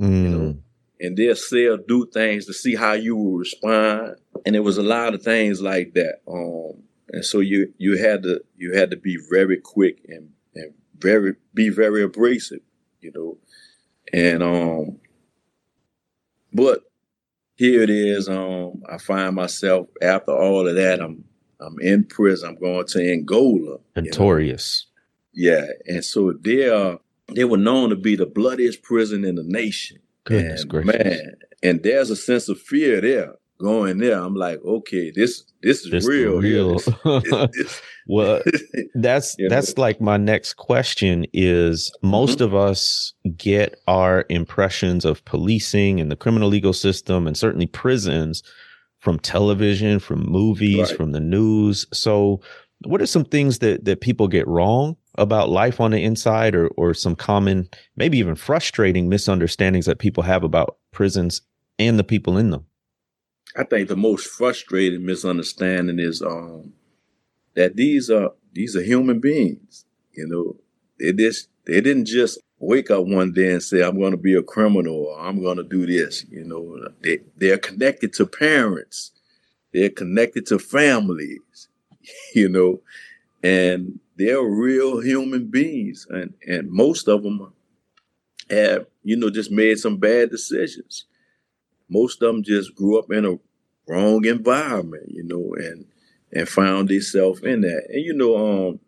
Mm. 0.00 0.22
You 0.22 0.28
know. 0.28 0.38
Mm. 0.38 0.58
and 1.00 1.16
they'll 1.16 1.36
say 1.36 1.66
or 1.66 1.76
do 1.76 2.06
things 2.06 2.46
to 2.46 2.54
see 2.54 2.74
how 2.74 2.92
you 2.92 3.16
will 3.16 3.36
respond. 3.36 4.16
And 4.46 4.56
it 4.56 4.60
was 4.60 4.78
a 4.78 4.82
lot 4.82 5.14
of 5.14 5.22
things 5.22 5.60
like 5.60 5.92
that. 5.94 6.20
Um, 6.26 6.82
and 7.08 7.24
so 7.24 7.40
you 7.40 7.72
you 7.76 7.98
had 7.98 8.22
to 8.22 8.40
you 8.56 8.74
had 8.74 8.90
to 8.92 8.96
be 8.96 9.18
very 9.30 9.58
quick 9.58 10.00
and 10.08 10.30
and 10.54 10.72
very 10.98 11.34
be 11.52 11.68
very 11.68 12.02
abrasive, 12.02 12.60
you 13.00 13.12
know. 13.14 13.38
And 14.12 14.42
um, 14.42 14.98
but 16.52 16.80
here 17.56 17.82
it 17.82 17.90
is. 17.90 18.28
Um, 18.28 18.82
I 18.90 18.98
find 18.98 19.34
myself 19.34 19.88
after 20.00 20.32
all 20.32 20.66
of 20.66 20.74
that, 20.76 21.00
I'm 21.00 21.24
I'm 21.64 21.78
in 21.80 22.04
prison. 22.04 22.50
I'm 22.50 22.60
going 22.60 22.86
to 22.86 23.12
Angola. 23.12 23.78
Notorious. 23.96 24.86
Yeah, 25.34 25.66
and 25.86 26.04
so 26.04 26.32
they 26.40 26.68
are 26.68 26.98
they 27.34 27.44
were 27.44 27.56
known 27.56 27.90
to 27.90 27.96
be 27.96 28.16
the 28.16 28.26
bloodiest 28.26 28.82
prison 28.82 29.24
in 29.24 29.36
the 29.36 29.44
nation. 29.44 29.98
Goodness 30.24 30.62
and, 30.62 30.70
gracious. 30.70 30.94
man! 31.04 31.32
And 31.62 31.82
there's 31.82 32.10
a 32.10 32.16
sense 32.16 32.48
of 32.48 32.60
fear 32.60 33.00
there. 33.00 33.34
Going 33.58 33.98
there, 33.98 34.18
I'm 34.20 34.34
like, 34.34 34.60
okay, 34.64 35.12
this 35.14 35.44
this 35.62 35.84
is 35.84 35.90
This 35.92 36.06
real. 36.08 36.38
real. 36.40 36.74
This- 36.78 36.88
this- 37.52 37.82
well, 38.08 38.42
that's 38.94 39.36
You 39.38 39.48
know? 39.48 39.54
that's 39.54 39.78
like 39.78 40.00
my 40.00 40.16
next 40.16 40.54
question 40.54 41.24
is 41.32 41.92
most 42.02 42.38
Mm-hmm. 42.38 42.44
of 42.44 42.54
us 42.56 43.12
get 43.36 43.76
our 43.86 44.24
impressions 44.28 45.04
of 45.04 45.24
policing 45.24 46.00
and 46.00 46.10
the 46.10 46.16
criminal 46.16 46.48
legal 46.48 46.72
system 46.72 47.26
and 47.28 47.36
certainly 47.38 47.66
prisons 47.66 48.42
from 49.02 49.18
television, 49.18 49.98
from 49.98 50.24
movies, 50.24 50.78
Right. 50.78 50.96
from 50.96 51.10
the 51.10 51.18
news. 51.20 51.86
So 51.92 52.40
what 52.84 53.02
are 53.02 53.06
some 53.06 53.24
things 53.24 53.58
that 53.58 53.84
that 53.84 54.00
people 54.00 54.28
get 54.28 54.46
wrong 54.46 54.96
about 55.18 55.50
life 55.50 55.80
on 55.80 55.90
the 55.90 56.02
inside 56.02 56.54
or 56.54 56.68
or 56.76 56.94
some 56.94 57.16
common 57.16 57.68
maybe 57.96 58.16
even 58.18 58.36
frustrating 58.36 59.08
misunderstandings 59.08 59.86
that 59.86 59.98
people 59.98 60.22
have 60.22 60.44
about 60.44 60.78
prisons 60.92 61.42
and 61.80 61.98
the 61.98 62.04
people 62.04 62.38
in 62.38 62.50
them? 62.50 62.64
I 63.56 63.64
think 63.64 63.88
the 63.88 63.96
most 63.96 64.26
frustrating 64.28 65.04
misunderstanding 65.04 65.98
is 65.98 66.22
um 66.22 66.72
that 67.54 67.74
these 67.74 68.08
are 68.08 68.30
these 68.52 68.76
are 68.76 68.82
human 68.82 69.18
beings. 69.18 69.84
You 70.12 70.28
know, 70.28 70.56
they 71.00 71.12
just 71.12 71.48
they 71.66 71.80
didn't 71.80 72.04
just 72.04 72.38
wake 72.62 72.90
up 72.90 73.06
one 73.06 73.32
day 73.32 73.52
and 73.52 73.62
say 73.62 73.82
I'm 73.82 73.98
going 73.98 74.12
to 74.12 74.16
be 74.16 74.34
a 74.34 74.42
criminal 74.42 75.06
or 75.06 75.20
I'm 75.20 75.42
going 75.42 75.56
to 75.58 75.64
do 75.64 75.86
this. 75.86 76.24
You 76.30 76.44
know, 76.44 76.88
they 77.00 77.18
they're 77.36 77.58
connected 77.58 78.12
to 78.14 78.26
parents, 78.26 79.12
they're 79.72 79.90
connected 79.90 80.46
to 80.46 80.58
families. 80.58 81.40
You 82.34 82.48
know, 82.48 82.80
and 83.44 84.00
they're 84.16 84.42
real 84.42 84.98
human 85.00 85.46
beings, 85.46 86.04
and 86.10 86.34
and 86.44 86.68
most 86.68 87.06
of 87.06 87.22
them 87.22 87.52
have 88.50 88.86
you 89.04 89.16
know 89.16 89.30
just 89.30 89.52
made 89.52 89.78
some 89.78 89.98
bad 89.98 90.30
decisions 90.30 91.04
most 91.92 92.22
of 92.22 92.32
them 92.32 92.42
just 92.42 92.74
grew 92.74 92.98
up 92.98 93.12
in 93.12 93.26
a 93.26 93.38
wrong 93.86 94.24
environment, 94.24 95.04
you 95.08 95.22
know, 95.22 95.54
and 95.54 95.84
and 96.32 96.48
found 96.48 96.88
themselves 96.88 97.42
in 97.42 97.60
that. 97.60 97.84
And 97.90 98.02
you 98.04 98.14
know, 98.14 98.36
um, 98.36 98.80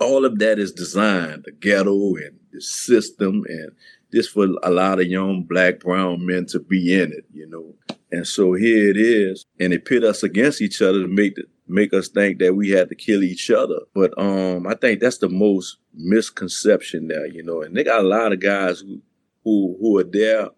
all 0.00 0.24
of 0.24 0.38
that 0.38 0.58
is 0.58 0.72
designed, 0.72 1.44
the 1.44 1.52
ghetto 1.52 2.16
and 2.16 2.38
the 2.52 2.60
system, 2.60 3.44
and 3.48 3.72
this 4.10 4.28
for 4.28 4.46
a 4.62 4.70
lot 4.70 5.00
of 5.00 5.06
young 5.06 5.42
black 5.42 5.80
brown 5.80 6.24
men 6.26 6.46
to 6.46 6.60
be 6.60 6.94
in 6.94 7.12
it, 7.12 7.24
you 7.32 7.48
know. 7.48 7.74
And 8.10 8.26
so 8.26 8.54
here 8.54 8.90
it 8.90 8.96
is, 8.96 9.44
and 9.58 9.72
it 9.72 9.84
pit 9.84 10.04
us 10.04 10.22
against 10.22 10.62
each 10.62 10.80
other 10.80 11.02
to 11.02 11.08
make 11.08 11.34
the, 11.34 11.44
make 11.66 11.92
us 11.92 12.08
think 12.08 12.38
that 12.38 12.54
we 12.54 12.70
had 12.70 12.88
to 12.90 12.94
kill 12.94 13.22
each 13.22 13.50
other. 13.50 13.80
But 13.94 14.16
um, 14.18 14.66
I 14.66 14.74
think 14.74 15.00
that's 15.00 15.18
the 15.18 15.28
most 15.28 15.78
misconception 15.92 17.08
there, 17.08 17.26
you 17.26 17.42
know. 17.42 17.62
And 17.62 17.76
they 17.76 17.84
got 17.84 18.04
a 18.04 18.08
lot 18.08 18.32
of 18.32 18.40
guys 18.40 18.80
who 18.80 19.00
who 19.42 19.76
who 19.80 19.98
are 19.98 20.04
there. 20.04 20.48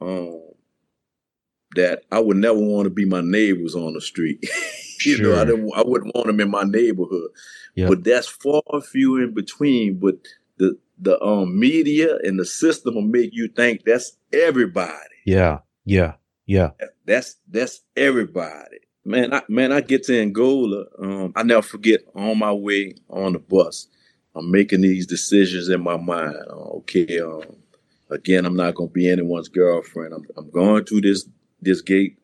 Um, 0.00 0.42
that 1.74 2.04
I 2.10 2.18
would 2.18 2.38
never 2.38 2.58
want 2.58 2.84
to 2.84 2.90
be 2.90 3.04
my 3.04 3.20
neighbors 3.20 3.74
on 3.74 3.92
the 3.92 4.00
street. 4.00 4.44
you 5.04 5.22
know, 5.22 5.32
I 5.32 5.36
Sure. 5.36 5.44
didn't. 5.46 5.72
I 5.76 5.82
wouldn't 5.84 6.14
want 6.14 6.26
them 6.28 6.40
in 6.40 6.50
my 6.50 6.64
neighborhood. 6.64 7.30
Yep. 7.74 7.88
But 7.88 8.04
that's 8.04 8.28
far 8.28 8.62
few 8.82 9.16
in 9.16 9.34
between. 9.34 9.98
But 9.98 10.16
the 10.58 10.78
the 10.98 11.20
um 11.22 11.58
media 11.58 12.16
and 12.24 12.38
the 12.38 12.44
system 12.46 12.94
will 12.94 13.02
make 13.02 13.30
you 13.32 13.48
think 13.48 13.84
that's 13.84 14.16
everybody. 14.32 14.92
Yeah. 15.24 15.58
Yeah. 15.84 16.14
Yeah. 16.46 16.70
That's 17.04 17.36
that's 17.48 17.80
everybody. 17.96 18.78
Man, 19.04 19.32
I, 19.32 19.42
man, 19.48 19.70
I 19.72 19.82
get 19.82 20.02
to 20.04 20.20
Angola. 20.20 20.84
Um, 20.98 21.32
I 21.36 21.42
never 21.44 21.62
forget 21.62 22.00
on 22.14 22.38
my 22.38 22.52
way 22.52 22.94
on 23.08 23.34
the 23.34 23.38
bus. 23.38 23.86
I'm 24.34 24.50
making 24.50 24.80
these 24.80 25.06
decisions 25.06 25.68
in 25.68 25.80
my 25.82 25.96
mind. 25.96 26.34
Uh, 26.50 26.76
okay, 26.78 27.20
um, 27.20 27.42
again, 28.10 28.44
I'm 28.44 28.56
not 28.56 28.74
gonna 28.74 28.90
be 28.90 29.08
anyone's 29.08 29.48
girlfriend. 29.48 30.12
I'm, 30.12 30.24
I'm 30.36 30.50
going 30.50 30.84
through 30.84 31.02
this 31.02 31.28
this 31.62 31.80
gate, 31.82 32.18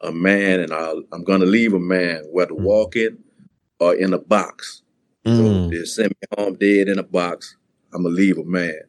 a 0.00 0.12
man, 0.12 0.60
and 0.60 0.72
I'll, 0.72 1.02
I'm 1.12 1.24
gonna 1.24 1.46
leave 1.46 1.72
a 1.74 1.78
man, 1.80 2.24
whether 2.30 2.54
Mm. 2.54 2.60
walking 2.60 3.18
or 3.80 3.94
in 3.94 4.12
a 4.12 4.18
box. 4.18 4.82
So 5.26 5.32
Mm. 5.42 5.70
they 5.70 5.84
send 5.84 6.10
me 6.10 6.38
home 6.38 6.54
dead 6.54 6.88
in 6.88 6.98
a 6.98 7.02
box. 7.02 7.56
I'm 7.92 8.02
gonna 8.04 8.14
leave 8.14 8.38
a 8.38 8.44
man, 8.44 8.80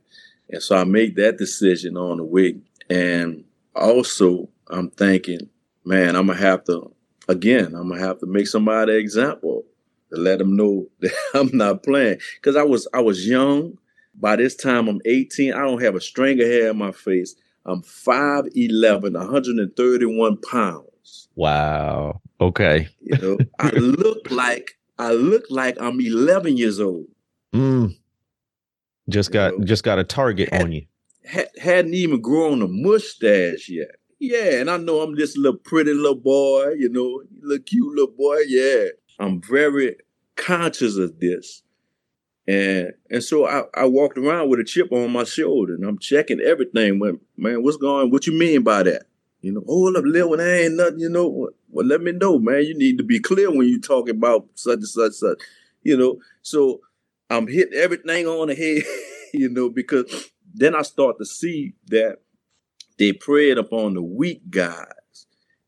and 0.49 0.61
so 0.61 0.75
I 0.75 0.83
make 0.83 1.15
that 1.15 1.37
decision 1.37 1.97
on 1.97 2.17
the 2.17 2.23
way. 2.23 2.57
And 2.89 3.43
also, 3.75 4.49
I'm 4.67 4.89
thinking, 4.91 5.49
man, 5.85 6.15
I'm 6.15 6.27
gonna 6.27 6.39
have 6.39 6.63
to 6.65 6.91
again. 7.27 7.75
I'm 7.75 7.89
gonna 7.89 7.99
have 8.01 8.19
to 8.19 8.25
make 8.25 8.47
somebody 8.47 8.93
an 8.93 8.99
example 8.99 9.65
to 10.11 10.19
let 10.19 10.39
them 10.39 10.55
know 10.55 10.87
that 11.01 11.13
I'm 11.33 11.49
not 11.53 11.83
playing. 11.83 12.19
Because 12.35 12.55
I 12.55 12.63
was 12.63 12.87
I 12.93 13.01
was 13.01 13.27
young. 13.27 13.77
By 14.15 14.35
this 14.35 14.55
time, 14.55 14.87
I'm 14.89 15.01
18. 15.05 15.53
I 15.53 15.59
don't 15.59 15.81
have 15.81 15.95
a 15.95 16.01
string 16.01 16.41
of 16.41 16.47
hair 16.47 16.69
in 16.71 16.77
my 16.77 16.91
face. 16.91 17.35
I'm 17.65 17.81
5'11", 17.83 19.13
131 19.13 20.37
pounds. 20.37 20.88
Wow. 21.35 22.21
Okay. 22.41 22.87
You 23.01 23.17
know, 23.17 23.37
I 23.59 23.69
look 23.71 24.29
like 24.31 24.77
I 24.97 25.13
look 25.13 25.43
like 25.49 25.77
I'm 25.81 25.99
11 25.99 26.57
years 26.57 26.79
old. 26.79 27.07
Mm. 27.53 27.95
Just 29.09 29.29
You 29.29 29.33
got 29.33 29.57
know. 29.57 29.65
just 29.65 29.83
got 29.83 29.99
a 29.99 30.03
target 30.03 30.49
on 30.53 30.71
you. 30.71 30.85
Ha- 31.31 31.51
hadn't 31.61 31.93
even 31.93 32.21
grown 32.21 32.61
a 32.61 32.67
mustache 32.67 33.69
yet. 33.69 33.91
Yeah, 34.19 34.59
and 34.59 34.69
I 34.69 34.77
know 34.77 34.99
I'm 35.01 35.15
this 35.15 35.37
little 35.37 35.57
pretty 35.57 35.93
little 35.93 36.15
boy, 36.15 36.71
you 36.77 36.89
know, 36.89 37.23
little 37.41 37.63
cute 37.63 37.87
little 37.95 38.13
boy. 38.13 38.39
Yeah, 38.47 38.85
I'm 39.19 39.41
very 39.41 39.95
conscious 40.35 40.97
of 40.97 41.19
this, 41.19 41.63
and 42.47 42.91
and 43.09 43.23
so 43.23 43.45
I, 43.47 43.63
I 43.73 43.85
walked 43.85 44.17
around 44.17 44.49
with 44.49 44.59
a 44.59 44.65
chip 44.65 44.91
on 44.91 45.11
my 45.11 45.23
shoulder, 45.23 45.73
and 45.73 45.85
I'm 45.85 45.97
checking 45.99 46.41
everything. 46.41 46.99
When 46.99 47.19
man, 47.37 47.63
what's 47.63 47.77
going? 47.77 48.11
What 48.11 48.27
you 48.27 48.33
mean 48.33 48.61
by 48.63 48.83
that? 48.83 49.03
You 49.41 49.53
know, 49.53 49.63
hold 49.65 49.95
up, 49.95 50.03
little 50.05 50.31
one, 50.31 50.41
ain't 50.41 50.75
nothing. 50.75 50.99
You 50.99 51.09
know, 51.09 51.49
well, 51.69 51.85
let 51.85 52.01
me 52.01 52.11
know, 52.11 52.39
man. 52.39 52.63
You 52.63 52.77
need 52.77 52.97
to 52.97 53.03
be 53.03 53.19
clear 53.19 53.49
when 53.49 53.67
you 53.67 53.79
talking 53.79 54.15
about 54.15 54.47
such 54.55 54.79
and 54.79 54.87
such, 54.87 55.13
such. 55.13 55.41
You 55.81 55.97
know, 55.97 56.19
so 56.41 56.81
I'm 57.29 57.47
hitting 57.47 57.79
everything 57.79 58.27
on 58.27 58.47
the 58.47 58.55
head, 58.55 58.83
you 59.33 59.49
know, 59.49 59.69
because 59.69 60.31
then 60.53 60.75
I 60.75 60.81
start 60.81 61.17
to 61.19 61.25
see 61.25 61.73
that 61.87 62.17
they 62.97 63.13
preyed 63.13 63.57
upon 63.57 63.93
the 63.93 64.01
weak 64.01 64.41
guys. 64.49 64.85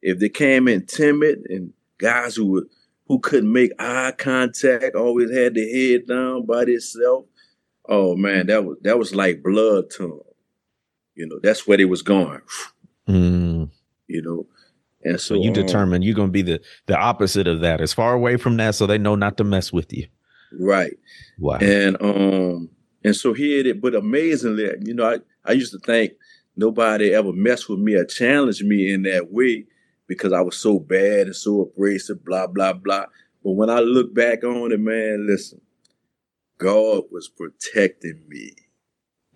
If 0.01 0.19
they 0.19 0.29
came 0.29 0.67
in 0.67 0.85
timid 0.85 1.45
and 1.49 1.73
guys 1.97 2.35
who 2.35 2.47
would 2.47 2.65
who 3.07 3.19
couldn't 3.19 3.51
make 3.51 3.71
eye 3.79 4.13
contact, 4.17 4.95
always 4.95 5.35
had 5.35 5.55
their 5.55 5.69
head 5.69 6.07
down 6.07 6.45
by 6.45 6.65
themselves. 6.65 7.27
Oh 7.87 8.15
man, 8.15 8.47
that 8.47 8.65
was 8.65 8.77
that 8.81 8.99
was 8.99 9.15
like 9.15 9.43
blood 9.43 9.89
to 9.91 10.03
them. 10.03 10.19
You 11.15 11.27
know, 11.27 11.39
that's 11.41 11.67
where 11.67 11.77
they 11.77 11.85
was 11.85 12.01
going. 12.01 12.41
Mm. 13.07 13.69
You 14.07 14.21
know, 14.21 14.45
and 15.03 15.19
so, 15.19 15.35
So 15.35 15.41
you 15.41 15.49
um, 15.49 15.53
determine 15.53 16.01
you're 16.01 16.15
gonna 16.15 16.31
be 16.31 16.41
the 16.41 16.61
the 16.85 16.97
opposite 16.97 17.47
of 17.47 17.61
that, 17.61 17.81
as 17.81 17.93
far 17.93 18.13
away 18.13 18.37
from 18.37 18.57
that, 18.57 18.75
so 18.75 18.85
they 18.85 18.97
know 18.97 19.15
not 19.15 19.37
to 19.37 19.43
mess 19.43 19.71
with 19.73 19.91
you. 19.93 20.07
right. 20.59 20.97
Wow. 21.39 21.57
And 21.61 21.97
um 22.01 22.69
and 23.03 23.15
so 23.15 23.33
here 23.33 23.59
it 23.59 23.67
is. 23.67 23.77
But 23.81 23.95
amazingly, 23.95 24.69
you 24.81 24.93
know, 24.93 25.09
I, 25.09 25.17
I 25.45 25.53
used 25.53 25.71
to 25.73 25.79
think 25.79 26.13
nobody 26.55 27.13
ever 27.13 27.33
messed 27.33 27.69
with 27.69 27.79
me 27.79 27.95
or 27.95 28.05
challenged 28.05 28.63
me 28.63 28.91
in 28.91 29.03
that 29.03 29.31
way 29.31 29.65
because 30.07 30.33
I 30.33 30.41
was 30.41 30.57
so 30.57 30.77
bad 30.77 31.27
and 31.27 31.35
so 31.35 31.61
abrasive, 31.61 32.23
blah, 32.23 32.47
blah, 32.47 32.73
blah. 32.73 33.05
But 33.43 33.51
when 33.51 33.69
I 33.69 33.79
look 33.79 34.13
back 34.13 34.43
on 34.43 34.71
it, 34.71 34.79
man, 34.79 35.25
listen, 35.27 35.61
God 36.57 37.05
was 37.11 37.27
protecting 37.27 38.21
me. 38.27 38.51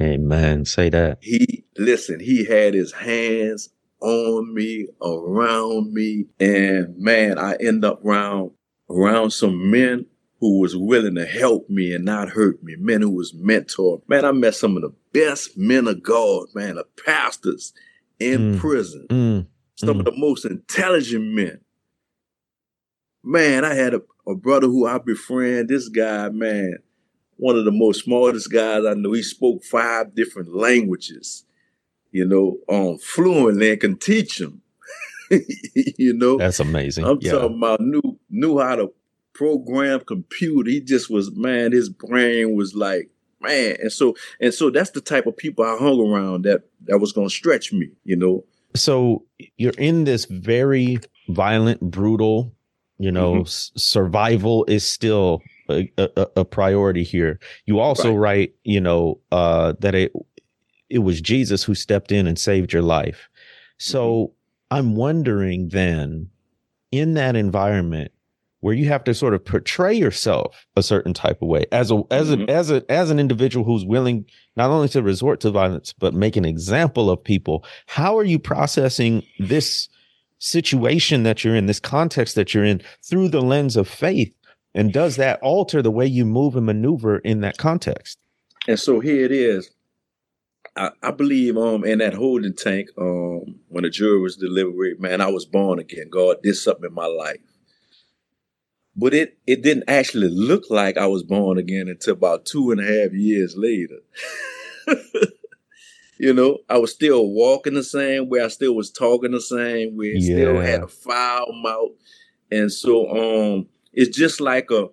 Amen. 0.01 0.65
Say 0.65 0.89
that. 0.89 1.19
He 1.21 1.65
listen, 1.77 2.19
he 2.19 2.45
had 2.45 2.73
his 2.73 2.91
hands 2.91 3.69
on 4.01 4.53
me, 4.53 4.87
around 5.01 5.93
me, 5.93 6.25
and 6.39 6.97
man, 6.97 7.37
I 7.39 7.55
end 7.59 7.85
up 7.85 8.03
around 8.05 8.51
around 8.89 9.31
some 9.31 9.71
men 9.71 10.05
who 10.41 10.59
was 10.59 10.75
willing 10.75 11.15
to 11.15 11.25
help 11.25 11.69
me 11.69 11.93
and 11.93 12.03
not 12.05 12.29
hurt 12.29 12.61
me, 12.61 12.75
men 12.77 13.01
who 13.01 13.09
was 13.09 13.33
mentor. 13.33 14.01
Man, 14.07 14.25
I 14.25 14.31
met 14.33 14.53
some 14.55 14.75
of 14.75 14.81
the 14.83 14.93
best 15.13 15.57
men 15.57 15.87
of 15.87 16.03
God, 16.03 16.47
man, 16.53 16.75
the 16.75 16.85
pastors 17.05 17.73
in 18.19 18.53
Mm. 18.55 18.59
prison, 18.59 19.07
Mm. 19.09 19.45
some 19.75 19.99
of 19.99 20.05
the 20.05 20.11
most 20.17 20.45
intelligent 20.45 21.23
men. 21.33 21.61
Man, 23.23 23.65
I 23.65 23.73
had 23.73 23.93
a, 23.93 24.01
a 24.27 24.35
brother 24.35 24.67
who 24.67 24.85
I 24.85 24.97
befriend. 24.99 25.69
This 25.69 25.87
guy, 25.89 26.29
man, 26.29 26.77
one 27.37 27.57
of 27.57 27.65
the 27.65 27.71
most 27.71 28.03
smartest 28.05 28.51
guys 28.51 28.85
I 28.85 28.93
know. 28.93 29.13
He 29.13 29.23
spoke 29.23 29.63
five 29.63 30.15
different 30.15 30.55
languages. 30.55 31.45
you 32.11 32.25
know, 32.25 32.57
um, 32.69 32.97
fluently 32.97 33.71
and 33.71 33.81
can 33.81 33.97
teach 33.97 34.37
them. 34.37 34.61
you 35.97 36.13
know, 36.13 36.37
that's 36.37 36.61
amazing. 36.61 37.03
I'm 37.03 37.17
yeah. 37.19 37.33
talking 37.33 37.57
about 37.57 37.81
knew 37.81 38.17
knew 38.29 38.59
how 38.59 38.75
to 38.75 38.93
program 39.33 39.99
computer. 40.01 40.69
He 40.69 40.79
just 40.79 41.09
was 41.09 41.35
man. 41.35 41.71
His 41.73 41.89
brain 41.89 42.55
was 42.55 42.73
like 42.73 43.09
man, 43.41 43.75
and 43.81 43.91
so 43.91 44.15
and 44.39 44.53
so 44.53 44.69
that's 44.69 44.91
the 44.91 45.01
type 45.01 45.25
of 45.25 45.35
people 45.35 45.65
I 45.65 45.77
hung 45.77 45.99
around 45.99 46.45
that 46.45 46.63
that 46.85 46.99
was 46.99 47.11
going 47.11 47.27
to 47.27 47.33
stretch 47.33 47.73
me. 47.73 47.89
You 48.05 48.15
know. 48.15 48.45
So 48.75 49.25
you're 49.57 49.73
in 49.77 50.05
this 50.05 50.25
very 50.25 50.99
violent, 51.27 51.81
brutal. 51.81 52.53
You 52.97 53.11
know, 53.11 53.33
mm-hmm. 53.41 53.77
survival 53.77 54.63
is 54.69 54.87
still 54.87 55.41
a, 55.69 55.91
a, 55.97 56.27
a, 56.37 56.45
priority 56.45 57.03
here. 57.03 57.39
You 57.65 57.79
also 57.79 58.11
right. 58.11 58.17
write, 58.17 58.55
you 58.63 58.81
know, 58.81 59.19
uh, 59.31 59.73
that 59.79 59.95
it 59.95 60.13
it 60.89 60.99
was 60.99 61.21
Jesus 61.21 61.63
who 61.63 61.75
stepped 61.75 62.11
in 62.11 62.27
and 62.27 62.37
saved 62.37 62.71
your 62.71 62.81
life. 62.81 63.29
So 63.77 64.07
mm-hmm. 64.07 64.77
I'm 64.77 64.95
wondering 64.95 65.69
then, 65.69 66.29
in 66.91 67.13
that 67.15 67.35
environment 67.35 68.11
where 68.65 68.73
you 68.73 68.87
have 68.87 69.03
to 69.03 69.13
sort 69.13 69.35
of 69.35 69.45
portray 69.45 69.93
yourself 69.93 70.65
a 70.75 70.81
certain 70.81 71.13
type 71.13 71.39
of 71.41 71.47
way 71.47 71.65
as 71.71 71.91
a 71.91 72.01
as 72.09 72.29
mm-hmm. 72.29 72.49
a 72.49 72.51
as 72.51 72.71
a 72.71 72.91
as 72.91 73.11
an 73.11 73.19
individual 73.19 73.65
who's 73.65 73.85
willing 73.85 74.25
not 74.55 74.71
only 74.71 74.87
to 74.87 75.03
resort 75.03 75.39
to 75.39 75.51
violence 75.51 75.93
but 75.93 76.13
make 76.13 76.35
an 76.35 76.45
example 76.45 77.09
of 77.09 77.23
people. 77.23 77.63
How 77.85 78.17
are 78.17 78.23
you 78.23 78.39
processing 78.39 79.23
this 79.39 79.87
situation 80.39 81.23
that 81.23 81.43
you're 81.43 81.55
in, 81.55 81.67
this 81.67 81.79
context 81.79 82.35
that 82.35 82.53
you're 82.53 82.65
in 82.65 82.81
through 83.03 83.29
the 83.29 83.41
lens 83.41 83.75
of 83.75 83.87
faith? 83.87 84.35
And 84.75 84.91
does 84.91 85.15
that 85.15 85.39
alter 85.41 85.81
the 85.81 85.89
way 85.89 86.05
you 86.05 86.25
move 86.25 86.57
and 86.57 86.65
maneuver 86.65 87.19
in 87.19 87.39
that 87.41 87.57
context? 87.57 88.19
And 88.67 88.77
so 88.77 88.99
here 88.99 89.23
it 89.23 89.31
is. 89.31 89.71
I, 90.75 90.91
I 91.01 91.11
believe 91.11 91.57
um 91.57 91.85
in 91.85 91.99
that 91.99 92.13
holding 92.13 92.53
tank, 92.53 92.89
um, 92.97 93.59
when 93.69 93.83
the 93.83 93.89
jury 93.89 94.19
was 94.19 94.35
delivered, 94.35 94.99
man, 94.99 95.21
I 95.21 95.27
was 95.27 95.45
born 95.45 95.79
again. 95.79 96.09
God 96.11 96.43
did 96.43 96.55
something 96.55 96.85
in 96.85 96.93
my 96.93 97.05
life. 97.05 97.39
But 98.97 99.13
it 99.13 99.37
it 99.47 99.61
didn't 99.61 99.85
actually 99.87 100.29
look 100.29 100.65
like 100.69 100.97
I 100.97 101.07
was 101.07 101.23
born 101.23 101.57
again 101.57 101.87
until 101.87 102.13
about 102.13 102.45
two 102.45 102.71
and 102.71 102.81
a 102.81 102.83
half 102.83 103.13
years 103.13 103.55
later. 103.55 103.99
you 106.19 106.33
know, 106.33 106.59
I 106.69 106.79
was 106.79 106.91
still 106.91 107.27
walking 107.29 107.75
the 107.75 107.83
same 107.83 108.27
way, 108.27 108.41
I 108.41 108.49
still 108.49 108.75
was 108.75 108.91
talking 108.91 109.31
the 109.31 109.39
same 109.39 109.95
way, 109.95 110.15
yeah. 110.17 110.35
still 110.35 110.59
had 110.59 110.83
a 110.83 110.87
foul 110.87 111.53
mouth. 111.63 111.91
And 112.51 112.71
so 112.71 113.55
um 113.55 113.67
it's 113.95 114.15
just 114.15 114.39
like 114.39 114.69
a 114.69 114.89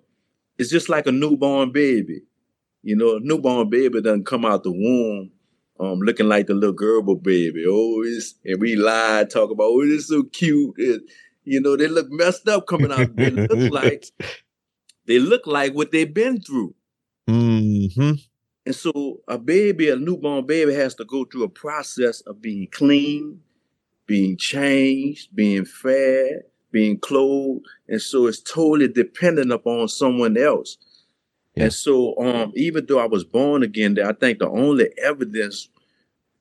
it's 0.57 0.71
just 0.71 0.89
like 0.89 1.05
a 1.05 1.11
newborn 1.11 1.71
baby. 1.71 2.23
You 2.81 2.95
know, 2.95 3.17
a 3.17 3.19
newborn 3.19 3.69
baby 3.69 4.01
doesn't 4.01 4.25
come 4.25 4.45
out 4.45 4.63
the 4.63 4.71
womb 4.71 5.31
um, 5.79 5.99
looking 5.99 6.27
like 6.27 6.47
the 6.47 6.53
little 6.53 6.73
Gerber 6.73 7.15
baby. 7.15 7.65
Oh, 7.67 8.03
it's, 8.05 8.35
and 8.45 8.61
we 8.61 8.75
lie, 8.75 9.25
talk 9.29 9.51
about, 9.51 9.65
oh, 9.65 9.81
it's 9.83 10.07
so 10.07 10.23
cute. 10.23 10.75
And, 10.77 11.01
you 11.43 11.59
know, 11.59 11.75
they 11.75 11.87
look 11.87 12.07
messed 12.09 12.47
up 12.47 12.67
coming 12.67 12.91
out. 12.91 13.15
They 13.15 13.31
look 13.31 13.51
like 13.71 14.05
they 15.05 15.19
look 15.19 15.45
like 15.45 15.73
what 15.73 15.91
they've 15.91 16.13
been 16.13 16.41
through. 16.41 16.73
Mm-hmm. 17.27 18.13
And 18.65 18.75
so 18.75 19.21
a 19.27 19.37
baby, 19.37 19.89
a 19.89 19.95
newborn 19.95 20.45
baby, 20.45 20.73
has 20.73 20.95
to 20.95 21.05
go 21.05 21.25
through 21.25 21.43
a 21.43 21.49
process 21.49 22.21
of 22.21 22.41
being 22.41 22.67
clean, 22.71 23.41
being 24.05 24.37
changed, 24.37 25.35
being 25.35 25.65
fed, 25.65 26.43
being 26.73 26.99
clothed, 26.99 27.65
and 27.87 28.01
so 28.01 28.27
it's 28.27 28.41
totally 28.41 28.89
dependent 28.89 29.53
upon 29.53 29.87
someone 29.87 30.35
else. 30.35 30.77
Yeah. 31.55 31.65
And 31.65 31.73
so, 31.73 32.17
um, 32.17 32.51
even 32.55 32.85
though 32.87 32.99
I 32.99 33.05
was 33.05 33.23
born 33.23 33.63
again, 33.63 33.97
I 34.03 34.11
think 34.11 34.39
the 34.39 34.49
only 34.49 34.89
evidence 35.01 35.69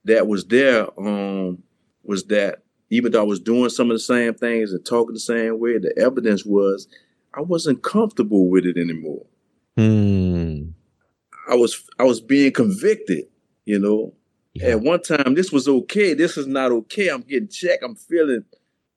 that 0.04 0.26
was 0.26 0.46
there 0.46 0.88
um, 0.98 1.62
was 2.02 2.24
that 2.24 2.62
even 2.90 3.12
though 3.12 3.20
I 3.20 3.26
was 3.26 3.38
doing 3.38 3.68
some 3.68 3.90
of 3.90 3.94
the 3.94 4.00
same 4.00 4.34
things 4.34 4.72
and 4.72 4.84
talking 4.84 5.14
the 5.14 5.20
same 5.20 5.60
way, 5.60 5.78
the 5.78 5.96
evidence 5.96 6.44
was 6.44 6.88
I 7.34 7.42
wasn't 7.42 7.82
comfortable 7.82 8.48
with 8.48 8.64
it 8.66 8.76
anymore. 8.76 9.24
Hmm. 9.76 10.70
I 11.48 11.54
was 11.54 11.84
I 11.98 12.04
was 12.04 12.20
being 12.20 12.52
convicted, 12.52 13.26
you 13.66 13.78
know. 13.78 14.14
Yeah. 14.54 14.68
At 14.70 14.80
one 14.80 15.00
time, 15.00 15.34
this 15.34 15.50
was 15.50 15.66
okay. 15.66 16.12
This 16.12 16.36
is 16.36 16.46
not 16.46 16.72
okay. 16.72 17.08
I'm 17.08 17.22
getting 17.22 17.48
checked. 17.48 17.82
I'm 17.82 17.96
feeling. 17.96 18.44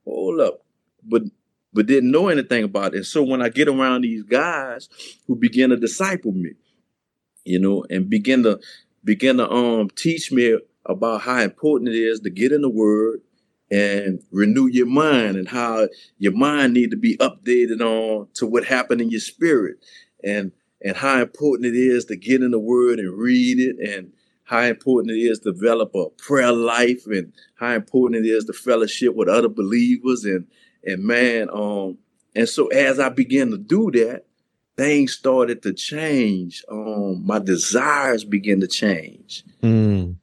Hold 0.06 0.42
up 0.42 0.65
but 1.08 1.24
but 1.74 1.88
didn't 1.88 2.12
know 2.12 2.30
anything 2.30 2.64
about 2.64 2.94
it. 2.94 2.98
And 2.98 3.06
so 3.06 3.22
when 3.22 3.42
I 3.42 3.50
get 3.50 3.68
around 3.68 4.02
these 4.02 4.24
guys 4.24 4.88
who 5.28 5.36
begin 5.36 5.72
to 5.72 5.78
disciple 5.78 6.32
me, 6.32 6.52
you 7.44 7.60
know, 7.60 7.86
and 7.90 8.10
begin 8.10 8.44
to 8.44 8.60
begin 9.04 9.38
to 9.38 9.50
um 9.50 9.90
teach 9.90 10.32
me 10.32 10.58
about 10.86 11.22
how 11.22 11.42
important 11.42 11.90
it 11.90 11.98
is 11.98 12.20
to 12.22 12.30
get 12.30 12.52
in 12.52 12.62
the 12.62 12.70
word 12.70 13.22
and 13.72 14.22
renew 14.32 14.68
your 14.68 14.86
mind 14.86 15.36
and 15.36 15.48
how 15.48 15.88
your 16.18 16.32
mind 16.32 16.74
need 16.74 16.92
to 16.92 16.98
be 16.98 17.18
updated 17.18 17.82
on 17.82 18.28
to 18.36 18.46
what 18.46 18.64
happened 18.66 19.02
in 19.02 19.10
your 19.10 19.20
spirit 19.20 19.78
and 20.24 20.52
and 20.82 20.98
how 20.98 21.20
important 21.20 21.66
it 21.66 21.78
is 21.78 22.06
to 22.06 22.16
get 22.16 22.44
in 22.44 22.52
the 22.52 22.60
word 22.60 23.00
and 23.00 23.18
read 23.18 23.60
it 23.60 23.78
and 23.80 24.12
how 24.44 24.62
important 24.62 25.12
it 25.12 25.20
is 25.20 25.40
to 25.40 25.52
develop 25.52 25.96
a 25.96 26.10
prayer 26.12 26.52
life 26.52 27.08
and 27.08 27.34
how 27.56 27.74
important 27.74 28.24
it 28.24 28.30
is 28.30 28.46
to 28.46 28.54
fellowship 28.54 29.16
with 29.16 29.28
other 29.28 29.50
believers 29.50 30.24
and 30.24 30.46
and 30.86 31.04
man, 31.04 31.50
um, 31.52 31.98
and 32.36 32.48
so 32.48 32.68
as 32.68 33.00
I 33.00 33.10
began 33.10 33.52
to 33.52 33.58
do 33.58 33.92
that, 33.92 34.26
things 34.78 35.14
started 35.14 35.62
to 35.64 35.74
change. 35.74 36.64
Um, 36.70 37.26
my 37.26 37.40
desires 37.40 38.24
began 38.24 38.60
to 38.60 38.68
change. 38.68 39.44
Mm. 39.64 40.18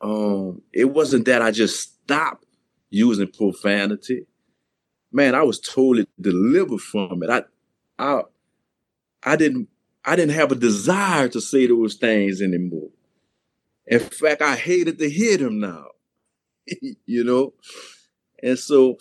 Um, 0.00 0.62
it 0.72 0.86
wasn't 0.86 1.26
that 1.26 1.42
I 1.42 1.50
just 1.50 1.80
stopped 1.80 2.44
using 2.90 3.28
profanity. 3.28 4.26
Man, 5.10 5.34
I 5.34 5.42
was 5.42 5.58
totally 5.58 6.06
delivered 6.20 6.80
from 6.80 7.22
it. 7.22 7.30
I, 7.30 7.42
I, 7.98 8.22
I 9.24 9.36
didn't, 9.36 9.68
I 10.04 10.16
didn't 10.16 10.34
have 10.34 10.52
a 10.52 10.56
desire 10.56 11.28
to 11.28 11.40
say 11.40 11.66
those 11.66 11.94
things 11.94 12.40
anymore. 12.40 12.90
In 13.86 14.00
fact, 14.00 14.42
I 14.42 14.54
hated 14.54 14.98
to 14.98 15.10
hear 15.10 15.38
them 15.38 15.60
now. 15.60 15.86
you 17.06 17.24
know, 17.24 17.54
and 18.42 18.58
so 18.58 18.98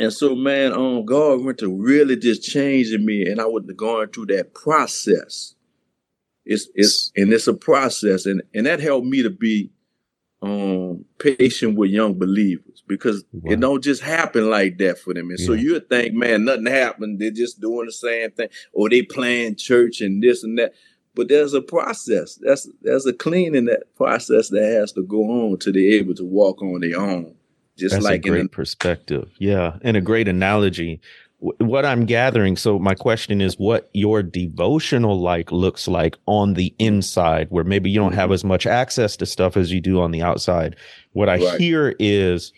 and 0.00 0.10
so, 0.10 0.34
man, 0.34 0.72
um, 0.72 1.04
God 1.04 1.44
went 1.44 1.58
to 1.58 1.68
really 1.68 2.16
just 2.16 2.42
changing 2.42 3.04
me, 3.04 3.26
and 3.30 3.38
I 3.38 3.44
was 3.44 3.64
going 3.76 4.08
through 4.08 4.26
that 4.26 4.54
process. 4.54 5.54
It's 6.46 6.68
it's 6.74 7.12
and 7.16 7.30
it's 7.34 7.46
a 7.46 7.52
process, 7.52 8.24
and 8.24 8.42
and 8.54 8.64
that 8.64 8.80
helped 8.80 9.06
me 9.06 9.22
to 9.22 9.28
be 9.28 9.70
um 10.40 11.04
patient 11.18 11.76
with 11.76 11.90
young 11.90 12.14
believers 12.14 12.82
because 12.86 13.24
wow. 13.30 13.52
it 13.52 13.60
don't 13.60 13.84
just 13.84 14.00
happen 14.00 14.48
like 14.48 14.78
that 14.78 14.98
for 14.98 15.12
them. 15.12 15.28
And 15.28 15.38
yeah. 15.38 15.46
so 15.46 15.52
you 15.52 15.78
think, 15.80 16.14
man, 16.14 16.46
nothing 16.46 16.64
happened. 16.64 17.18
They're 17.18 17.30
just 17.30 17.60
doing 17.60 17.84
the 17.84 17.92
same 17.92 18.30
thing, 18.30 18.48
or 18.72 18.88
they 18.88 19.02
playing 19.02 19.56
church 19.56 20.00
and 20.00 20.22
this 20.22 20.42
and 20.42 20.58
that. 20.58 20.72
But 21.14 21.28
there's 21.28 21.52
a 21.52 21.60
process. 21.60 22.36
That's 22.40 22.66
there's 22.80 23.04
a 23.04 23.12
cleaning 23.12 23.66
that 23.66 23.94
process 23.96 24.48
that 24.48 24.64
has 24.64 24.92
to 24.92 25.02
go 25.02 25.24
on 25.24 25.58
to 25.58 25.72
be 25.72 25.94
able 25.96 26.14
to 26.14 26.24
walk 26.24 26.62
on 26.62 26.80
their 26.80 26.98
own. 26.98 27.34
Just 27.80 27.94
That's 27.94 28.04
like 28.04 28.26
a 28.26 28.28
great 28.28 28.52
perspective. 28.52 29.30
Yeah. 29.38 29.78
And 29.82 29.96
a 29.96 30.00
great 30.00 30.28
analogy. 30.28 31.00
what 31.40 31.86
I'm 31.86 32.04
gathering, 32.04 32.56
so 32.56 32.78
my 32.78 32.94
question 32.94 33.40
is 33.40 33.54
what 33.54 33.88
your 33.94 34.22
devotional 34.22 35.18
like 35.18 35.50
looks 35.50 35.88
like 35.88 36.16
on 36.26 36.54
the 36.54 36.74
inside, 36.78 37.46
where 37.50 37.64
maybe 37.64 37.90
you 37.90 37.98
don't 37.98 38.12
have 38.12 38.26
mm-hmm. 38.26 38.34
as 38.34 38.44
much 38.44 38.66
access 38.66 39.16
to 39.16 39.26
stuff 39.26 39.56
as 39.56 39.72
you 39.72 39.80
do 39.80 40.00
on 40.00 40.10
the 40.10 40.22
outside. 40.22 40.76
What 41.12 41.28
I 41.28 41.38
right. 41.38 41.60
hear 41.60 41.94
is 41.98 42.52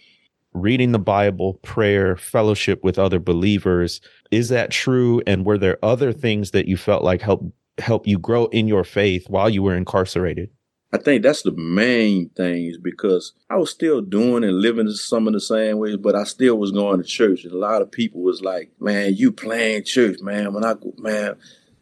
reading 0.52 0.92
the 0.92 0.98
Bible, 0.98 1.54
prayer, 1.62 2.16
fellowship 2.16 2.82
with 2.82 2.98
other 2.98 3.20
believers. 3.20 4.00
Is 4.30 4.48
that 4.48 4.70
true? 4.70 5.22
And 5.26 5.46
were 5.46 5.58
there 5.58 5.78
other 5.82 6.12
things 6.12 6.50
that 6.50 6.66
you 6.66 6.76
felt 6.76 7.04
like 7.04 7.22
help 7.22 7.44
help 7.78 8.06
you 8.06 8.18
grow 8.18 8.46
in 8.46 8.68
your 8.68 8.84
faith 8.84 9.30
while 9.30 9.48
you 9.48 9.62
were 9.62 9.76
incarcerated? 9.76 10.50
I 10.94 10.98
think 10.98 11.22
that's 11.22 11.42
the 11.42 11.52
main 11.52 12.28
things 12.30 12.76
because 12.76 13.32
I 13.48 13.56
was 13.56 13.70
still 13.70 14.02
doing 14.02 14.44
and 14.44 14.60
living 14.60 14.90
some 14.90 15.26
of 15.26 15.32
the 15.32 15.40
same 15.40 15.78
ways, 15.78 15.96
but 15.96 16.14
I 16.14 16.24
still 16.24 16.58
was 16.58 16.70
going 16.70 16.98
to 16.98 17.08
church. 17.08 17.44
And 17.44 17.52
a 17.52 17.58
lot 17.58 17.80
of 17.80 17.90
people 17.90 18.20
was 18.20 18.42
like, 18.42 18.70
"Man, 18.78 19.14
you 19.14 19.32
playing 19.32 19.84
church, 19.84 20.20
man? 20.20 20.52
When 20.52 20.64
I 20.64 20.74
go, 20.74 20.92
man, 20.98 21.36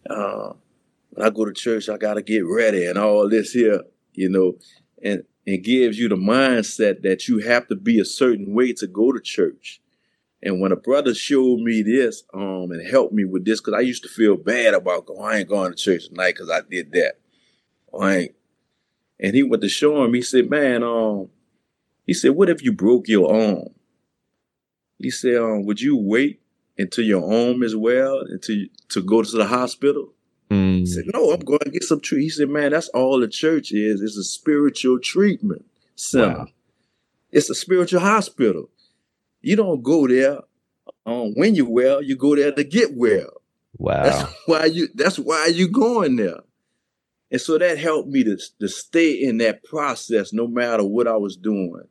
uh, 0.09 0.53
when 1.11 1.27
I 1.27 1.31
go 1.31 1.45
to 1.45 1.53
church, 1.53 1.89
I 1.89 1.97
got 1.97 2.15
to 2.15 2.23
get 2.23 2.47
ready 2.47 2.87
and 2.87 2.99
all 2.99 3.29
this 3.29 3.53
here, 3.53 3.83
you 4.15 4.29
know." 4.29 4.57
And 5.03 5.25
it 5.45 5.59
gives 5.59 5.99
you 5.99 6.09
the 6.09 6.17
mindset 6.17 7.03
that 7.03 7.27
you 7.27 7.39
have 7.39 7.67
to 7.69 7.75
be 7.75 7.99
a 7.99 8.05
certain 8.05 8.55
way 8.55 8.73
to 8.75 8.87
go 8.87 9.11
to 9.11 9.21
church. 9.21 9.81
And 10.43 10.61
when 10.61 10.73
a 10.73 10.77
brother 10.77 11.15
showed 11.15 11.61
me 11.61 11.83
this, 11.83 12.23
um, 12.33 12.71
and 12.71 12.87
helped 12.87 13.13
me 13.13 13.25
with 13.25 13.45
this, 13.45 13.61
because 13.61 13.75
I 13.75 13.81
used 13.81 14.05
to 14.05 14.09
feel 14.09 14.37
bad 14.37 14.75
about 14.75 15.07
going, 15.07 15.21
I 15.21 15.39
ain't 15.39 15.49
going 15.49 15.73
to 15.73 15.77
church 15.77 16.09
tonight 16.09 16.35
because 16.37 16.49
I 16.49 16.61
did 16.61 16.93
that. 16.93 17.15
I 17.99 18.17
ain't 18.17 18.35
and 19.23 19.35
he 19.35 19.43
went 19.43 19.63
to 19.63 19.69
show 19.69 20.05
him, 20.05 20.15
he 20.15 20.23
said, 20.23 20.51
Man, 20.51 20.83
um, 20.83 21.29
he 22.07 22.15
said, 22.15 22.33
What 22.33 22.49
if 22.49 22.63
you 22.63 22.73
broke 22.73 23.09
your 23.09 23.33
arm? 23.33 23.69
He 24.99 25.11
said, 25.11 25.37
um, 25.37 25.65
would 25.65 25.81
you 25.81 25.97
wait 25.97 26.43
until 26.77 27.05
your 27.05 27.23
arm 27.25 27.63
is 27.63 27.75
well 27.75 28.21
until 28.21 28.67
to 28.91 29.03
go 29.03 29.23
to 29.23 29.37
the 29.37 29.47
hospital? 29.47 30.13
Mm. 30.51 30.81
He 30.81 30.87
said, 30.87 31.05
No, 31.13 31.31
I'm 31.31 31.41
going 31.41 31.61
to 31.61 31.71
get 31.71 31.85
some 31.85 32.01
treatment. 32.01 32.25
He 32.25 32.31
said, 32.31 32.49
Man, 32.49 32.73
that's 32.73 32.89
all 32.89 33.21
the 33.21 33.29
church 33.29 33.73
is, 33.73 34.01
it's 34.01 34.17
a 34.17 34.25
spiritual 34.25 34.99
treatment 34.99 35.65
center. 35.97 36.39
Wow. 36.39 36.47
It's 37.31 37.49
a 37.49 37.55
spiritual 37.55 38.01
hospital. 38.01 38.69
You 39.41 39.57
don't 39.57 39.83
go 39.83 40.09
there 40.09 40.41
um, 41.07 41.33
when 41.35 41.55
you're 41.55 41.69
well, 41.69 42.03
you 42.03 42.17
go 42.17 42.35
there 42.37 42.53
to 42.53 42.65
get 42.65 42.95
well. 42.95 43.41
Wow. 43.79 44.03
That's 44.03 44.35
why 44.47 44.65
you 44.67 44.89
that's 44.95 45.19
why 45.19 45.47
you 45.47 45.69
going 45.69 46.17
there. 46.17 46.41
And 47.31 47.41
so 47.41 47.59
that 47.59 47.79
helped 47.79 48.09
me 48.09 48.25
to, 48.25 48.39
to 48.61 48.69
stay 48.69 49.13
in 49.13 49.39
that 49.39 49.63
process 49.65 50.33
no 50.33 50.47
matter 50.47 50.85
what 50.85 51.07
I 51.07 51.17
was 51.17 51.37
doing. 51.37 51.85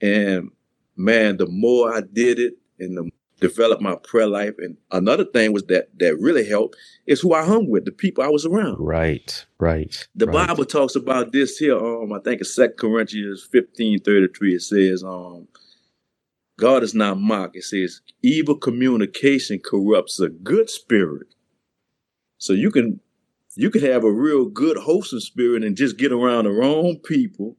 And 0.00 0.50
man, 0.96 1.36
the 1.36 1.46
more 1.46 1.94
I 1.94 2.00
did 2.00 2.38
it 2.38 2.54
and 2.78 2.96
the 2.96 3.10
developed 3.40 3.82
my 3.82 3.96
prayer 3.96 4.26
life. 4.26 4.54
And 4.58 4.76
another 4.90 5.24
thing 5.24 5.52
was 5.52 5.64
that 5.64 5.88
that 5.98 6.18
really 6.18 6.48
helped 6.48 6.76
is 7.06 7.20
who 7.20 7.34
I 7.34 7.44
hung 7.44 7.68
with, 7.68 7.84
the 7.84 7.92
people 7.92 8.24
I 8.24 8.28
was 8.28 8.44
around. 8.44 8.76
Right, 8.78 9.44
right. 9.58 10.06
The 10.14 10.26
right. 10.26 10.48
Bible 10.48 10.64
talks 10.64 10.96
about 10.96 11.32
this 11.32 11.58
here. 11.58 11.78
Um, 11.78 12.12
I 12.12 12.18
think 12.20 12.40
it's 12.40 12.54
Second 12.54 12.78
Corinthians 12.78 13.46
15, 13.50 14.00
33. 14.00 14.54
It 14.54 14.62
says, 14.62 15.04
um, 15.04 15.48
God 16.58 16.82
is 16.82 16.94
not 16.94 17.20
mocked. 17.20 17.56
It 17.56 17.64
says, 17.64 18.00
evil 18.22 18.56
communication 18.56 19.60
corrupts 19.64 20.18
a 20.20 20.28
good 20.28 20.68
spirit. 20.68 21.28
So 22.38 22.52
you 22.52 22.70
can 22.70 23.00
you 23.58 23.70
can 23.70 23.80
have 23.82 24.04
a 24.04 24.12
real 24.12 24.44
good 24.44 24.76
wholesome 24.76 25.18
spirit 25.18 25.64
and 25.64 25.76
just 25.76 25.98
get 25.98 26.12
around 26.12 26.44
the 26.44 26.50
wrong 26.52 26.96
people, 26.96 27.56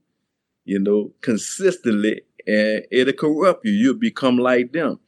you 0.63 0.79
know, 0.79 1.11
consistently, 1.19 2.21
and 2.47 2.85
it'll 2.89 3.11
corrupt 3.11 3.65
you. 3.65 3.73
You'll 3.73 3.95
become 3.95 4.37
like 4.37 4.71
them. 4.71 5.01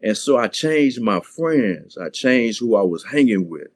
And 0.00 0.16
so 0.16 0.36
I 0.36 0.46
changed 0.46 1.00
my 1.00 1.18
friends. 1.18 1.98
I 1.98 2.10
changed 2.10 2.60
who 2.60 2.76
I 2.76 2.82
was 2.82 3.04
hanging 3.04 3.50
with. 3.50 3.66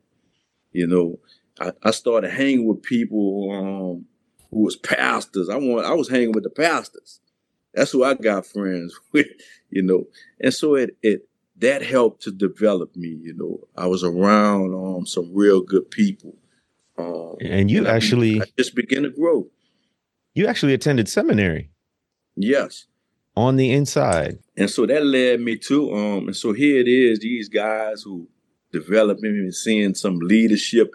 You 0.71 0.87
know, 0.87 1.19
I, 1.61 1.73
I 1.83 1.91
started 1.91 2.31
hanging 2.31 2.69
with 2.69 2.85
people 2.85 3.51
um, 3.51 4.07
who 4.53 4.61
was 4.61 4.77
pastors. 4.77 5.49
I 5.49 5.57
want 5.57 5.85
I 5.85 5.95
was 5.95 6.09
hanging 6.09 6.31
with 6.31 6.45
the 6.45 6.51
pastors. 6.51 7.19
That's 7.75 7.91
who 7.91 8.05
I 8.05 8.15
got 8.15 8.47
friends 8.47 8.97
with, 9.13 9.27
you 9.69 9.83
know. 9.83 10.07
And 10.41 10.55
so 10.55 10.77
it 10.77 10.97
it 11.03 11.29
that 11.57 11.83
helped 11.83 12.23
to 12.23 12.31
develop 12.31 12.95
me, 12.95 13.09
you 13.09 13.35
know. 13.35 13.67
I 13.77 13.89
was 13.89 14.05
around 14.05 14.75
um, 14.75 15.07
some 15.07 15.35
real 15.35 15.61
good 15.61 15.91
people. 15.91 16.37
Um, 16.99 17.37
and 17.41 17.71
you 17.71 17.79
and 17.79 17.89
actually 17.89 18.41
I, 18.41 18.45
just 18.59 18.75
begin 18.75 19.03
to 19.05 19.11
grow. 19.11 19.47
You 20.35 20.47
actually 20.47 20.75
attended 20.75 21.09
seminary. 21.09 21.71
Yes. 22.37 22.87
On 23.37 23.57
the 23.57 23.73
inside. 23.73 24.39
And 24.57 24.71
so 24.71 24.87
that 24.87 25.05
led 25.05 25.41
me 25.41 25.57
to 25.57 25.95
um, 25.95 26.27
and 26.27 26.37
so 26.37 26.53
here 26.53 26.81
it 26.81 26.89
is, 26.89 27.21
these 27.21 27.49
guys 27.49 28.03
who 28.03 28.29
developed 28.73 29.23
me 29.23 29.31
and 29.31 29.55
seeing 29.55 29.95
some 29.95 30.19
leadership 30.19 30.95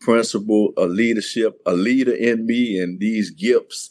principle, 0.00 0.72
a 0.76 0.86
leadership, 0.86 1.60
a 1.66 1.72
leader 1.72 2.14
in 2.14 2.46
me 2.46 2.78
and 2.80 2.98
these 3.00 3.30
gifts 3.30 3.90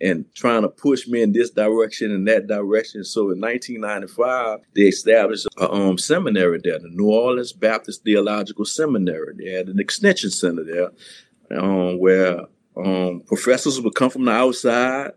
and 0.00 0.24
trying 0.34 0.62
to 0.62 0.68
push 0.68 1.06
me 1.06 1.22
in 1.22 1.32
this 1.32 1.50
direction 1.50 2.10
and 2.10 2.26
that 2.26 2.46
direction. 2.46 3.04
So 3.04 3.30
in 3.30 3.40
1995, 3.40 4.60
they 4.74 4.82
established 4.82 5.46
a 5.58 5.70
um, 5.70 5.98
seminary 5.98 6.60
there, 6.62 6.78
the 6.78 6.88
New 6.88 7.10
Orleans 7.10 7.52
Baptist 7.52 8.04
Theological 8.04 8.64
Seminary. 8.64 9.34
They 9.36 9.50
had 9.50 9.68
an 9.68 9.78
extension 9.78 10.30
center 10.30 10.64
there 10.64 11.58
um, 11.60 11.98
where 11.98 12.46
um, 12.76 13.22
professors 13.26 13.80
would 13.80 13.94
come 13.94 14.10
from 14.10 14.24
the 14.24 14.32
outside 14.32 15.12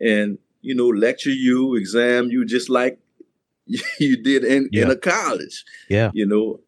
and, 0.00 0.38
you 0.62 0.74
know, 0.74 0.88
lecture 0.88 1.30
you, 1.30 1.76
exam 1.76 2.30
you, 2.30 2.44
just 2.44 2.68
like 2.68 2.98
you 3.66 4.22
did 4.22 4.44
in, 4.44 4.68
yeah. 4.72 4.82
in 4.82 4.90
a 4.90 4.96
college. 4.96 5.64
Yeah. 5.88 6.10
You 6.12 6.26
know, 6.26 6.60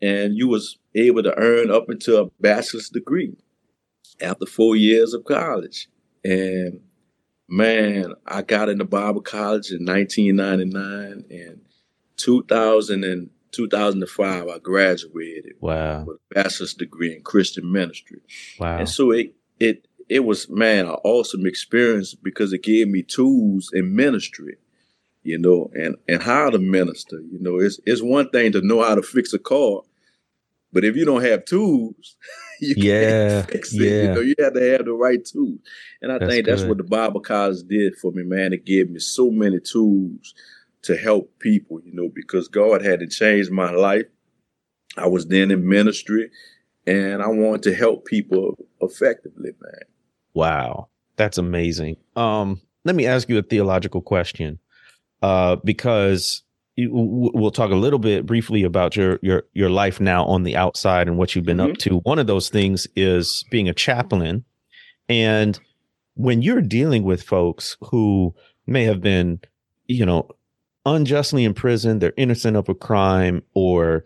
and 0.00 0.36
you 0.36 0.48
was 0.48 0.78
able 0.94 1.22
to 1.22 1.36
earn 1.36 1.70
up 1.70 1.88
until 1.88 2.24
a 2.24 2.30
bachelor's 2.40 2.88
degree 2.88 3.36
after 4.22 4.46
four 4.46 4.74
years 4.74 5.12
of 5.12 5.24
college. 5.24 5.88
And 6.24 6.80
man, 7.48 8.14
I 8.26 8.42
got 8.42 8.68
into 8.68 8.84
Bible 8.84 9.20
college 9.20 9.70
in 9.70 9.84
1999 9.84 11.24
and 11.30 11.60
2000 12.16 13.04
and 13.04 13.30
2005 13.52 14.48
I 14.48 14.58
graduated. 14.58 15.54
Wow. 15.60 16.04
With 16.04 16.16
a 16.16 16.34
bachelor's 16.34 16.74
degree 16.74 17.14
in 17.14 17.22
Christian 17.22 17.70
ministry. 17.70 18.20
Wow. 18.58 18.78
And 18.78 18.88
so 18.88 19.10
it 19.12 19.34
it 19.58 19.86
it 20.08 20.24
was 20.24 20.48
man, 20.48 20.86
an 20.86 20.96
awesome 21.04 21.46
experience 21.46 22.14
because 22.14 22.52
it 22.52 22.62
gave 22.62 22.88
me 22.88 23.02
tools 23.02 23.70
in 23.72 23.94
ministry, 23.94 24.56
you 25.22 25.38
know, 25.38 25.70
and 25.74 25.96
and 26.08 26.22
how 26.22 26.50
to 26.50 26.58
minister. 26.58 27.20
You 27.20 27.38
know, 27.40 27.58
it's 27.58 27.80
it's 27.86 28.02
one 28.02 28.30
thing 28.30 28.52
to 28.52 28.60
know 28.60 28.82
how 28.82 28.94
to 28.94 29.02
fix 29.02 29.32
a 29.32 29.38
car, 29.38 29.82
but 30.72 30.84
if 30.84 30.96
you 30.96 31.04
don't 31.04 31.24
have 31.24 31.44
tools, 31.44 32.16
you 32.60 32.74
yeah, 32.76 33.28
can't 33.28 33.50
fix 33.50 33.74
it. 33.74 33.80
Yeah. 33.80 34.02
You 34.02 34.14
know, 34.14 34.20
you 34.20 34.34
have 34.38 34.54
to 34.54 34.72
have 34.72 34.84
the 34.84 34.92
right 34.92 35.24
tools. 35.24 35.58
And 36.02 36.12
I 36.12 36.18
that's 36.18 36.30
think 36.30 36.46
that's 36.46 36.62
good. 36.62 36.68
what 36.68 36.78
the 36.78 36.84
Bible 36.84 37.20
college 37.20 37.62
did 37.68 37.96
for 37.96 38.12
me, 38.12 38.22
man. 38.22 38.52
It 38.52 38.64
gave 38.64 38.90
me 38.90 39.00
so 39.00 39.30
many 39.30 39.60
tools 39.60 40.34
to 40.82 40.96
help 40.96 41.38
people, 41.38 41.80
you 41.84 41.94
know, 41.94 42.10
because 42.14 42.48
God 42.48 42.82
had 42.82 43.00
to 43.00 43.06
change 43.06 43.50
my 43.50 43.70
life. 43.70 44.06
I 44.96 45.06
was 45.06 45.26
then 45.26 45.50
in 45.50 45.68
ministry 45.68 46.30
and 46.86 47.22
I 47.22 47.28
wanted 47.28 47.62
to 47.64 47.74
help 47.74 48.04
people 48.04 48.56
effectively, 48.80 49.50
man. 49.60 49.82
Wow. 50.34 50.88
That's 51.16 51.38
amazing. 51.38 51.96
Um, 52.16 52.60
let 52.84 52.94
me 52.94 53.06
ask 53.06 53.28
you 53.28 53.38
a 53.38 53.42
theological 53.42 54.02
question. 54.02 54.58
Uh, 55.22 55.56
because 55.64 56.43
we'll 56.76 57.50
talk 57.50 57.70
a 57.70 57.76
little 57.76 57.98
bit 57.98 58.26
briefly 58.26 58.64
about 58.64 58.96
your 58.96 59.18
your 59.22 59.44
your 59.52 59.70
life 59.70 60.00
now 60.00 60.24
on 60.24 60.42
the 60.42 60.56
outside 60.56 61.06
and 61.06 61.16
what 61.16 61.34
you've 61.34 61.44
been 61.44 61.58
mm-hmm. 61.58 61.72
up 61.72 61.78
to. 61.78 61.98
One 61.98 62.18
of 62.18 62.26
those 62.26 62.48
things 62.48 62.86
is 62.96 63.44
being 63.50 63.68
a 63.68 63.74
chaplain, 63.74 64.44
and 65.08 65.58
when 66.14 66.42
you're 66.42 66.62
dealing 66.62 67.04
with 67.04 67.22
folks 67.22 67.76
who 67.80 68.34
may 68.66 68.84
have 68.84 69.00
been, 69.00 69.40
you 69.86 70.06
know, 70.06 70.28
unjustly 70.86 71.44
imprisoned, 71.44 72.00
they're 72.00 72.14
innocent 72.16 72.56
of 72.56 72.68
a 72.68 72.74
crime, 72.74 73.42
or 73.54 74.04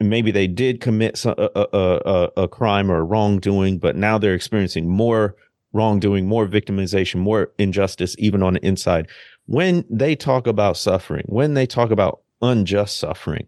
maybe 0.00 0.30
they 0.30 0.46
did 0.46 0.80
commit 0.80 1.24
a, 1.24 1.58
a, 1.58 1.68
a, 1.76 2.42
a 2.42 2.48
crime 2.48 2.90
or 2.90 2.98
a 2.98 3.04
wrongdoing, 3.04 3.78
but 3.78 3.96
now 3.96 4.18
they're 4.18 4.34
experiencing 4.34 4.88
more 4.88 5.36
wrongdoing, 5.72 6.26
more 6.26 6.46
victimization, 6.46 7.16
more 7.16 7.50
injustice, 7.58 8.14
even 8.18 8.42
on 8.42 8.54
the 8.54 8.66
inside 8.66 9.08
when 9.52 9.84
they 9.90 10.16
talk 10.16 10.46
about 10.46 10.78
suffering, 10.78 11.26
when 11.28 11.52
they 11.52 11.66
talk 11.66 11.90
about 11.90 12.22
unjust 12.40 12.98
suffering 12.98 13.46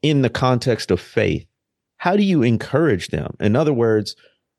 in 0.00 0.22
the 0.22 0.30
context 0.30 0.92
of 0.92 1.00
faith, 1.00 1.44
how 1.96 2.16
do 2.16 2.22
you 2.22 2.44
encourage 2.44 3.08
them? 3.08 3.36
In 3.40 3.56
other 3.56 3.72
words, 3.72 4.14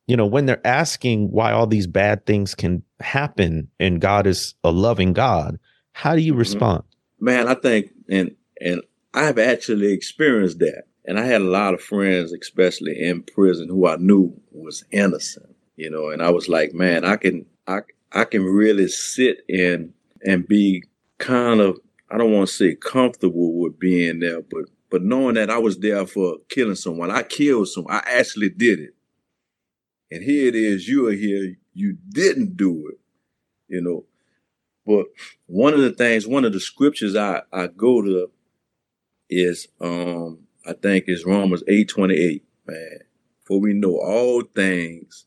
you 0.06 0.18
know, 0.18 0.26
when 0.26 0.46
they're 0.46 0.68
asking 0.68 1.32
why 1.32 1.54
all 1.54 1.66
these 1.66 1.88
bad 1.88 2.26
things 2.26 2.56
can 2.56 2.84
happen 3.00 3.70
and 3.80 4.02
God 4.02 4.28
is 4.28 4.54
a 4.66 4.72
loving 4.72 5.14
God, 5.14 5.60
how 5.94 6.14
do 6.14 6.22
you 6.22 6.34
mm-hmm. 6.34 6.40
respond? 6.40 6.84
Man, 7.22 7.48
I 7.48 7.54
think 7.54 7.92
and 8.10 8.36
and 8.60 8.82
I've 9.14 9.40
actually 9.40 9.94
experienced 9.94 10.60
that. 10.60 10.84
And 11.06 11.18
I 11.18 11.24
had 11.24 11.40
a 11.40 11.46
lot 11.46 11.74
of 11.74 11.82
friends, 11.82 12.34
especially 12.34 13.02
in 13.02 13.24
prison, 13.24 13.70
who 13.70 13.88
I 13.88 13.96
knew 13.96 14.38
was 14.52 14.84
innocent, 14.92 15.56
you 15.78 15.90
know, 15.90 16.10
and 16.10 16.22
I 16.22 16.32
was 16.32 16.50
like, 16.50 16.74
man, 16.74 17.06
I 17.06 17.16
can 17.16 17.46
I 17.66 17.80
I 18.12 18.26
can 18.26 18.44
really 18.44 18.90
sit 18.90 19.38
in 19.48 19.94
and 20.24 20.48
be 20.48 20.84
kind 21.18 21.60
of 21.60 21.80
I 22.10 22.18
don't 22.18 22.32
want 22.32 22.48
to 22.48 22.54
say 22.54 22.76
comfortable 22.76 23.60
with 23.60 23.80
being 23.80 24.20
there, 24.20 24.42
but 24.42 24.66
but 24.90 25.02
knowing 25.02 25.36
that 25.36 25.50
I 25.50 25.58
was 25.58 25.80
there 25.80 26.06
for 26.06 26.38
killing 26.50 26.76
someone, 26.76 27.10
I 27.10 27.24
killed 27.24 27.70
someone, 27.70 27.96
I 27.96 28.04
actually 28.06 28.50
did 28.50 28.80
it. 28.80 28.94
And 30.12 30.24
here 30.24 30.48
it 30.48 30.56
is, 30.56 30.88
you 30.88 31.08
are 31.08 31.14
here, 31.14 31.56
you 31.74 31.98
didn't 32.10 32.56
do 32.56 32.90
it, 32.90 33.00
you 33.68 33.82
know. 33.82 34.06
But 34.86 35.08
one 35.48 35.74
of 35.74 35.82
the 35.82 35.92
things, 35.92 36.28
one 36.28 36.46
of 36.46 36.54
the 36.54 36.60
scriptures 36.60 37.16
I, 37.16 37.42
I 37.52 37.68
go 37.68 38.04
to 38.04 38.30
is 39.30 39.68
um 39.82 40.40
I 40.66 40.74
think 40.74 41.06
is 41.08 41.26
Romans 41.26 41.64
8 41.68 41.90
28, 41.90 42.44
man. 42.68 43.00
For 43.44 43.60
we 43.60 43.74
know 43.74 43.98
all 43.98 44.44
things 44.44 45.26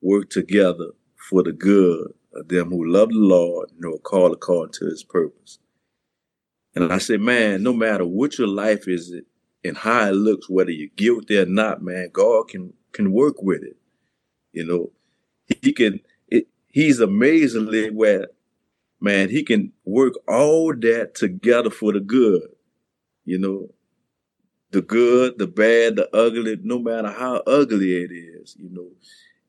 work 0.00 0.30
together 0.30 0.92
for 1.16 1.42
the 1.42 1.52
good 1.52 2.14
of 2.34 2.48
them 2.48 2.70
who 2.70 2.90
love 2.90 3.10
the 3.10 3.18
Lord 3.18 3.70
and 3.70 3.84
are 3.84 3.98
called 3.98 4.32
according 4.32 4.72
to 4.74 4.86
his 4.86 5.04
purpose. 5.04 5.58
And 6.74 6.92
I 6.92 6.98
said, 6.98 7.20
man, 7.20 7.62
no 7.62 7.72
matter 7.72 8.06
what 8.06 8.38
your 8.38 8.48
life 8.48 8.88
is 8.88 9.14
and 9.62 9.76
how 9.76 10.08
it 10.08 10.12
looks, 10.12 10.48
whether 10.48 10.70
you're 10.70 10.88
guilty 10.96 11.38
or 11.38 11.46
not, 11.46 11.82
man, 11.82 12.10
God 12.12 12.48
can 12.48 12.72
can 12.92 13.12
work 13.12 13.42
with 13.42 13.62
it. 13.62 13.76
You 14.52 14.66
know, 14.66 14.92
he 15.60 15.72
can. 15.72 16.00
It, 16.28 16.48
he's 16.68 17.00
amazingly 17.00 17.90
where, 17.90 18.28
man, 19.00 19.28
he 19.30 19.42
can 19.42 19.72
work 19.84 20.14
all 20.28 20.74
that 20.74 21.14
together 21.14 21.70
for 21.70 21.92
the 21.92 22.00
good. 22.00 22.48
You 23.24 23.38
know, 23.38 23.70
the 24.70 24.82
good, 24.82 25.38
the 25.38 25.46
bad, 25.46 25.96
the 25.96 26.14
ugly, 26.14 26.58
no 26.62 26.78
matter 26.78 27.10
how 27.10 27.42
ugly 27.46 28.02
it 28.02 28.10
is. 28.12 28.56
You 28.58 28.70
know, 28.70 28.88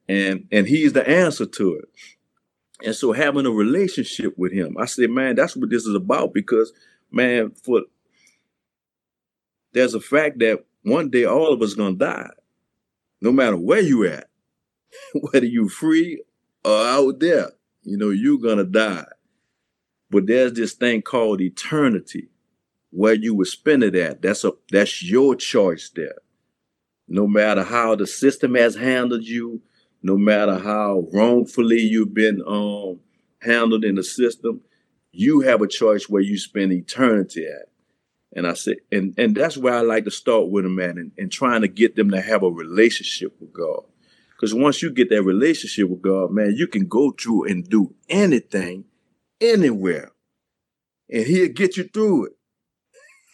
and 0.07 0.47
and 0.51 0.67
he's 0.67 0.93
the 0.93 1.07
answer 1.07 1.45
to 1.45 1.75
it. 1.75 1.89
And 2.83 2.95
so 2.95 3.13
having 3.13 3.45
a 3.45 3.51
relationship 3.51 4.37
with 4.37 4.51
him, 4.51 4.77
I 4.77 4.85
said, 4.85 5.09
man, 5.09 5.35
that's 5.35 5.55
what 5.55 5.69
this 5.69 5.85
is 5.85 5.95
about 5.95 6.33
because, 6.33 6.73
man, 7.11 7.51
for 7.51 7.83
there's 9.73 9.93
a 9.93 10.01
fact 10.01 10.39
that 10.39 10.65
one 10.83 11.09
day 11.09 11.25
all 11.25 11.53
of 11.53 11.61
us 11.61 11.75
gonna 11.75 11.95
die, 11.95 12.29
no 13.21 13.31
matter 13.31 13.57
where 13.57 13.81
you 13.81 14.05
at, 14.05 14.29
whether 15.13 15.45
you 15.45 15.69
free 15.69 16.21
or 16.65 16.77
out 16.85 17.19
there, 17.19 17.51
you 17.83 17.97
know, 17.97 18.09
you're 18.09 18.39
gonna 18.39 18.65
die. 18.65 19.05
But 20.09 20.27
there's 20.27 20.53
this 20.53 20.73
thing 20.73 21.01
called 21.01 21.41
eternity, 21.41 22.29
where 22.91 23.15
you 23.15 23.33
would 23.35 23.47
spend 23.47 23.83
it 23.83 23.95
at. 23.95 24.21
That's 24.21 24.43
a 24.43 24.51
that's 24.71 25.01
your 25.03 25.35
choice 25.35 25.89
there. 25.95 26.17
No 27.07 27.27
matter 27.27 27.63
how 27.63 27.95
the 27.95 28.07
system 28.07 28.55
has 28.55 28.75
handled 28.75 29.23
you, 29.23 29.61
no 30.03 30.17
matter 30.17 30.59
how 30.59 31.07
wrongfully 31.13 31.79
you've 31.79 32.13
been 32.13 32.43
um, 32.45 32.99
handled 33.41 33.85
in 33.85 33.95
the 33.95 34.03
system, 34.03 34.61
you 35.13 35.41
have 35.41 35.61
a 35.61 35.67
choice 35.67 36.09
where 36.09 36.21
you 36.21 36.37
spend 36.37 36.73
eternity 36.73 37.45
at. 37.45 37.69
And 38.35 38.47
I 38.47 38.53
said, 38.53 38.77
and 38.91 39.13
and 39.17 39.35
that's 39.35 39.57
where 39.57 39.75
I 39.75 39.81
like 39.81 40.05
to 40.05 40.11
start 40.11 40.49
with 40.49 40.63
them 40.63 40.79
at, 40.79 40.97
and, 40.97 41.11
and 41.17 41.31
trying 41.31 41.61
to 41.61 41.67
get 41.67 41.95
them 41.95 42.09
to 42.11 42.19
have 42.19 42.41
a 42.43 42.49
relationship 42.49 43.35
with 43.39 43.53
God. 43.53 43.83
Because 44.31 44.55
once 44.55 44.81
you 44.81 44.89
get 44.89 45.09
that 45.09 45.21
relationship 45.21 45.87
with 45.87 46.01
God, 46.01 46.31
man, 46.31 46.53
you 46.57 46.67
can 46.67 46.87
go 46.87 47.11
through 47.11 47.45
and 47.45 47.63
do 47.69 47.93
anything, 48.09 48.85
anywhere, 49.39 50.11
and 51.11 51.27
He'll 51.27 51.53
get 51.53 51.77
you 51.77 51.85
through 51.85 52.27
it. 52.27 52.31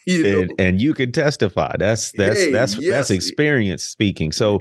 You 0.05 0.23
know? 0.23 0.41
and, 0.41 0.53
and, 0.57 0.81
you 0.81 0.95
can 0.95 1.11
testify. 1.11 1.75
That's 1.77 2.11
that's 2.13 2.39
hey, 2.39 2.51
that's 2.51 2.77
yes. 2.77 2.91
that's 2.91 3.11
experience 3.11 3.83
speaking. 3.83 4.31
So. 4.31 4.59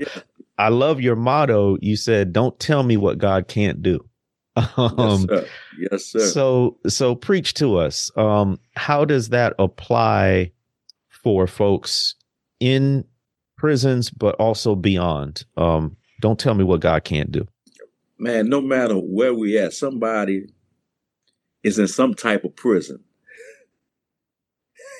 I 0.59 0.67
love 0.69 0.99
your 0.99 1.15
motto. 1.15 1.77
You 1.81 1.95
said, 1.95 2.33
"Don't 2.33 2.59
tell 2.59 2.83
me 2.83 2.97
what 2.97 3.17
God 3.17 3.47
can't 3.47 3.81
do." 3.81 4.05
Um, 4.77 4.97
yes, 4.97 5.25
sir. 5.25 5.47
Yes, 5.79 6.05
sir. 6.05 6.19
So 6.19 6.77
so 6.87 7.15
preach 7.15 7.53
to 7.55 7.77
us. 7.77 8.11
Um, 8.17 8.59
how 8.75 9.05
does 9.05 9.29
that 9.29 9.53
apply 9.57 10.51
for 11.07 11.47
folks 11.47 12.15
in 12.59 13.05
prisons, 13.57 14.09
but 14.09 14.35
also 14.35 14.75
beyond? 14.75 15.45
Um, 15.55 15.95
don't 16.19 16.37
tell 16.37 16.55
me 16.55 16.65
what 16.65 16.81
God 16.81 17.05
can't 17.05 17.31
do. 17.31 17.47
Man, 18.17 18.49
no 18.49 18.59
matter 18.59 18.95
where 18.95 19.33
we 19.33 19.57
at, 19.57 19.71
somebody 19.71 20.47
is 21.63 21.79
in 21.79 21.87
some 21.87 22.13
type 22.13 22.43
of 22.43 22.53
prison. 22.55 23.01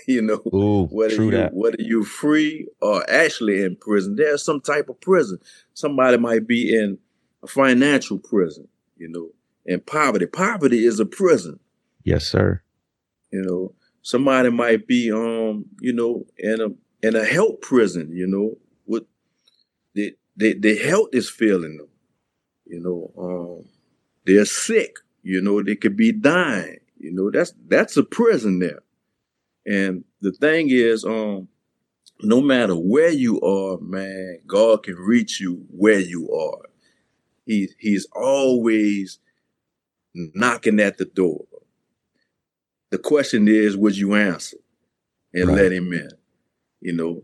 you 0.13 0.23
know, 0.23 0.41
Ooh, 0.51 0.87
whether 0.87 1.23
you 1.23 1.31
that. 1.31 1.53
whether 1.53 1.77
you 1.77 2.03
free 2.03 2.67
or 2.81 3.07
actually 3.07 3.61
in 3.61 3.75
prison, 3.75 4.15
there's 4.15 4.43
some 4.43 4.59
type 4.59 4.89
of 4.89 4.99
prison. 4.99 5.37
Somebody 5.75 6.17
might 6.17 6.47
be 6.47 6.75
in 6.75 6.97
a 7.43 7.47
financial 7.47 8.17
prison, 8.17 8.67
you 8.97 9.07
know, 9.07 9.29
and 9.71 9.85
poverty. 9.85 10.25
Poverty 10.25 10.83
is 10.83 10.99
a 10.99 11.05
prison. 11.05 11.59
Yes, 12.03 12.25
sir. 12.25 12.63
You 13.31 13.43
know, 13.43 13.73
somebody 14.01 14.49
might 14.49 14.87
be 14.87 15.11
um, 15.11 15.65
you 15.79 15.93
know, 15.93 16.25
in 16.39 16.59
a 16.59 17.07
in 17.07 17.15
a 17.15 17.23
health 17.23 17.61
prison, 17.61 18.09
you 18.11 18.25
know, 18.25 18.57
with 18.87 19.03
the 19.93 20.15
the, 20.35 20.57
the 20.57 20.75
health 20.75 21.09
is 21.13 21.29
failing 21.29 21.77
them. 21.77 21.89
You 22.65 22.79
know, 22.79 23.11
um, 23.15 23.69
they're 24.25 24.45
sick, 24.45 24.95
you 25.21 25.39
know, 25.39 25.61
they 25.61 25.75
could 25.75 25.95
be 25.95 26.11
dying. 26.11 26.79
You 26.97 27.11
know, 27.13 27.29
that's 27.29 27.53
that's 27.67 27.95
a 27.95 28.03
prison 28.03 28.57
there. 28.57 28.79
And 29.69 30.03
the 30.19 30.31
thing 30.31 30.69
is, 30.71 31.05
um, 31.05 31.47
no 32.21 32.41
matter 32.41 32.73
where 32.75 33.11
you 33.11 33.39
are, 33.41 33.77
man, 33.79 34.39
God 34.47 34.81
can 34.81 34.95
reach 34.95 35.39
you 35.39 35.63
where 35.69 35.99
you 35.99 36.31
are. 36.31 36.67
He 37.45 37.69
he's 37.77 38.07
always 38.15 39.19
knocking 40.15 40.79
at 40.79 40.97
the 40.97 41.05
door. 41.05 41.45
The 42.89 42.97
question 42.97 43.47
is, 43.47 43.77
would 43.77 43.95
you 43.95 44.15
answer 44.15 44.57
and 45.35 45.49
right. 45.49 45.57
let 45.57 45.71
him 45.71 45.93
in? 45.93 46.09
You 46.81 46.93
know, 46.93 47.23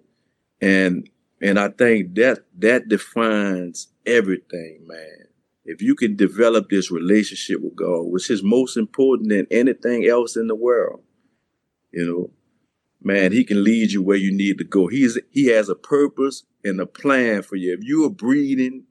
and 0.61 1.09
and 1.41 1.59
I 1.59 1.69
think 1.69 2.13
that 2.13 2.45
that 2.59 2.87
defines 2.87 3.87
everything, 4.05 4.85
man. 4.85 5.29
If 5.65 5.81
you 5.81 5.95
can 5.95 6.15
develop 6.15 6.69
this 6.69 6.91
relationship 6.91 7.59
with 7.59 7.75
God, 7.75 8.03
which 8.03 8.29
is 8.29 8.43
most 8.43 8.77
important 8.77 9.29
than 9.29 9.47
anything 9.49 10.05
else 10.05 10.35
in 10.35 10.45
the 10.45 10.53
world, 10.53 11.01
you 11.91 12.05
know, 12.05 12.29
man, 13.05 13.31
he 13.31 13.43
can 13.43 13.63
lead 13.63 13.91
you 13.91 14.01
where 14.01 14.17
you 14.17 14.35
need 14.35 14.57
to 14.57 14.63
go. 14.63 14.87
He's 14.87 15.17
he 15.31 15.47
has 15.47 15.69
a 15.69 15.75
purpose 15.75 16.43
and 16.63 16.81
a 16.81 16.85
plan 16.85 17.43
for 17.43 17.55
you. 17.55 17.73
If 17.73 17.83
you 17.83 18.03
are 18.05 18.09
breathing, 18.09 18.85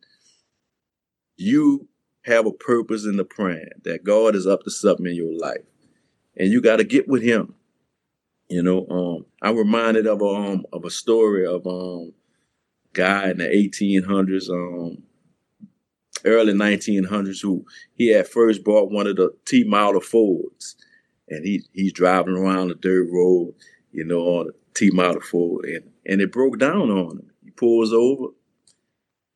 you 1.36 1.88
have 2.22 2.46
a 2.46 2.52
purpose 2.52 3.04
in 3.04 3.16
the 3.16 3.24
plan 3.24 3.68
that 3.82 4.04
God 4.04 4.34
is 4.34 4.46
up 4.46 4.62
to 4.62 4.70
something 4.70 5.06
in 5.06 5.16
your 5.16 5.36
life. 5.36 5.64
And 6.36 6.48
you 6.48 6.62
got 6.62 6.76
to 6.76 6.84
get 6.84 7.08
with 7.08 7.22
him. 7.22 7.54
You 8.48 8.62
know, 8.62 8.86
um, 8.88 9.26
I'm 9.42 9.56
reminded 9.56 10.06
of 10.06 10.22
um 10.22 10.64
of 10.72 10.84
a 10.84 10.90
story 10.90 11.44
of 11.44 11.66
um 11.66 12.12
guy 12.92 13.30
in 13.30 13.38
the 13.38 13.44
1800s, 13.44 14.48
um 14.48 15.02
early 16.24 16.52
1900s 16.52 17.42
who 17.42 17.66
he 17.94 18.12
had 18.12 18.28
first 18.28 18.62
bought 18.64 18.90
one 18.90 19.06
of 19.06 19.16
the 19.16 19.34
T 19.44 19.64
model 19.64 20.00
Fords 20.00 20.76
and 21.28 21.44
he 21.44 21.64
he's 21.72 21.92
driving 21.92 22.34
around 22.34 22.68
the 22.68 22.74
dirt 22.74 23.08
road, 23.10 23.54
you 23.94 24.04
know, 24.04 24.20
on 24.20 24.50
T 24.74 24.90
model 24.90 25.20
Ford 25.20 25.64
and 25.64 25.90
and 26.04 26.20
it 26.20 26.32
broke 26.32 26.58
down 26.58 26.90
on 26.90 27.18
him. 27.18 27.30
He 27.42 27.50
pulls 27.50 27.92
over, 27.92 28.32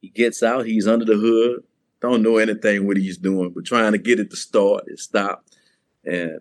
he 0.00 0.10
gets 0.10 0.42
out, 0.42 0.66
he's 0.66 0.86
under 0.86 1.04
the 1.04 1.16
hood, 1.16 1.62
don't 2.00 2.22
know 2.22 2.36
anything 2.36 2.86
what 2.86 2.96
he's 2.96 3.18
doing, 3.18 3.50
but 3.50 3.64
trying 3.64 3.92
to 3.92 3.98
get 3.98 4.20
it 4.20 4.30
to 4.30 4.36
start. 4.36 4.84
It 4.86 4.98
stopped. 4.98 5.56
And 6.04 6.40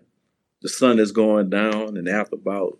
the 0.62 0.68
sun 0.68 0.98
is 0.98 1.12
going 1.12 1.50
down. 1.50 1.96
And 1.96 2.08
after 2.08 2.36
about 2.36 2.78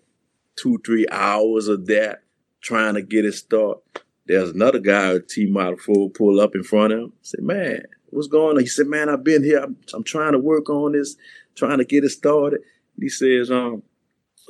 two, 0.57 0.79
three 0.85 1.07
hours 1.11 1.69
of 1.69 1.87
that, 1.87 2.23
trying 2.61 2.95
to 2.95 3.03
get 3.03 3.25
it 3.25 3.35
start, 3.35 3.79
there's 4.27 4.51
another 4.51 4.79
guy 4.79 5.15
with 5.15 5.29
T 5.29 5.47
Model 5.47 5.79
Ford 5.79 6.15
pull 6.15 6.41
up 6.41 6.55
in 6.55 6.63
front 6.63 6.93
of 6.93 6.99
him. 6.99 7.13
Say, 7.23 7.39
man, 7.41 7.83
what's 8.11 8.29
going 8.29 8.57
on? 8.57 8.63
He 8.63 8.67
said, 8.67 8.87
man, 8.87 9.09
I've 9.09 9.25
been 9.25 9.43
here. 9.43 9.61
I'm, 9.61 9.77
I'm 9.95 10.05
trying 10.05 10.33
to 10.33 10.39
work 10.39 10.69
on 10.69 10.93
this, 10.93 11.17
trying 11.55 11.79
to 11.79 11.85
get 11.85 12.05
it 12.05 12.11
started. 12.11 12.61
He 13.01 13.09
says, 13.09 13.51
um, 13.51 13.83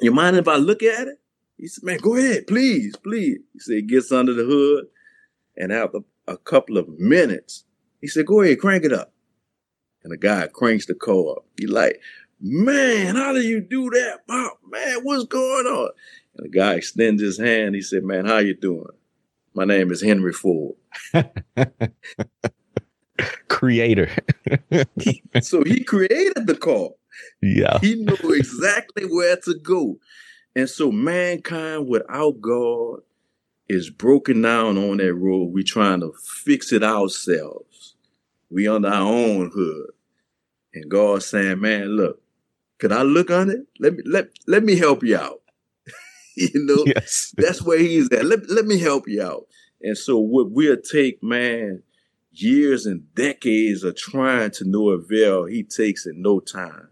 you 0.00 0.12
mind 0.12 0.36
if 0.36 0.48
I 0.48 0.56
look 0.56 0.82
at 0.82 1.08
it? 1.08 1.18
He 1.56 1.66
said, 1.66 1.84
man, 1.84 1.98
go 1.98 2.16
ahead, 2.16 2.46
please, 2.46 2.96
please. 2.96 3.40
He 3.52 3.58
said, 3.58 3.74
he 3.74 3.82
gets 3.82 4.12
under 4.12 4.32
the 4.32 4.44
hood. 4.44 4.86
And 5.56 5.72
after 5.72 5.98
a 6.28 6.36
couple 6.36 6.78
of 6.78 6.88
minutes, 6.98 7.64
he 8.00 8.06
said, 8.06 8.26
go 8.26 8.42
ahead, 8.42 8.60
crank 8.60 8.84
it 8.84 8.92
up. 8.92 9.12
And 10.04 10.12
the 10.12 10.16
guy 10.16 10.46
cranks 10.46 10.86
the 10.86 10.94
car 10.94 11.32
up. 11.32 11.46
He 11.58 11.66
like, 11.66 12.00
man, 12.40 13.16
how 13.16 13.32
do 13.32 13.40
you 13.40 13.60
do 13.60 13.90
that, 13.90 14.26
Pop? 14.28 14.60
Man, 14.70 15.00
what's 15.02 15.24
going 15.24 15.66
on? 15.66 15.90
And 16.36 16.46
the 16.46 16.50
guy 16.50 16.74
extends 16.74 17.20
his 17.20 17.38
hand. 17.38 17.74
He 17.74 17.82
said, 17.82 18.04
man, 18.04 18.26
how 18.26 18.38
you 18.38 18.54
doing? 18.54 18.86
My 19.54 19.64
name 19.64 19.90
is 19.90 20.00
Henry 20.00 20.32
Ford. 20.32 20.76
Creator. 23.48 24.10
so 25.40 25.64
he 25.64 25.82
created 25.82 26.46
the 26.46 26.56
car. 26.56 26.90
Yeah. 27.42 27.78
He 27.80 27.94
knew 27.94 28.32
exactly 28.32 29.04
where 29.04 29.36
to 29.36 29.54
go. 29.54 29.98
And 30.56 30.68
so 30.68 30.90
mankind 30.90 31.88
without 31.88 32.40
God 32.40 33.00
is 33.68 33.90
broken 33.90 34.42
down 34.42 34.78
on 34.78 34.96
that 34.96 35.14
road. 35.14 35.52
We 35.52 35.62
trying 35.62 36.00
to 36.00 36.12
fix 36.44 36.72
it 36.72 36.82
ourselves. 36.82 37.96
We 38.50 38.66
under 38.66 38.88
our 38.88 39.02
own 39.02 39.50
hood. 39.54 39.90
And 40.74 40.90
God 40.90 41.22
saying, 41.22 41.60
man, 41.60 41.96
look, 41.96 42.20
could 42.78 42.92
I 42.92 43.02
look 43.02 43.30
on 43.30 43.50
it? 43.50 43.60
Let 43.78 43.94
me 43.94 44.02
let 44.06 44.28
let 44.46 44.64
me 44.64 44.76
help 44.76 45.02
you 45.02 45.16
out. 45.16 45.42
you 46.36 46.50
know, 46.54 46.84
yes. 46.86 47.34
that's 47.36 47.62
where 47.62 47.78
he's 47.78 48.08
at. 48.10 48.24
Let, 48.24 48.48
let 48.48 48.66
me 48.66 48.78
help 48.78 49.08
you 49.08 49.22
out. 49.22 49.46
And 49.82 49.96
so 49.96 50.18
what 50.18 50.50
we'll 50.50 50.76
take, 50.76 51.22
man, 51.22 51.82
years 52.32 52.86
and 52.86 53.14
decades 53.14 53.84
of 53.84 53.96
trying 53.96 54.50
to 54.52 54.64
no 54.64 54.90
avail, 54.90 55.44
he 55.44 55.62
takes 55.62 56.06
in 56.06 56.22
no 56.22 56.40
time. 56.40 56.88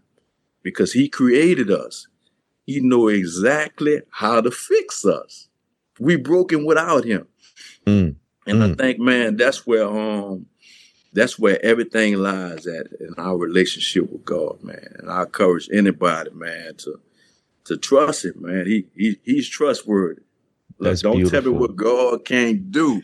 Because 0.67 0.91
he 0.91 1.07
created 1.07 1.71
us. 1.71 2.07
He 2.65 2.81
know 2.81 3.07
exactly 3.07 4.01
how 4.09 4.41
to 4.41 4.51
fix 4.51 5.05
us. 5.05 5.47
We 5.97 6.17
broken 6.17 6.65
without 6.65 7.05
him. 7.05 7.25
Mm. 7.85 8.15
And 8.45 8.59
mm. 8.59 8.73
I 8.73 8.75
think, 8.75 8.99
man, 8.99 9.37
that's 9.37 9.65
where 9.65 9.87
um 9.87 10.47
that's 11.13 11.39
where 11.39 11.63
everything 11.65 12.17
lies 12.17 12.67
at 12.67 12.87
in 12.99 13.13
our 13.17 13.37
relationship 13.37 14.11
with 14.11 14.25
God, 14.25 14.61
man. 14.61 14.95
And 14.99 15.09
I 15.09 15.21
encourage 15.21 15.69
anybody, 15.71 16.31
man, 16.31 16.75
to 16.79 16.99
to 17.63 17.77
trust 17.77 18.25
him, 18.25 18.33
man. 18.39 18.65
He 18.65 18.87
he 18.93 19.17
he's 19.23 19.47
trustworthy. 19.47 20.23
Look, 20.79 20.99
don't 20.99 21.15
beautiful. 21.15 21.41
tell 21.41 21.51
me 21.53 21.57
what 21.57 21.77
God 21.77 22.25
can't 22.25 22.71
do. 22.71 23.01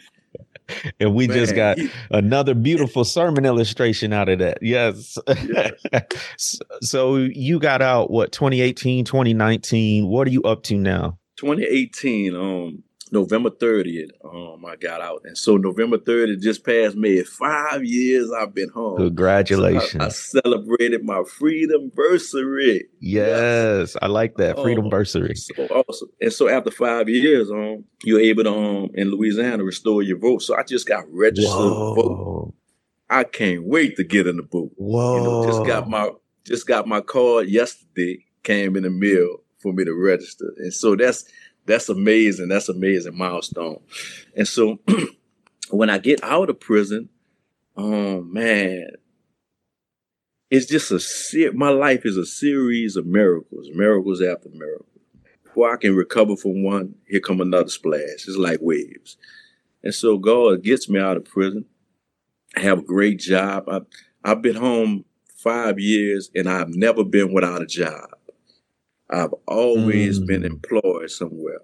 and 1.00 1.14
we 1.14 1.28
man, 1.28 1.38
just 1.38 1.56
got 1.56 1.78
another 2.12 2.54
beautiful 2.56 3.04
sermon 3.04 3.46
illustration 3.46 4.14
out 4.14 4.30
of 4.30 4.40
that. 4.40 4.60
Yes. 4.62 5.18
yes. 5.92 6.60
so 6.82 7.18
you 7.18 7.60
got 7.60 7.82
out 7.82 8.12
what 8.12 8.32
2018, 8.32 9.06
2019. 9.06 10.08
What 10.08 10.28
are 10.28 10.32
you 10.32 10.44
up 10.44 10.64
to 10.64 10.78
now? 10.78 11.18
2018, 11.38 12.36
um, 12.36 12.84
November 13.14 13.52
30th, 13.52 14.10
um, 14.26 14.66
I 14.66 14.76
got 14.76 15.00
out. 15.00 15.22
And 15.24 15.38
so 15.38 15.56
November 15.56 15.98
30th 15.98 16.42
just 16.42 16.66
passed 16.66 16.96
me. 16.96 17.22
Five 17.24 17.86
years 17.86 18.32
I've 18.32 18.54
been 18.54 18.70
home. 18.70 18.98
Congratulations. 18.98 19.92
So 19.92 20.00
I, 20.02 20.06
I, 20.06 20.10
celebrated 20.10 21.06
my 21.06 21.24
freedom 21.24 21.92
anniversary. 21.96 22.86
Yes. 23.00 23.96
I 24.02 24.08
like 24.08 24.36
that. 24.38 24.60
Freedom 24.60 24.86
anniversary. 24.86 25.30
Um, 25.30 25.36
so 25.36 25.68
awesome. 25.68 26.10
And 26.20 26.34
so 26.34 26.50
after 26.50 26.72
five 26.72 27.08
years, 27.08 27.52
um, 27.52 27.86
you're 28.04 28.20
able 28.20 28.44
to 28.44 28.54
um 28.54 28.90
in 28.96 29.12
Louisiana 29.12 29.64
restore 29.64 30.02
your 30.02 30.18
vote. 30.18 30.42
So 30.42 30.58
I 30.58 30.64
just 30.64 30.88
got 30.88 31.06
registered 31.10 31.54
Whoa. 31.54 31.96
to 31.96 32.02
vote. 32.02 32.54
I 33.10 33.24
can't 33.24 33.64
wait 33.64 33.96
to 33.98 34.04
get 34.04 34.28
in 34.28 34.38
the 34.38 34.44
booth. 34.44 34.72
Whoa. 34.76 35.18
You 35.18 35.24
know, 35.24 35.46
just 35.46 35.66
got 35.66 35.88
my 35.88 36.10
just 36.46 36.68
got 36.68 36.88
my 36.88 37.02
card 37.02 37.48
yesterday. 37.48 38.26
Came 38.44 38.76
in 38.76 38.84
the 38.84 38.90
mail 38.90 39.38
for 39.60 39.72
me 39.72 39.86
to 39.86 39.94
register, 39.94 40.54
and 40.58 40.74
so 40.74 40.98
that's 40.98 41.24
that's 41.66 41.90
amazing. 41.90 42.50
That's 42.50 42.70
amazing 42.70 43.18
milestone. 43.18 43.82
And 44.36 44.48
so 44.48 44.80
when 45.70 45.90
I 45.90 45.98
get 45.98 46.24
out 46.24 46.50
of 46.50 46.60
prison, 46.60 47.10
oh 47.78 48.22
man, 48.22 48.88
it's 50.50 50.68
just 50.68 50.92
a 50.92 51.52
my 51.54 51.70
life 51.70 52.06
is 52.06 52.18
a 52.18 52.26
series 52.26 52.96
of 52.96 53.06
miracles, 53.06 53.70
miracles 53.74 54.22
after 54.22 54.50
miracles. 54.50 54.88
Before 55.44 55.74
I 55.74 55.78
can 55.78 55.96
recover 55.96 56.36
from 56.36 56.64
one, 56.64 56.96
here 57.08 57.20
come 57.20 57.42
another 57.42 57.70
splash. 57.70 58.28
It's 58.28 58.38
like 58.38 58.60
waves. 58.62 59.18
And 59.84 59.94
so 59.94 60.18
God 60.18 60.64
gets 60.64 60.90
me 60.90 61.00
out 61.00 61.18
of 61.18 61.26
prison. 61.26 61.66
I 62.56 62.62
have 62.62 62.80
a 62.80 62.84
great 62.84 63.20
job. 63.20 63.68
I, 63.68 63.82
I've 64.24 64.42
been 64.42 64.56
home 64.56 65.06
five 65.36 65.80
years 65.80 66.30
and 66.34 66.48
I've 66.48 66.70
never 66.70 67.04
been 67.04 67.34
without 67.34 67.62
a 67.62 67.66
job. 67.66 68.10
I've 69.14 69.34
always 69.48 70.20
mm. 70.20 70.28
been 70.28 70.44
employed 70.44 71.12
somewhere. 71.12 71.62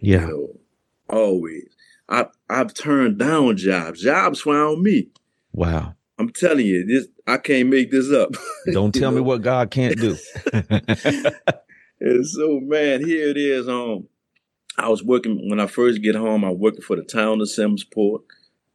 Yeah. 0.00 0.22
You 0.22 0.26
know, 0.26 0.60
always. 1.08 1.68
I 2.08 2.26
I've 2.50 2.74
turned 2.74 3.18
down 3.18 3.56
jobs. 3.56 4.02
Jobs 4.02 4.40
found 4.42 4.82
me. 4.82 5.08
Wow. 5.52 5.94
I'm 6.18 6.30
telling 6.30 6.66
you, 6.66 6.84
this 6.84 7.06
I 7.26 7.38
can't 7.38 7.68
make 7.68 7.90
this 7.90 8.12
up. 8.12 8.30
Don't 8.72 8.92
tell 8.92 9.12
know? 9.12 9.18
me 9.18 9.22
what 9.22 9.42
God 9.42 9.70
can't 9.70 9.96
do. 9.96 10.16
and 12.00 12.26
so 12.26 12.60
man, 12.60 13.04
here 13.04 13.28
it 13.28 13.36
is. 13.36 13.68
Um 13.68 14.08
I 14.76 14.88
was 14.88 15.04
working 15.04 15.48
when 15.48 15.60
I 15.60 15.66
first 15.66 16.02
get 16.02 16.16
home, 16.16 16.44
I'm 16.44 16.58
working 16.58 16.82
for 16.82 16.96
the 16.96 17.02
town 17.02 17.40
of 17.40 17.48
Simmesport. 17.48 18.22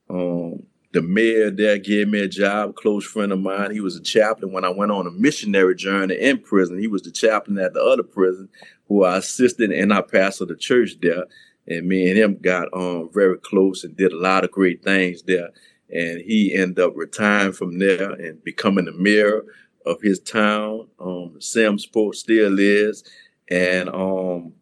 Um 0.09 0.63
the 0.97 1.03
mayor 1.03 1.51
there 1.51 1.77
gave 1.77 2.07
me 2.07 2.21
a 2.21 2.27
job, 2.27 2.71
a 2.71 2.73
close 2.73 3.05
friend 3.05 3.31
of 3.31 3.39
mine. 3.39 3.69
He 3.69 3.81
was 3.81 3.95
a 3.95 4.01
chaplain 4.01 4.51
when 4.51 4.65
I 4.65 4.69
went 4.69 4.91
on 4.91 5.05
a 5.05 5.11
missionary 5.11 5.75
journey 5.75 6.15
in 6.15 6.39
prison. 6.39 6.79
He 6.79 6.87
was 6.87 7.03
the 7.03 7.11
chaplain 7.11 7.59
at 7.59 7.75
the 7.75 7.83
other 7.83 8.01
prison 8.01 8.49
who 8.87 9.03
I 9.03 9.17
assisted 9.17 9.71
and 9.71 9.93
I 9.93 10.01
pastored 10.01 10.47
the 10.47 10.55
church 10.55 10.99
there. 10.99 11.25
And 11.67 11.87
me 11.87 12.09
and 12.09 12.17
him 12.17 12.39
got 12.41 12.69
um, 12.73 13.11
very 13.13 13.37
close 13.37 13.83
and 13.83 13.95
did 13.95 14.11
a 14.11 14.17
lot 14.17 14.43
of 14.43 14.49
great 14.49 14.83
things 14.83 15.21
there. 15.21 15.49
And 15.93 16.19
he 16.21 16.55
ended 16.55 16.79
up 16.79 16.93
retiring 16.95 17.53
from 17.53 17.77
there 17.77 18.13
and 18.13 18.43
becoming 18.43 18.85
the 18.85 18.93
mayor 18.93 19.43
of 19.85 20.01
his 20.01 20.19
town. 20.19 20.87
Um, 20.99 21.35
Simmesport 21.37 22.15
still 22.15 22.57
is. 22.57 23.03
And 23.51 23.87
um, 23.89 24.53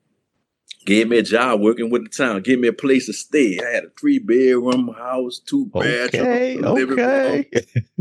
Gave 0.85 1.09
me 1.09 1.17
a 1.17 1.23
job 1.23 1.61
working 1.61 1.89
with 1.89 2.03
the 2.03 2.09
town. 2.09 2.41
Gave 2.43 2.59
me 2.59 2.67
a 2.67 2.73
place 2.73 3.07
to 3.07 3.13
stay. 3.13 3.59
I 3.59 3.71
had 3.71 3.85
a 3.85 3.89
three 3.99 4.19
bedroom 4.19 4.93
house, 4.95 5.39
two 5.39 5.65
bathrooms, 5.65 6.63
okay, 6.63 6.63
okay. 6.63 7.49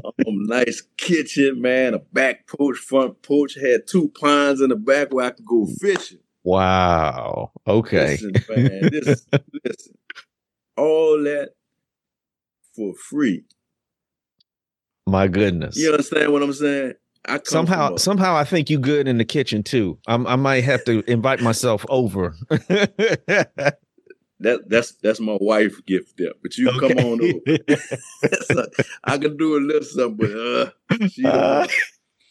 um, 0.04 0.44
nice 0.44 0.82
kitchen, 0.98 1.62
man, 1.62 1.94
a 1.94 1.98
back 1.98 2.46
porch, 2.46 2.76
front 2.76 3.22
porch. 3.22 3.54
Had 3.54 3.86
two 3.86 4.12
ponds 4.20 4.60
in 4.60 4.68
the 4.68 4.76
back 4.76 5.14
where 5.14 5.24
I 5.26 5.30
could 5.30 5.46
go 5.46 5.66
fishing. 5.80 6.18
Wow. 6.42 7.52
Okay. 7.66 8.18
Listen, 8.20 8.32
man, 8.50 8.80
this, 8.92 9.26
listen, 9.64 9.94
all 10.76 11.22
that 11.22 11.54
for 12.76 12.92
free. 12.94 13.44
My 15.06 15.26
goodness. 15.26 15.76
You 15.76 15.90
understand 15.92 16.32
what 16.34 16.42
I'm 16.42 16.52
saying? 16.52 16.94
Somehow 17.44 17.96
somehow 17.96 18.36
I 18.36 18.44
think 18.44 18.70
you 18.70 18.78
good 18.78 19.08
in 19.08 19.18
the 19.18 19.24
kitchen 19.24 19.62
too. 19.62 19.98
I'm, 20.06 20.26
i 20.26 20.36
might 20.36 20.64
have 20.64 20.84
to 20.84 21.02
invite 21.10 21.40
myself 21.40 21.84
over. 21.88 22.34
that 22.48 23.78
that's 24.40 24.92
that's 25.02 25.20
my 25.20 25.38
wife 25.40 25.84
gift 25.86 26.18
there, 26.18 26.32
but 26.42 26.56
you 26.58 26.68
okay. 26.70 26.94
come 26.94 27.04
on 27.04 27.20
over. 27.22 28.68
I 29.04 29.18
can 29.18 29.36
do 29.36 29.56
a 29.56 29.60
little 29.60 29.82
something, 29.82 30.16
but 30.16 30.30
uh, 30.30 30.70
she 31.08 31.22
the 31.22 31.68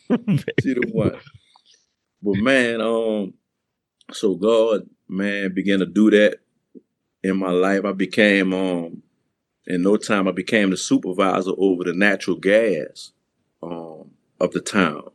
one. 0.10 0.38
she 0.62 0.74
the 0.74 0.90
one. 0.92 1.20
But 2.22 2.36
man, 2.36 2.82
um, 2.82 3.34
so 4.12 4.36
God, 4.36 4.88
man, 5.08 5.54
began 5.54 5.80
to 5.80 5.86
do 5.86 6.12
that 6.12 6.40
in 7.24 7.38
my 7.38 7.52
life. 7.52 7.84
I 7.86 7.94
became 7.94 8.54
um, 8.54 9.02
in 9.66 9.82
no 9.82 9.98
time, 9.98 10.28
I 10.28 10.32
became 10.32 10.70
the 10.70 10.78
supervisor 10.78 11.52
over 11.58 11.86
the 11.86 11.94
natural 11.94 12.38
gas. 12.38 13.13
Of 14.44 14.52
the 14.52 14.60
town. 14.60 15.10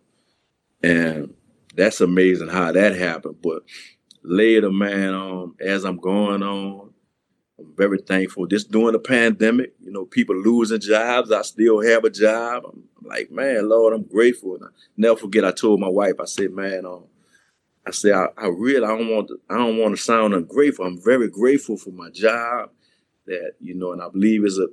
And 0.83 1.35
that's 1.75 2.01
amazing 2.01 2.49
how 2.49 2.73
that 2.73 2.97
happened. 2.97 3.43
But 3.43 3.63
later, 4.23 4.71
man, 4.71 5.13
um, 5.13 5.55
as 5.61 5.85
I'm 5.85 5.99
going 5.99 6.43
on, 6.43 6.95
I'm 7.59 7.75
very 7.77 7.99
thankful. 7.99 8.47
Just 8.47 8.71
during 8.71 8.93
the 8.93 8.99
pandemic, 8.99 9.75
you 9.85 9.93
know, 9.93 10.07
people 10.07 10.35
losing 10.35 10.81
jobs. 10.81 11.31
I 11.31 11.43
still 11.43 11.83
have 11.83 12.05
a 12.05 12.11
job. 12.11 12.63
I'm 12.73 12.85
like, 13.03 13.31
man, 13.31 13.69
Lord, 13.69 13.93
I'm 13.93 14.05
grateful. 14.05 14.55
And 14.55 14.65
I 14.65 14.69
never 14.97 15.17
forget. 15.17 15.45
I 15.45 15.51
told 15.51 15.79
my 15.79 15.89
wife, 15.89 16.15
I 16.21 16.25
said, 16.25 16.53
man, 16.53 16.87
um, 16.87 17.05
I 17.87 17.91
said, 17.91 18.15
I, 18.15 18.29
I 18.39 18.47
really, 18.47 18.83
I 18.83 18.97
don't 18.97 19.11
want, 19.11 19.29
to, 19.29 19.41
I 19.51 19.59
don't 19.59 19.77
want 19.77 19.95
to 19.95 20.03
sound 20.03 20.33
ungrateful. 20.33 20.87
I'm 20.87 21.03
very 21.05 21.29
grateful 21.29 21.77
for 21.77 21.91
my 21.91 22.09
job. 22.09 22.71
That 23.27 23.53
you 23.61 23.75
know, 23.75 23.93
and 23.93 24.01
I 24.01 24.09
believe 24.09 24.43
it's 24.47 24.59
a, 24.59 24.69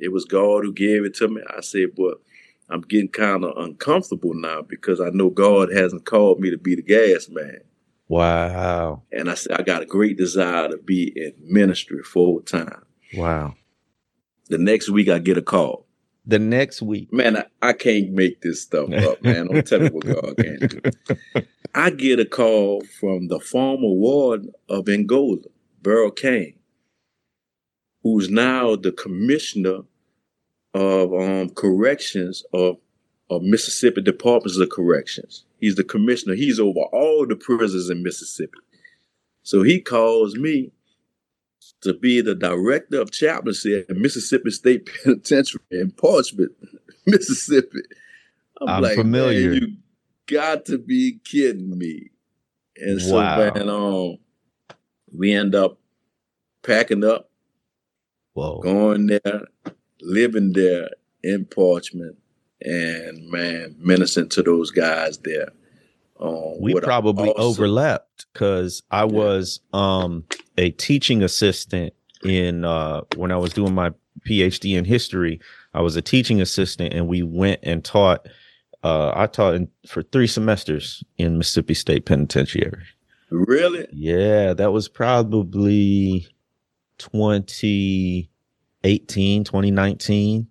it 0.00 0.10
was 0.10 0.24
God 0.24 0.64
who 0.64 0.72
gave 0.72 1.04
it 1.04 1.14
to 1.16 1.28
me. 1.28 1.40
I 1.56 1.60
said, 1.60 1.90
but 1.96 2.20
I'm 2.68 2.80
getting 2.80 3.08
kind 3.08 3.44
of 3.44 3.56
uncomfortable 3.56 4.34
now 4.34 4.62
because 4.62 5.00
I 5.00 5.10
know 5.10 5.30
God 5.30 5.72
hasn't 5.72 6.04
called 6.04 6.40
me 6.40 6.50
to 6.50 6.58
be 6.58 6.74
the 6.74 6.82
gas 6.82 7.28
man. 7.28 7.60
Wow. 8.08 9.02
And 9.12 9.30
I 9.30 9.34
said, 9.34 9.58
I 9.58 9.62
got 9.62 9.82
a 9.82 9.86
great 9.86 10.16
desire 10.16 10.68
to 10.68 10.76
be 10.76 11.12
in 11.16 11.34
ministry 11.40 12.02
full 12.02 12.40
time. 12.40 12.84
Wow. 13.14 13.54
The 14.48 14.58
next 14.58 14.90
week 14.90 15.08
I 15.08 15.18
get 15.18 15.38
a 15.38 15.42
call. 15.42 15.86
The 16.24 16.38
next 16.38 16.82
week. 16.82 17.12
Man, 17.12 17.36
I, 17.36 17.44
I 17.62 17.72
can't 17.72 18.10
make 18.10 18.42
this 18.42 18.62
stuff 18.62 18.92
up, 18.92 19.22
man. 19.22 19.48
I'm 19.50 19.62
telling 19.62 19.86
you 19.86 19.92
what 19.92 20.04
God 20.22 20.36
can 20.36 20.58
do. 20.58 20.80
I 21.74 21.90
get 21.90 22.18
a 22.18 22.24
call 22.24 22.82
from 22.98 23.28
the 23.28 23.38
former 23.38 23.88
warden 23.88 24.52
of 24.68 24.88
Angola, 24.88 25.42
Burl 25.82 26.10
Cain, 26.10 26.54
who's 28.02 28.28
now 28.28 28.74
the 28.74 28.92
commissioner 28.92 29.80
of 30.76 31.14
um, 31.14 31.48
corrections 31.50 32.44
of, 32.52 32.76
of 33.30 33.42
Mississippi 33.42 34.02
Departments 34.02 34.58
of 34.58 34.68
Corrections. 34.68 35.44
He's 35.58 35.76
the 35.76 35.84
commissioner. 35.84 36.34
He's 36.34 36.60
over 36.60 36.80
all 36.92 37.26
the 37.26 37.34
prisons 37.34 37.88
in 37.88 38.02
Mississippi. 38.02 38.58
So 39.42 39.62
he 39.62 39.80
calls 39.80 40.34
me 40.36 40.72
to 41.80 41.94
be 41.94 42.20
the 42.20 42.34
director 42.34 43.00
of 43.00 43.10
chaplaincy 43.10 43.84
at 43.88 43.96
Mississippi 43.96 44.50
State 44.50 44.90
Penitentiary 45.04 45.62
in 45.70 45.92
Parchman, 45.92 46.48
Mississippi. 47.06 47.80
I'm, 48.60 48.68
I'm 48.68 48.82
like, 48.82 48.96
familiar. 48.96 49.52
you 49.52 49.76
got 50.26 50.66
to 50.66 50.78
be 50.78 51.20
kidding 51.24 51.76
me. 51.76 52.10
And 52.76 53.00
so, 53.00 53.14
wow. 53.14 53.38
man, 53.38 53.68
um, 53.70 54.18
we 55.16 55.32
end 55.32 55.54
up 55.54 55.78
packing 56.62 57.04
up, 57.04 57.30
Whoa. 58.34 58.60
going 58.60 59.06
there, 59.06 59.46
living 60.00 60.52
there 60.52 60.90
in 61.22 61.44
Parchman 61.46 62.16
and 62.62 63.28
man 63.30 63.74
menacing 63.78 64.28
to 64.30 64.42
those 64.42 64.70
guys 64.70 65.18
there 65.18 65.52
um, 66.18 66.54
we 66.60 66.74
probably 66.80 67.28
awesome. 67.30 67.42
overlapped 67.42 68.26
because 68.32 68.82
i 68.90 69.00
yeah. 69.00 69.04
was 69.04 69.60
um, 69.72 70.24
a 70.56 70.70
teaching 70.70 71.22
assistant 71.22 71.92
in 72.24 72.64
uh, 72.64 73.02
when 73.16 73.30
i 73.30 73.36
was 73.36 73.52
doing 73.52 73.74
my 73.74 73.90
phd 74.26 74.76
in 74.76 74.84
history 74.84 75.38
i 75.74 75.80
was 75.80 75.96
a 75.96 76.02
teaching 76.02 76.40
assistant 76.40 76.94
and 76.94 77.08
we 77.08 77.22
went 77.22 77.60
and 77.62 77.84
taught 77.84 78.26
uh, 78.82 79.12
i 79.14 79.26
taught 79.26 79.54
in, 79.54 79.68
for 79.86 80.02
three 80.02 80.26
semesters 80.26 81.04
in 81.18 81.36
mississippi 81.36 81.74
state 81.74 82.06
penitentiary 82.06 82.82
really 83.30 83.86
yeah 83.92 84.54
that 84.54 84.72
was 84.72 84.88
probably 84.88 86.26
20 86.98 88.30
18, 88.86 89.44
2019. 89.44 90.46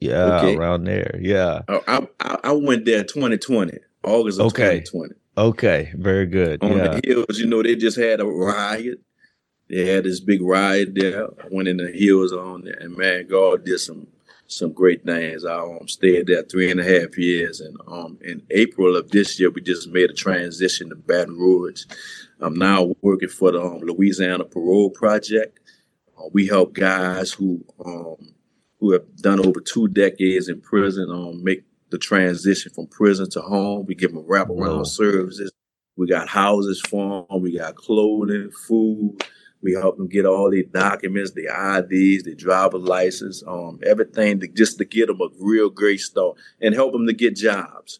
Yeah, 0.00 0.38
okay. 0.38 0.56
around 0.56 0.84
there. 0.84 1.18
Yeah. 1.20 1.62
Oh, 1.68 1.82
I, 2.20 2.38
I 2.44 2.52
went 2.52 2.84
there 2.84 3.02
2020, 3.02 3.78
August 4.04 4.38
of 4.38 4.46
okay. 4.46 4.80
2020. 4.80 5.14
Okay, 5.36 5.92
very 5.96 6.26
good. 6.26 6.62
On 6.62 6.76
yeah. 6.76 6.88
the 6.88 7.00
hills, 7.04 7.38
you 7.38 7.46
know, 7.46 7.62
they 7.62 7.74
just 7.74 7.96
had 7.96 8.20
a 8.20 8.26
riot. 8.26 9.00
They 9.68 9.86
had 9.86 10.04
this 10.04 10.20
big 10.20 10.40
riot 10.40 10.94
there. 10.94 11.26
I 11.26 11.46
went 11.50 11.68
in 11.68 11.78
the 11.78 11.90
hills 11.90 12.32
on 12.32 12.62
there, 12.62 12.78
and 12.80 12.96
man, 12.96 13.26
God 13.26 13.64
did 13.64 13.78
some 13.80 14.06
some 14.48 14.72
great 14.72 15.04
things. 15.04 15.44
I 15.44 15.58
um, 15.58 15.86
stayed 15.86 16.26
there 16.26 16.42
three 16.42 16.70
and 16.70 16.80
a 16.80 16.84
half 16.84 17.18
years, 17.18 17.60
and 17.60 17.76
um, 17.86 18.18
in 18.22 18.42
April 18.50 18.96
of 18.96 19.10
this 19.10 19.38
year, 19.38 19.50
we 19.50 19.60
just 19.60 19.88
made 19.88 20.10
a 20.10 20.14
transition 20.14 20.88
to 20.88 20.96
Baton 20.96 21.36
Rouge. 21.36 21.84
I'm 22.40 22.54
now 22.54 22.94
working 23.02 23.28
for 23.28 23.52
the 23.52 23.62
um, 23.62 23.80
Louisiana 23.80 24.44
Parole 24.44 24.90
Project. 24.90 25.58
Uh, 26.18 26.28
we 26.32 26.46
help 26.46 26.74
guys 26.74 27.32
who 27.32 27.64
um, 27.84 28.34
who 28.80 28.92
have 28.92 29.16
done 29.16 29.44
over 29.44 29.60
two 29.60 29.88
decades 29.88 30.48
in 30.48 30.60
prison 30.60 31.10
um, 31.10 31.42
make 31.42 31.64
the 31.90 31.98
transition 31.98 32.72
from 32.72 32.86
prison 32.86 33.28
to 33.30 33.40
home. 33.40 33.86
We 33.86 33.94
give 33.94 34.12
them 34.12 34.24
wraparound 34.24 34.86
services. 34.86 35.50
We 35.96 36.06
got 36.06 36.28
houses 36.28 36.80
for 36.80 37.26
them. 37.28 37.42
We 37.42 37.58
got 37.58 37.74
clothing, 37.74 38.50
food. 38.68 39.24
We 39.60 39.72
help 39.72 39.96
them 39.96 40.06
get 40.08 40.24
all 40.24 40.50
their 40.50 40.62
documents, 40.62 41.32
their 41.32 41.78
IDs, 41.78 42.22
their 42.22 42.34
driver 42.34 42.78
license, 42.78 43.42
um, 43.44 43.80
everything 43.84 44.38
to, 44.40 44.46
just 44.46 44.78
to 44.78 44.84
get 44.84 45.08
them 45.08 45.20
a 45.20 45.28
real 45.40 45.68
great 45.68 45.98
start 45.98 46.36
and 46.60 46.74
help 46.74 46.92
them 46.92 47.06
to 47.08 47.12
get 47.12 47.34
jobs. 47.34 47.98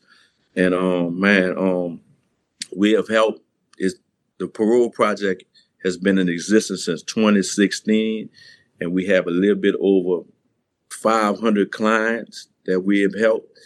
And 0.55 0.75
um, 0.75 1.19
man, 1.19 1.59
um, 1.59 2.01
we 2.75 2.93
have 2.93 3.09
helped. 3.09 3.41
Is 3.79 3.97
the 4.39 4.49
parole 4.49 4.91
project 4.91 5.45
has 5.85 5.97
been 5.97 6.19
in 6.19 6.29
existence 6.29 6.85
since 6.85 7.03
2016, 7.03 8.29
and 8.81 8.93
we 8.93 9.07
have 9.07 9.27
a 9.27 9.31
little 9.31 9.57
bit 9.57 9.75
over 9.81 10.25
500 10.91 11.71
clients 11.71 12.49
that 12.67 12.81
we 12.81 13.01
have 13.03 13.19
helped, 13.19 13.59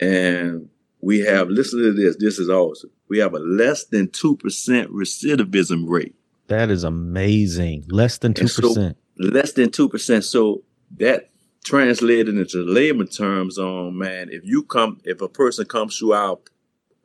and 0.00 0.68
we 1.00 1.20
have. 1.20 1.48
Listen 1.48 1.80
to 1.80 1.92
this. 1.92 2.16
This 2.18 2.38
is 2.38 2.48
awesome. 2.48 2.90
We 3.08 3.18
have 3.18 3.34
a 3.34 3.38
less 3.38 3.84
than 3.84 4.10
two 4.10 4.36
percent 4.36 4.90
recidivism 4.90 5.88
rate. 5.88 6.14
That 6.48 6.70
is 6.70 6.84
amazing. 6.84 7.84
Less 7.88 8.18
than 8.18 8.34
two 8.34 8.44
percent. 8.44 8.96
So, 9.18 9.24
less 9.24 9.52
than 9.52 9.70
two 9.70 9.88
percent. 9.88 10.24
So 10.24 10.62
that 10.98 11.30
translated 11.64 12.36
into 12.36 12.58
layman 12.58 13.08
terms, 13.08 13.58
on, 13.58 13.96
man, 13.96 14.28
if 14.30 14.44
you 14.44 14.62
come, 14.62 15.00
if 15.04 15.20
a 15.20 15.28
person 15.28 15.64
comes 15.64 15.98
through 15.98 16.12
our 16.12 16.38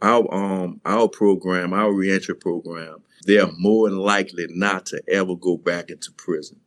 our 0.02 0.34
um 0.34 0.82
our 0.86 1.08
program, 1.08 1.74
our 1.74 1.91
reentry 1.91 2.36
program, 2.36 2.97
they're 3.24 3.52
more 3.58 3.89
than 3.89 4.00
likely 4.00 4.47
not 4.50 4.86
to 4.88 5.02
ever 5.08 5.36
go 5.36 5.58
back 5.58 5.89
into 5.89 6.12
prison 6.14 6.60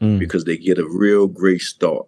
mm. 0.00 0.18
because 0.18 0.44
they 0.44 0.56
get 0.56 0.78
a 0.78 0.86
real 0.88 1.26
great 1.26 1.60
start. 1.60 2.06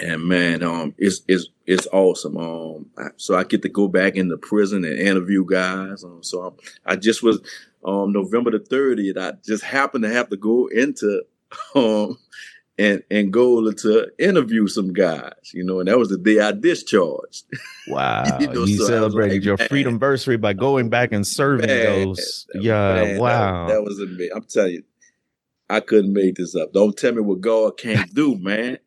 And 0.00 0.24
man, 0.24 0.62
um, 0.62 0.94
it's 0.98 1.22
it's 1.28 1.48
it's 1.66 1.86
awesome. 1.92 2.36
Um, 2.36 2.86
so 3.16 3.36
I 3.36 3.44
get 3.44 3.62
to 3.62 3.68
go 3.68 3.88
back 3.88 4.16
into 4.16 4.36
prison 4.36 4.84
and 4.84 4.98
interview 4.98 5.44
guys. 5.46 6.04
Um, 6.04 6.22
so 6.22 6.42
I'm, 6.42 6.54
I 6.84 6.96
just 6.96 7.22
was 7.22 7.40
um 7.84 8.12
November 8.12 8.50
the 8.50 8.58
30th. 8.58 9.18
I 9.18 9.36
just 9.44 9.64
happened 9.64 10.04
to 10.04 10.12
have 10.12 10.28
to 10.30 10.36
go 10.36 10.66
into 10.66 11.22
um 11.74 12.18
and 12.78 13.02
and 13.10 13.32
go 13.32 13.70
to 13.70 14.10
interview 14.18 14.66
some 14.66 14.92
guys, 14.92 15.52
you 15.52 15.64
know, 15.64 15.78
and 15.80 15.88
that 15.88 15.98
was 15.98 16.08
the 16.08 16.18
day 16.18 16.40
I 16.40 16.52
discharged. 16.52 17.44
Wow, 17.86 18.38
you, 18.40 18.46
know, 18.46 18.64
you 18.64 18.78
so 18.78 18.86
celebrated 18.86 19.34
like, 19.34 19.44
your 19.44 19.58
freedom 19.58 19.96
anniversary 19.96 20.38
by 20.38 20.54
going 20.54 20.88
back 20.88 21.12
and 21.12 21.26
serving 21.26 21.66
man, 21.66 21.84
those. 21.84 22.46
Yeah, 22.54 22.94
man, 22.94 23.18
wow, 23.18 23.66
that, 23.66 23.74
that 23.74 23.82
was 23.82 24.00
amazing. 24.00 24.30
I'm 24.34 24.44
telling 24.44 24.72
you, 24.72 24.84
I 25.68 25.80
couldn't 25.80 26.14
make 26.14 26.36
this 26.36 26.56
up. 26.56 26.72
Don't 26.72 26.96
tell 26.96 27.12
me 27.12 27.20
what 27.20 27.42
God 27.42 27.76
can't 27.76 28.12
do, 28.14 28.38
man. 28.38 28.78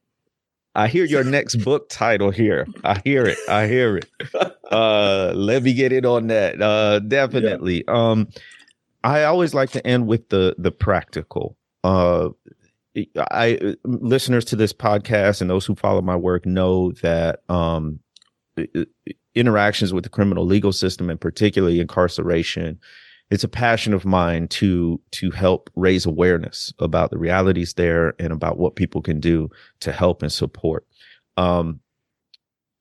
I 0.73 0.88
hear 0.88 1.05
your 1.05 1.23
next 1.23 1.55
book 1.63 1.89
title 1.89 2.31
here. 2.31 2.65
I 2.83 2.99
hear 3.03 3.27
it. 3.27 3.38
I 3.47 3.67
hear 3.67 3.97
it. 3.97 4.09
Uh, 4.71 5.31
let 5.35 5.63
me 5.63 5.73
get 5.73 5.91
it 5.91 6.05
on 6.05 6.27
that. 6.27 6.61
Uh, 6.61 6.99
definitely. 6.99 7.83
Yeah. 7.88 7.93
Um, 7.93 8.29
I 9.03 9.23
always 9.25 9.53
like 9.53 9.71
to 9.71 9.85
end 9.85 10.07
with 10.07 10.29
the 10.29 10.55
the 10.57 10.71
practical. 10.71 11.55
Uh, 11.83 12.29
I 13.17 13.75
listeners 13.83 14.45
to 14.45 14.55
this 14.55 14.73
podcast 14.73 15.41
and 15.41 15.49
those 15.49 15.65
who 15.65 15.75
follow 15.75 16.01
my 16.01 16.15
work 16.15 16.45
know 16.45 16.91
that 17.03 17.41
um, 17.49 17.99
interactions 19.35 19.93
with 19.93 20.03
the 20.03 20.09
criminal 20.09 20.45
legal 20.45 20.71
system 20.71 21.09
and 21.09 21.19
particularly 21.19 21.79
incarceration 21.79 22.79
it's 23.29 23.43
a 23.43 23.49
passion 23.49 23.93
of 23.93 24.05
mine 24.05 24.47
to 24.47 25.01
to 25.11 25.31
help 25.31 25.69
raise 25.75 26.05
awareness 26.05 26.73
about 26.79 27.11
the 27.11 27.17
realities 27.17 27.73
there 27.73 28.13
and 28.19 28.31
about 28.31 28.57
what 28.57 28.75
people 28.75 29.01
can 29.01 29.19
do 29.19 29.49
to 29.81 29.91
help 29.91 30.21
and 30.21 30.31
support. 30.31 30.87
Um, 31.35 31.81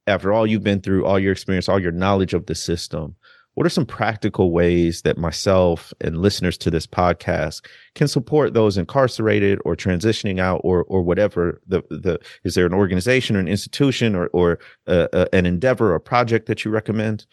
after 0.07 0.33
all 0.33 0.47
you've 0.47 0.63
been 0.63 0.81
through 0.81 1.05
all 1.05 1.19
your 1.19 1.33
experience 1.33 1.69
all 1.69 1.81
your 1.81 1.93
knowledge 1.93 2.33
of 2.33 2.47
the 2.47 2.55
system 2.55 3.17
what 3.57 3.67
are 3.67 3.71
some 3.71 3.87
practical 3.87 4.53
ways 4.53 5.03
that 5.03 5.17
myself 5.17 5.93
and 6.03 6.21
listeners 6.21 6.59
to 6.59 6.71
this 6.71 6.87
podcast 6.87 7.65
can 7.95 8.07
support 8.07 8.53
those 8.53 8.77
incarcerated 8.77 9.59
or 9.65 9.75
transitioning 9.75 10.39
out 10.39 10.61
or 10.63 10.85
or 10.85 11.03
whatever 11.03 11.61
the 11.67 11.83
the 11.91 12.21
is 12.45 12.55
there 12.55 12.67
an 12.67 12.75
organization 12.75 13.35
or 13.35 13.41
an 13.41 13.49
institution 13.49 14.15
or 14.15 14.29
or 14.29 14.59
uh, 14.87 15.09
uh, 15.13 15.27
an 15.33 15.47
endeavor 15.47 15.95
or 15.95 15.99
project 15.99 16.47
that 16.47 16.65
you 16.65 16.71
recommend 16.71 17.27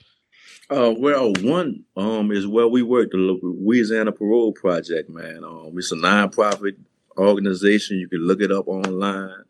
uh, 0.70 0.94
well, 0.98 1.34
one 1.42 1.84
um, 1.98 2.32
is 2.32 2.48
where 2.48 2.70
we 2.70 2.82
work, 2.82 3.12
the 3.12 3.18
Louisiana 3.18 4.14
Parole 4.14 4.54
Project, 4.54 5.10
man. 5.10 5.44
Um, 5.44 5.74
it's 5.76 5.92
a 5.92 5.96
nonprofit 5.96 6.78
organization. 7.18 8.00
You 8.00 8.08
can 8.08 8.26
look 8.26 8.42
it 8.42 8.50
up 8.50 8.68
online 8.68 9.44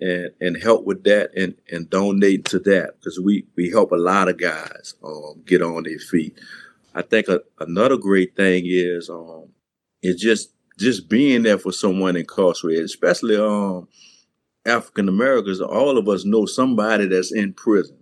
and 0.00 0.30
and 0.40 0.62
help 0.62 0.84
with 0.84 1.04
that 1.04 1.30
and 1.36 1.54
and 1.70 1.90
donate 1.90 2.44
to 2.46 2.58
that 2.60 2.94
because 2.98 3.18
we 3.20 3.44
we 3.56 3.70
help 3.70 3.92
a 3.92 3.96
lot 3.96 4.28
of 4.28 4.38
guys 4.38 4.94
um, 5.04 5.42
get 5.44 5.62
on 5.62 5.84
their 5.84 5.98
feet. 5.98 6.38
I 6.94 7.02
think 7.02 7.28
a, 7.28 7.40
another 7.60 7.96
great 7.96 8.36
thing 8.36 8.64
is 8.66 9.08
um 9.08 9.48
is 10.02 10.20
just 10.20 10.52
just 10.78 11.08
being 11.08 11.42
there 11.42 11.58
for 11.58 11.72
someone 11.72 12.16
incarcerated, 12.16 12.84
especially 12.84 13.36
um 13.36 13.88
African 14.66 15.08
Americans. 15.08 15.60
All 15.60 15.98
of 15.98 16.08
us 16.08 16.24
know 16.24 16.46
somebody 16.46 17.06
that's 17.06 17.32
in 17.32 17.52
prison. 17.52 17.96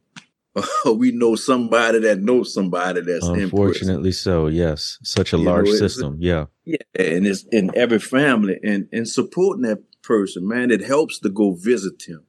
we 0.87 1.13
know 1.13 1.37
somebody 1.37 2.01
that 2.01 2.21
knows 2.21 2.53
somebody 2.53 3.01
that's 3.01 3.27
in 3.27 3.35
prison. 3.35 3.45
unfortunately 3.45 4.13
so. 4.13 4.47
Yes, 4.47 4.99
such 5.03 5.33
a 5.33 5.39
you 5.39 5.45
large 5.45 5.67
know, 5.67 5.75
system. 5.75 6.17
Yeah, 6.21 6.47
yeah, 6.65 6.79
and 6.95 7.27
it's 7.27 7.45
in 7.53 7.71
every 7.75 7.99
family, 7.99 8.59
and 8.63 8.89
and 8.93 9.09
supporting 9.09 9.63
that 9.63 9.83
person, 10.09 10.49
man, 10.49 10.71
it 10.71 10.81
helps 10.81 11.19
to 11.21 11.29
go 11.29 11.53
visit 11.53 12.03
them. 12.09 12.25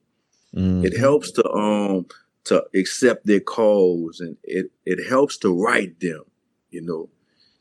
Mm-hmm. 0.53 0.85
It 0.85 0.97
helps 0.97 1.31
to 1.31 1.49
um 1.51 2.05
to 2.45 2.65
accept 2.75 3.25
their 3.25 3.39
calls 3.39 4.19
and 4.19 4.35
it 4.43 4.71
it 4.85 5.07
helps 5.07 5.37
to 5.37 5.49
write 5.49 5.99
them, 5.99 6.23
you 6.69 6.81
know. 6.81 7.09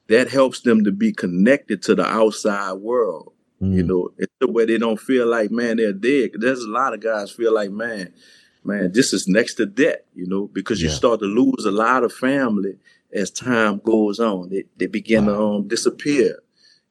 That 0.09 0.29
helps 0.31 0.63
them 0.63 0.85
to 0.85 0.91
be 0.91 1.13
connected 1.13 1.83
to 1.83 1.95
the 1.95 2.05
outside 2.05 2.73
world. 2.73 3.33
Mm-hmm. 3.63 3.77
You 3.77 3.83
know, 3.83 4.11
it's 4.17 4.33
the 4.41 4.51
way 4.51 4.65
they 4.65 4.79
don't 4.79 5.01
feel 5.01 5.27
like, 5.27 5.51
man, 5.51 5.77
they're 5.77 5.93
dead. 5.93 6.31
There's 6.35 6.63
a 6.63 6.71
lot 6.71 6.95
of 6.95 7.01
guys 7.01 7.31
feel 7.31 7.55
like, 7.55 7.71
man, 7.71 8.15
man, 8.65 8.91
this 8.93 9.13
is 9.13 9.29
next 9.29 9.55
to 9.55 9.67
death, 9.67 10.01
you 10.15 10.27
know, 10.27 10.49
because 10.49 10.81
you 10.81 10.89
start 10.89 11.21
to 11.21 11.27
lose 11.27 11.67
a 11.67 11.71
lot 11.71 12.05
of 12.05 12.13
family 12.13 12.79
as 13.13 13.31
time 13.31 13.81
goes 13.85 14.19
on. 14.19 14.49
They, 14.49 14.65
they 14.79 14.87
begin 14.87 15.27
wow. 15.27 15.35
to 15.35 15.43
um, 15.43 15.69
disappear. 15.69 16.39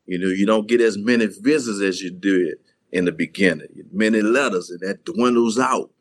You 0.05 0.19
know, 0.19 0.27
you 0.27 0.45
don't 0.45 0.67
get 0.67 0.81
as 0.81 0.97
many 0.97 1.25
visits 1.25 1.81
as 1.81 2.01
you 2.01 2.11
did 2.11 2.57
in 2.91 3.05
the 3.05 3.11
beginning. 3.11 3.67
Many 3.91 4.21
letters, 4.21 4.69
and 4.69 4.79
that 4.81 5.05
dwindles 5.05 5.59
out, 5.59 5.91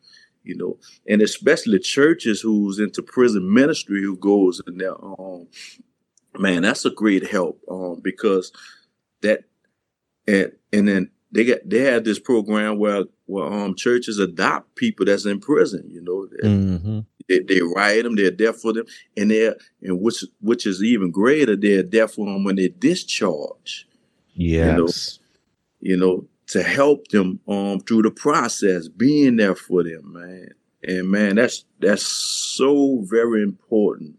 you 0.43 0.55
know. 0.55 0.77
And 1.07 1.21
especially 1.21 1.79
churches 1.79 2.41
who's 2.41 2.79
into 2.79 3.01
prison 3.01 3.53
ministry 3.53 4.01
who 4.01 4.17
goes 4.17 4.61
in 4.67 4.77
there. 4.77 4.95
Um, 5.03 5.47
man, 6.37 6.63
that's 6.63 6.85
a 6.85 6.89
great 6.89 7.27
help 7.27 7.61
um, 7.69 7.99
because 8.01 8.51
that 9.21 9.43
and 10.27 10.51
and 10.71 10.87
then 10.87 11.11
they 11.31 11.43
get 11.43 11.69
they 11.69 11.79
have 11.79 12.03
this 12.03 12.19
program 12.19 12.77
where 12.77 13.03
where 13.25 13.45
um 13.45 13.75
churches 13.75 14.19
adopt 14.19 14.75
people 14.75 15.05
that's 15.05 15.25
in 15.25 15.39
prison. 15.39 15.83
You 15.89 16.01
know, 16.01 16.27
mm-hmm. 16.43 16.99
they, 17.27 17.39
they 17.39 17.61
write 17.61 18.03
them, 18.03 18.15
they're 18.15 18.31
there 18.31 18.53
for 18.53 18.73
them, 18.73 18.85
and 19.15 19.31
they're 19.31 19.55
and 19.81 20.01
which 20.01 20.23
which 20.39 20.65
is 20.65 20.81
even 20.81 21.11
greater, 21.11 21.55
they're 21.55 21.83
there 21.83 22.07
for 22.07 22.25
them 22.25 22.43
when 22.43 22.55
they 22.55 22.69
discharge. 22.69 23.87
Yes. 24.33 25.19
You 25.79 25.97
know, 25.97 25.97
you 25.97 25.97
know 25.97 26.27
to 26.47 26.63
help 26.63 27.07
them 27.09 27.39
um 27.47 27.79
through 27.81 28.03
the 28.03 28.11
process, 28.11 28.87
being 28.87 29.35
there 29.37 29.55
for 29.55 29.83
them, 29.83 30.13
man. 30.13 30.49
And 30.83 31.09
man, 31.09 31.35
that's 31.35 31.65
that's 31.79 32.05
so 32.05 33.01
very 33.03 33.43
important. 33.43 34.15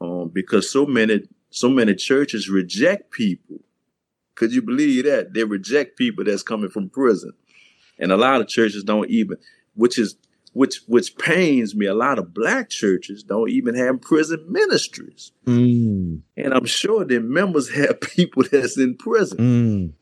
Um, 0.00 0.28
because 0.28 0.70
so 0.70 0.86
many 0.86 1.22
so 1.50 1.68
many 1.68 1.94
churches 1.94 2.48
reject 2.48 3.10
people. 3.10 3.60
Could 4.34 4.52
you 4.52 4.62
believe 4.62 5.04
that? 5.04 5.34
They 5.34 5.44
reject 5.44 5.98
people 5.98 6.24
that's 6.24 6.42
coming 6.42 6.70
from 6.70 6.90
prison. 6.90 7.32
And 7.98 8.12
a 8.12 8.16
lot 8.16 8.40
of 8.40 8.46
churches 8.46 8.84
don't 8.84 9.10
even, 9.10 9.38
which 9.74 9.98
is 9.98 10.14
which 10.52 10.82
which 10.86 11.16
pains 11.18 11.74
me. 11.74 11.86
A 11.86 11.94
lot 11.94 12.18
of 12.18 12.32
black 12.32 12.70
churches 12.70 13.24
don't 13.24 13.50
even 13.50 13.74
have 13.74 14.00
prison 14.00 14.44
ministries. 14.48 15.32
Mm. 15.46 16.20
And 16.36 16.54
I'm 16.54 16.66
sure 16.66 17.04
their 17.04 17.20
members 17.20 17.68
have 17.74 18.00
people 18.00 18.44
that's 18.50 18.78
in 18.78 18.96
prison. 18.96 19.38
Mm. 19.38 19.92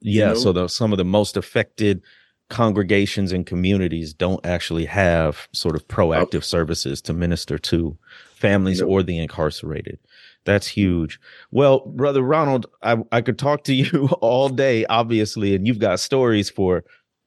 Yeah, 0.00 0.28
you 0.28 0.34
know? 0.34 0.40
so 0.40 0.52
the, 0.52 0.68
some 0.68 0.92
of 0.92 0.98
the 0.98 1.04
most 1.04 1.36
affected 1.36 2.02
congregations 2.48 3.32
and 3.32 3.46
communities 3.46 4.12
don't 4.12 4.44
actually 4.44 4.84
have 4.84 5.48
sort 5.52 5.76
of 5.76 5.86
proactive 5.88 6.44
services 6.44 7.00
to 7.00 7.12
minister 7.12 7.58
to 7.58 7.96
families 8.34 8.82
or 8.82 9.02
the 9.02 9.18
incarcerated. 9.18 9.98
That's 10.44 10.66
huge. 10.66 11.20
Well, 11.50 11.80
brother 11.86 12.22
Ronald, 12.22 12.66
I, 12.82 12.96
I 13.12 13.20
could 13.20 13.38
talk 13.38 13.64
to 13.64 13.74
you 13.74 14.08
all 14.20 14.48
day, 14.48 14.84
obviously, 14.86 15.54
and 15.54 15.66
you've 15.66 15.78
got 15.78 16.00
stories 16.00 16.50
for 16.50 16.84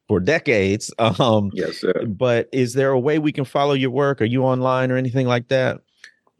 for 0.07 0.19
decades. 0.19 0.93
Um, 1.19 1.51
yes, 1.53 1.77
sir. 1.77 2.05
But 2.07 2.49
is 2.51 2.73
there 2.73 2.91
a 2.91 2.99
way 2.99 3.19
we 3.19 3.31
can 3.31 3.45
follow 3.45 3.73
your 3.73 3.91
work? 3.91 4.21
Are 4.21 4.25
you 4.25 4.43
online 4.43 4.91
or 4.91 4.97
anything 4.97 5.27
like 5.27 5.47
that? 5.49 5.81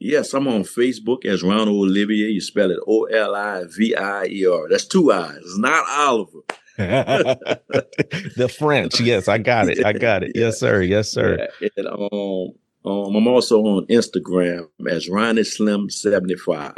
Yes, 0.03 0.33
I'm 0.33 0.49
on 0.49 0.63
Facebook 0.63 1.23
as 1.23 1.43
Ronald 1.43 1.69
Olivier. 1.69 2.27
You 2.27 2.41
spell 2.41 2.71
it 2.71 2.79
O 2.85 3.05
L 3.05 3.33
I 3.33 3.63
V 3.69 3.95
I 3.95 4.25
E 4.25 4.45
R. 4.45 4.67
That's 4.69 4.85
two 4.85 5.13
I's. 5.13 5.37
It's 5.37 5.57
not 5.57 5.85
Oliver. 5.89 6.39
the 6.77 8.53
French. 8.59 8.99
Yes, 8.99 9.29
I 9.29 9.37
got 9.37 9.69
it. 9.69 9.85
I 9.85 9.93
got 9.93 10.23
it. 10.23 10.33
Yes, 10.35 10.59
sir. 10.59 10.81
Yes, 10.81 11.09
sir. 11.09 11.47
Yeah. 11.61 11.69
And, 11.77 11.87
um, 11.87 12.51
um, 12.83 13.15
I'm 13.15 13.27
also 13.27 13.61
on 13.61 13.85
Instagram 13.87 14.67
as 14.89 15.07
Ronnie 15.07 15.45
Slim 15.45 15.89
75. 15.89 16.73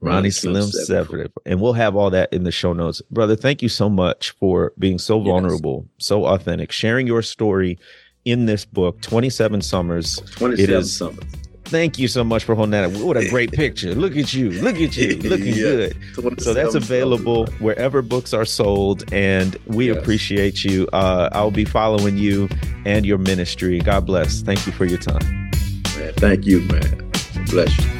Ronnie 0.00 0.30
Slim 0.30 0.64
75. 0.64 1.30
And 1.46 1.60
we'll 1.60 1.74
have 1.74 1.94
all 1.94 2.10
that 2.10 2.32
in 2.32 2.42
the 2.42 2.50
show 2.50 2.72
notes. 2.72 3.00
Brother, 3.12 3.36
thank 3.36 3.62
you 3.62 3.68
so 3.68 3.88
much 3.88 4.32
for 4.32 4.72
being 4.76 4.98
so 4.98 5.20
vulnerable, 5.20 5.86
yes. 5.98 6.06
so 6.06 6.26
authentic, 6.26 6.72
sharing 6.72 7.06
your 7.06 7.22
story 7.22 7.78
in 8.24 8.46
this 8.46 8.64
book, 8.64 9.00
27 9.02 9.62
Summers. 9.62 10.16
27 10.32 10.84
Summers 10.84 11.39
Thank 11.70 12.00
you 12.00 12.08
so 12.08 12.24
much 12.24 12.42
for 12.42 12.56
holding 12.56 12.72
that. 12.72 12.90
What 12.90 13.16
a 13.16 13.28
great 13.28 13.52
picture. 13.52 13.94
Look 13.94 14.16
at 14.16 14.34
you. 14.34 14.50
Look 14.50 14.74
at 14.74 14.96
you. 14.96 15.16
Looking 15.22 15.46
yeah. 15.46 15.54
good. 15.54 16.42
So 16.42 16.52
that's 16.52 16.74
available 16.74 17.46
wherever 17.60 18.02
books 18.02 18.34
are 18.34 18.44
sold. 18.44 19.04
And 19.12 19.56
we 19.66 19.86
yes. 19.86 19.96
appreciate 19.96 20.64
you. 20.64 20.88
Uh, 20.92 21.28
I'll 21.30 21.52
be 21.52 21.64
following 21.64 22.18
you 22.18 22.48
and 22.84 23.06
your 23.06 23.18
ministry. 23.18 23.78
God 23.78 24.04
bless. 24.04 24.42
Thank 24.42 24.66
you 24.66 24.72
for 24.72 24.84
your 24.84 24.98
time. 24.98 25.50
Man, 25.96 26.12
thank 26.14 26.44
you, 26.44 26.60
man. 26.62 27.08
Bless 27.46 27.78
you. 27.78 27.99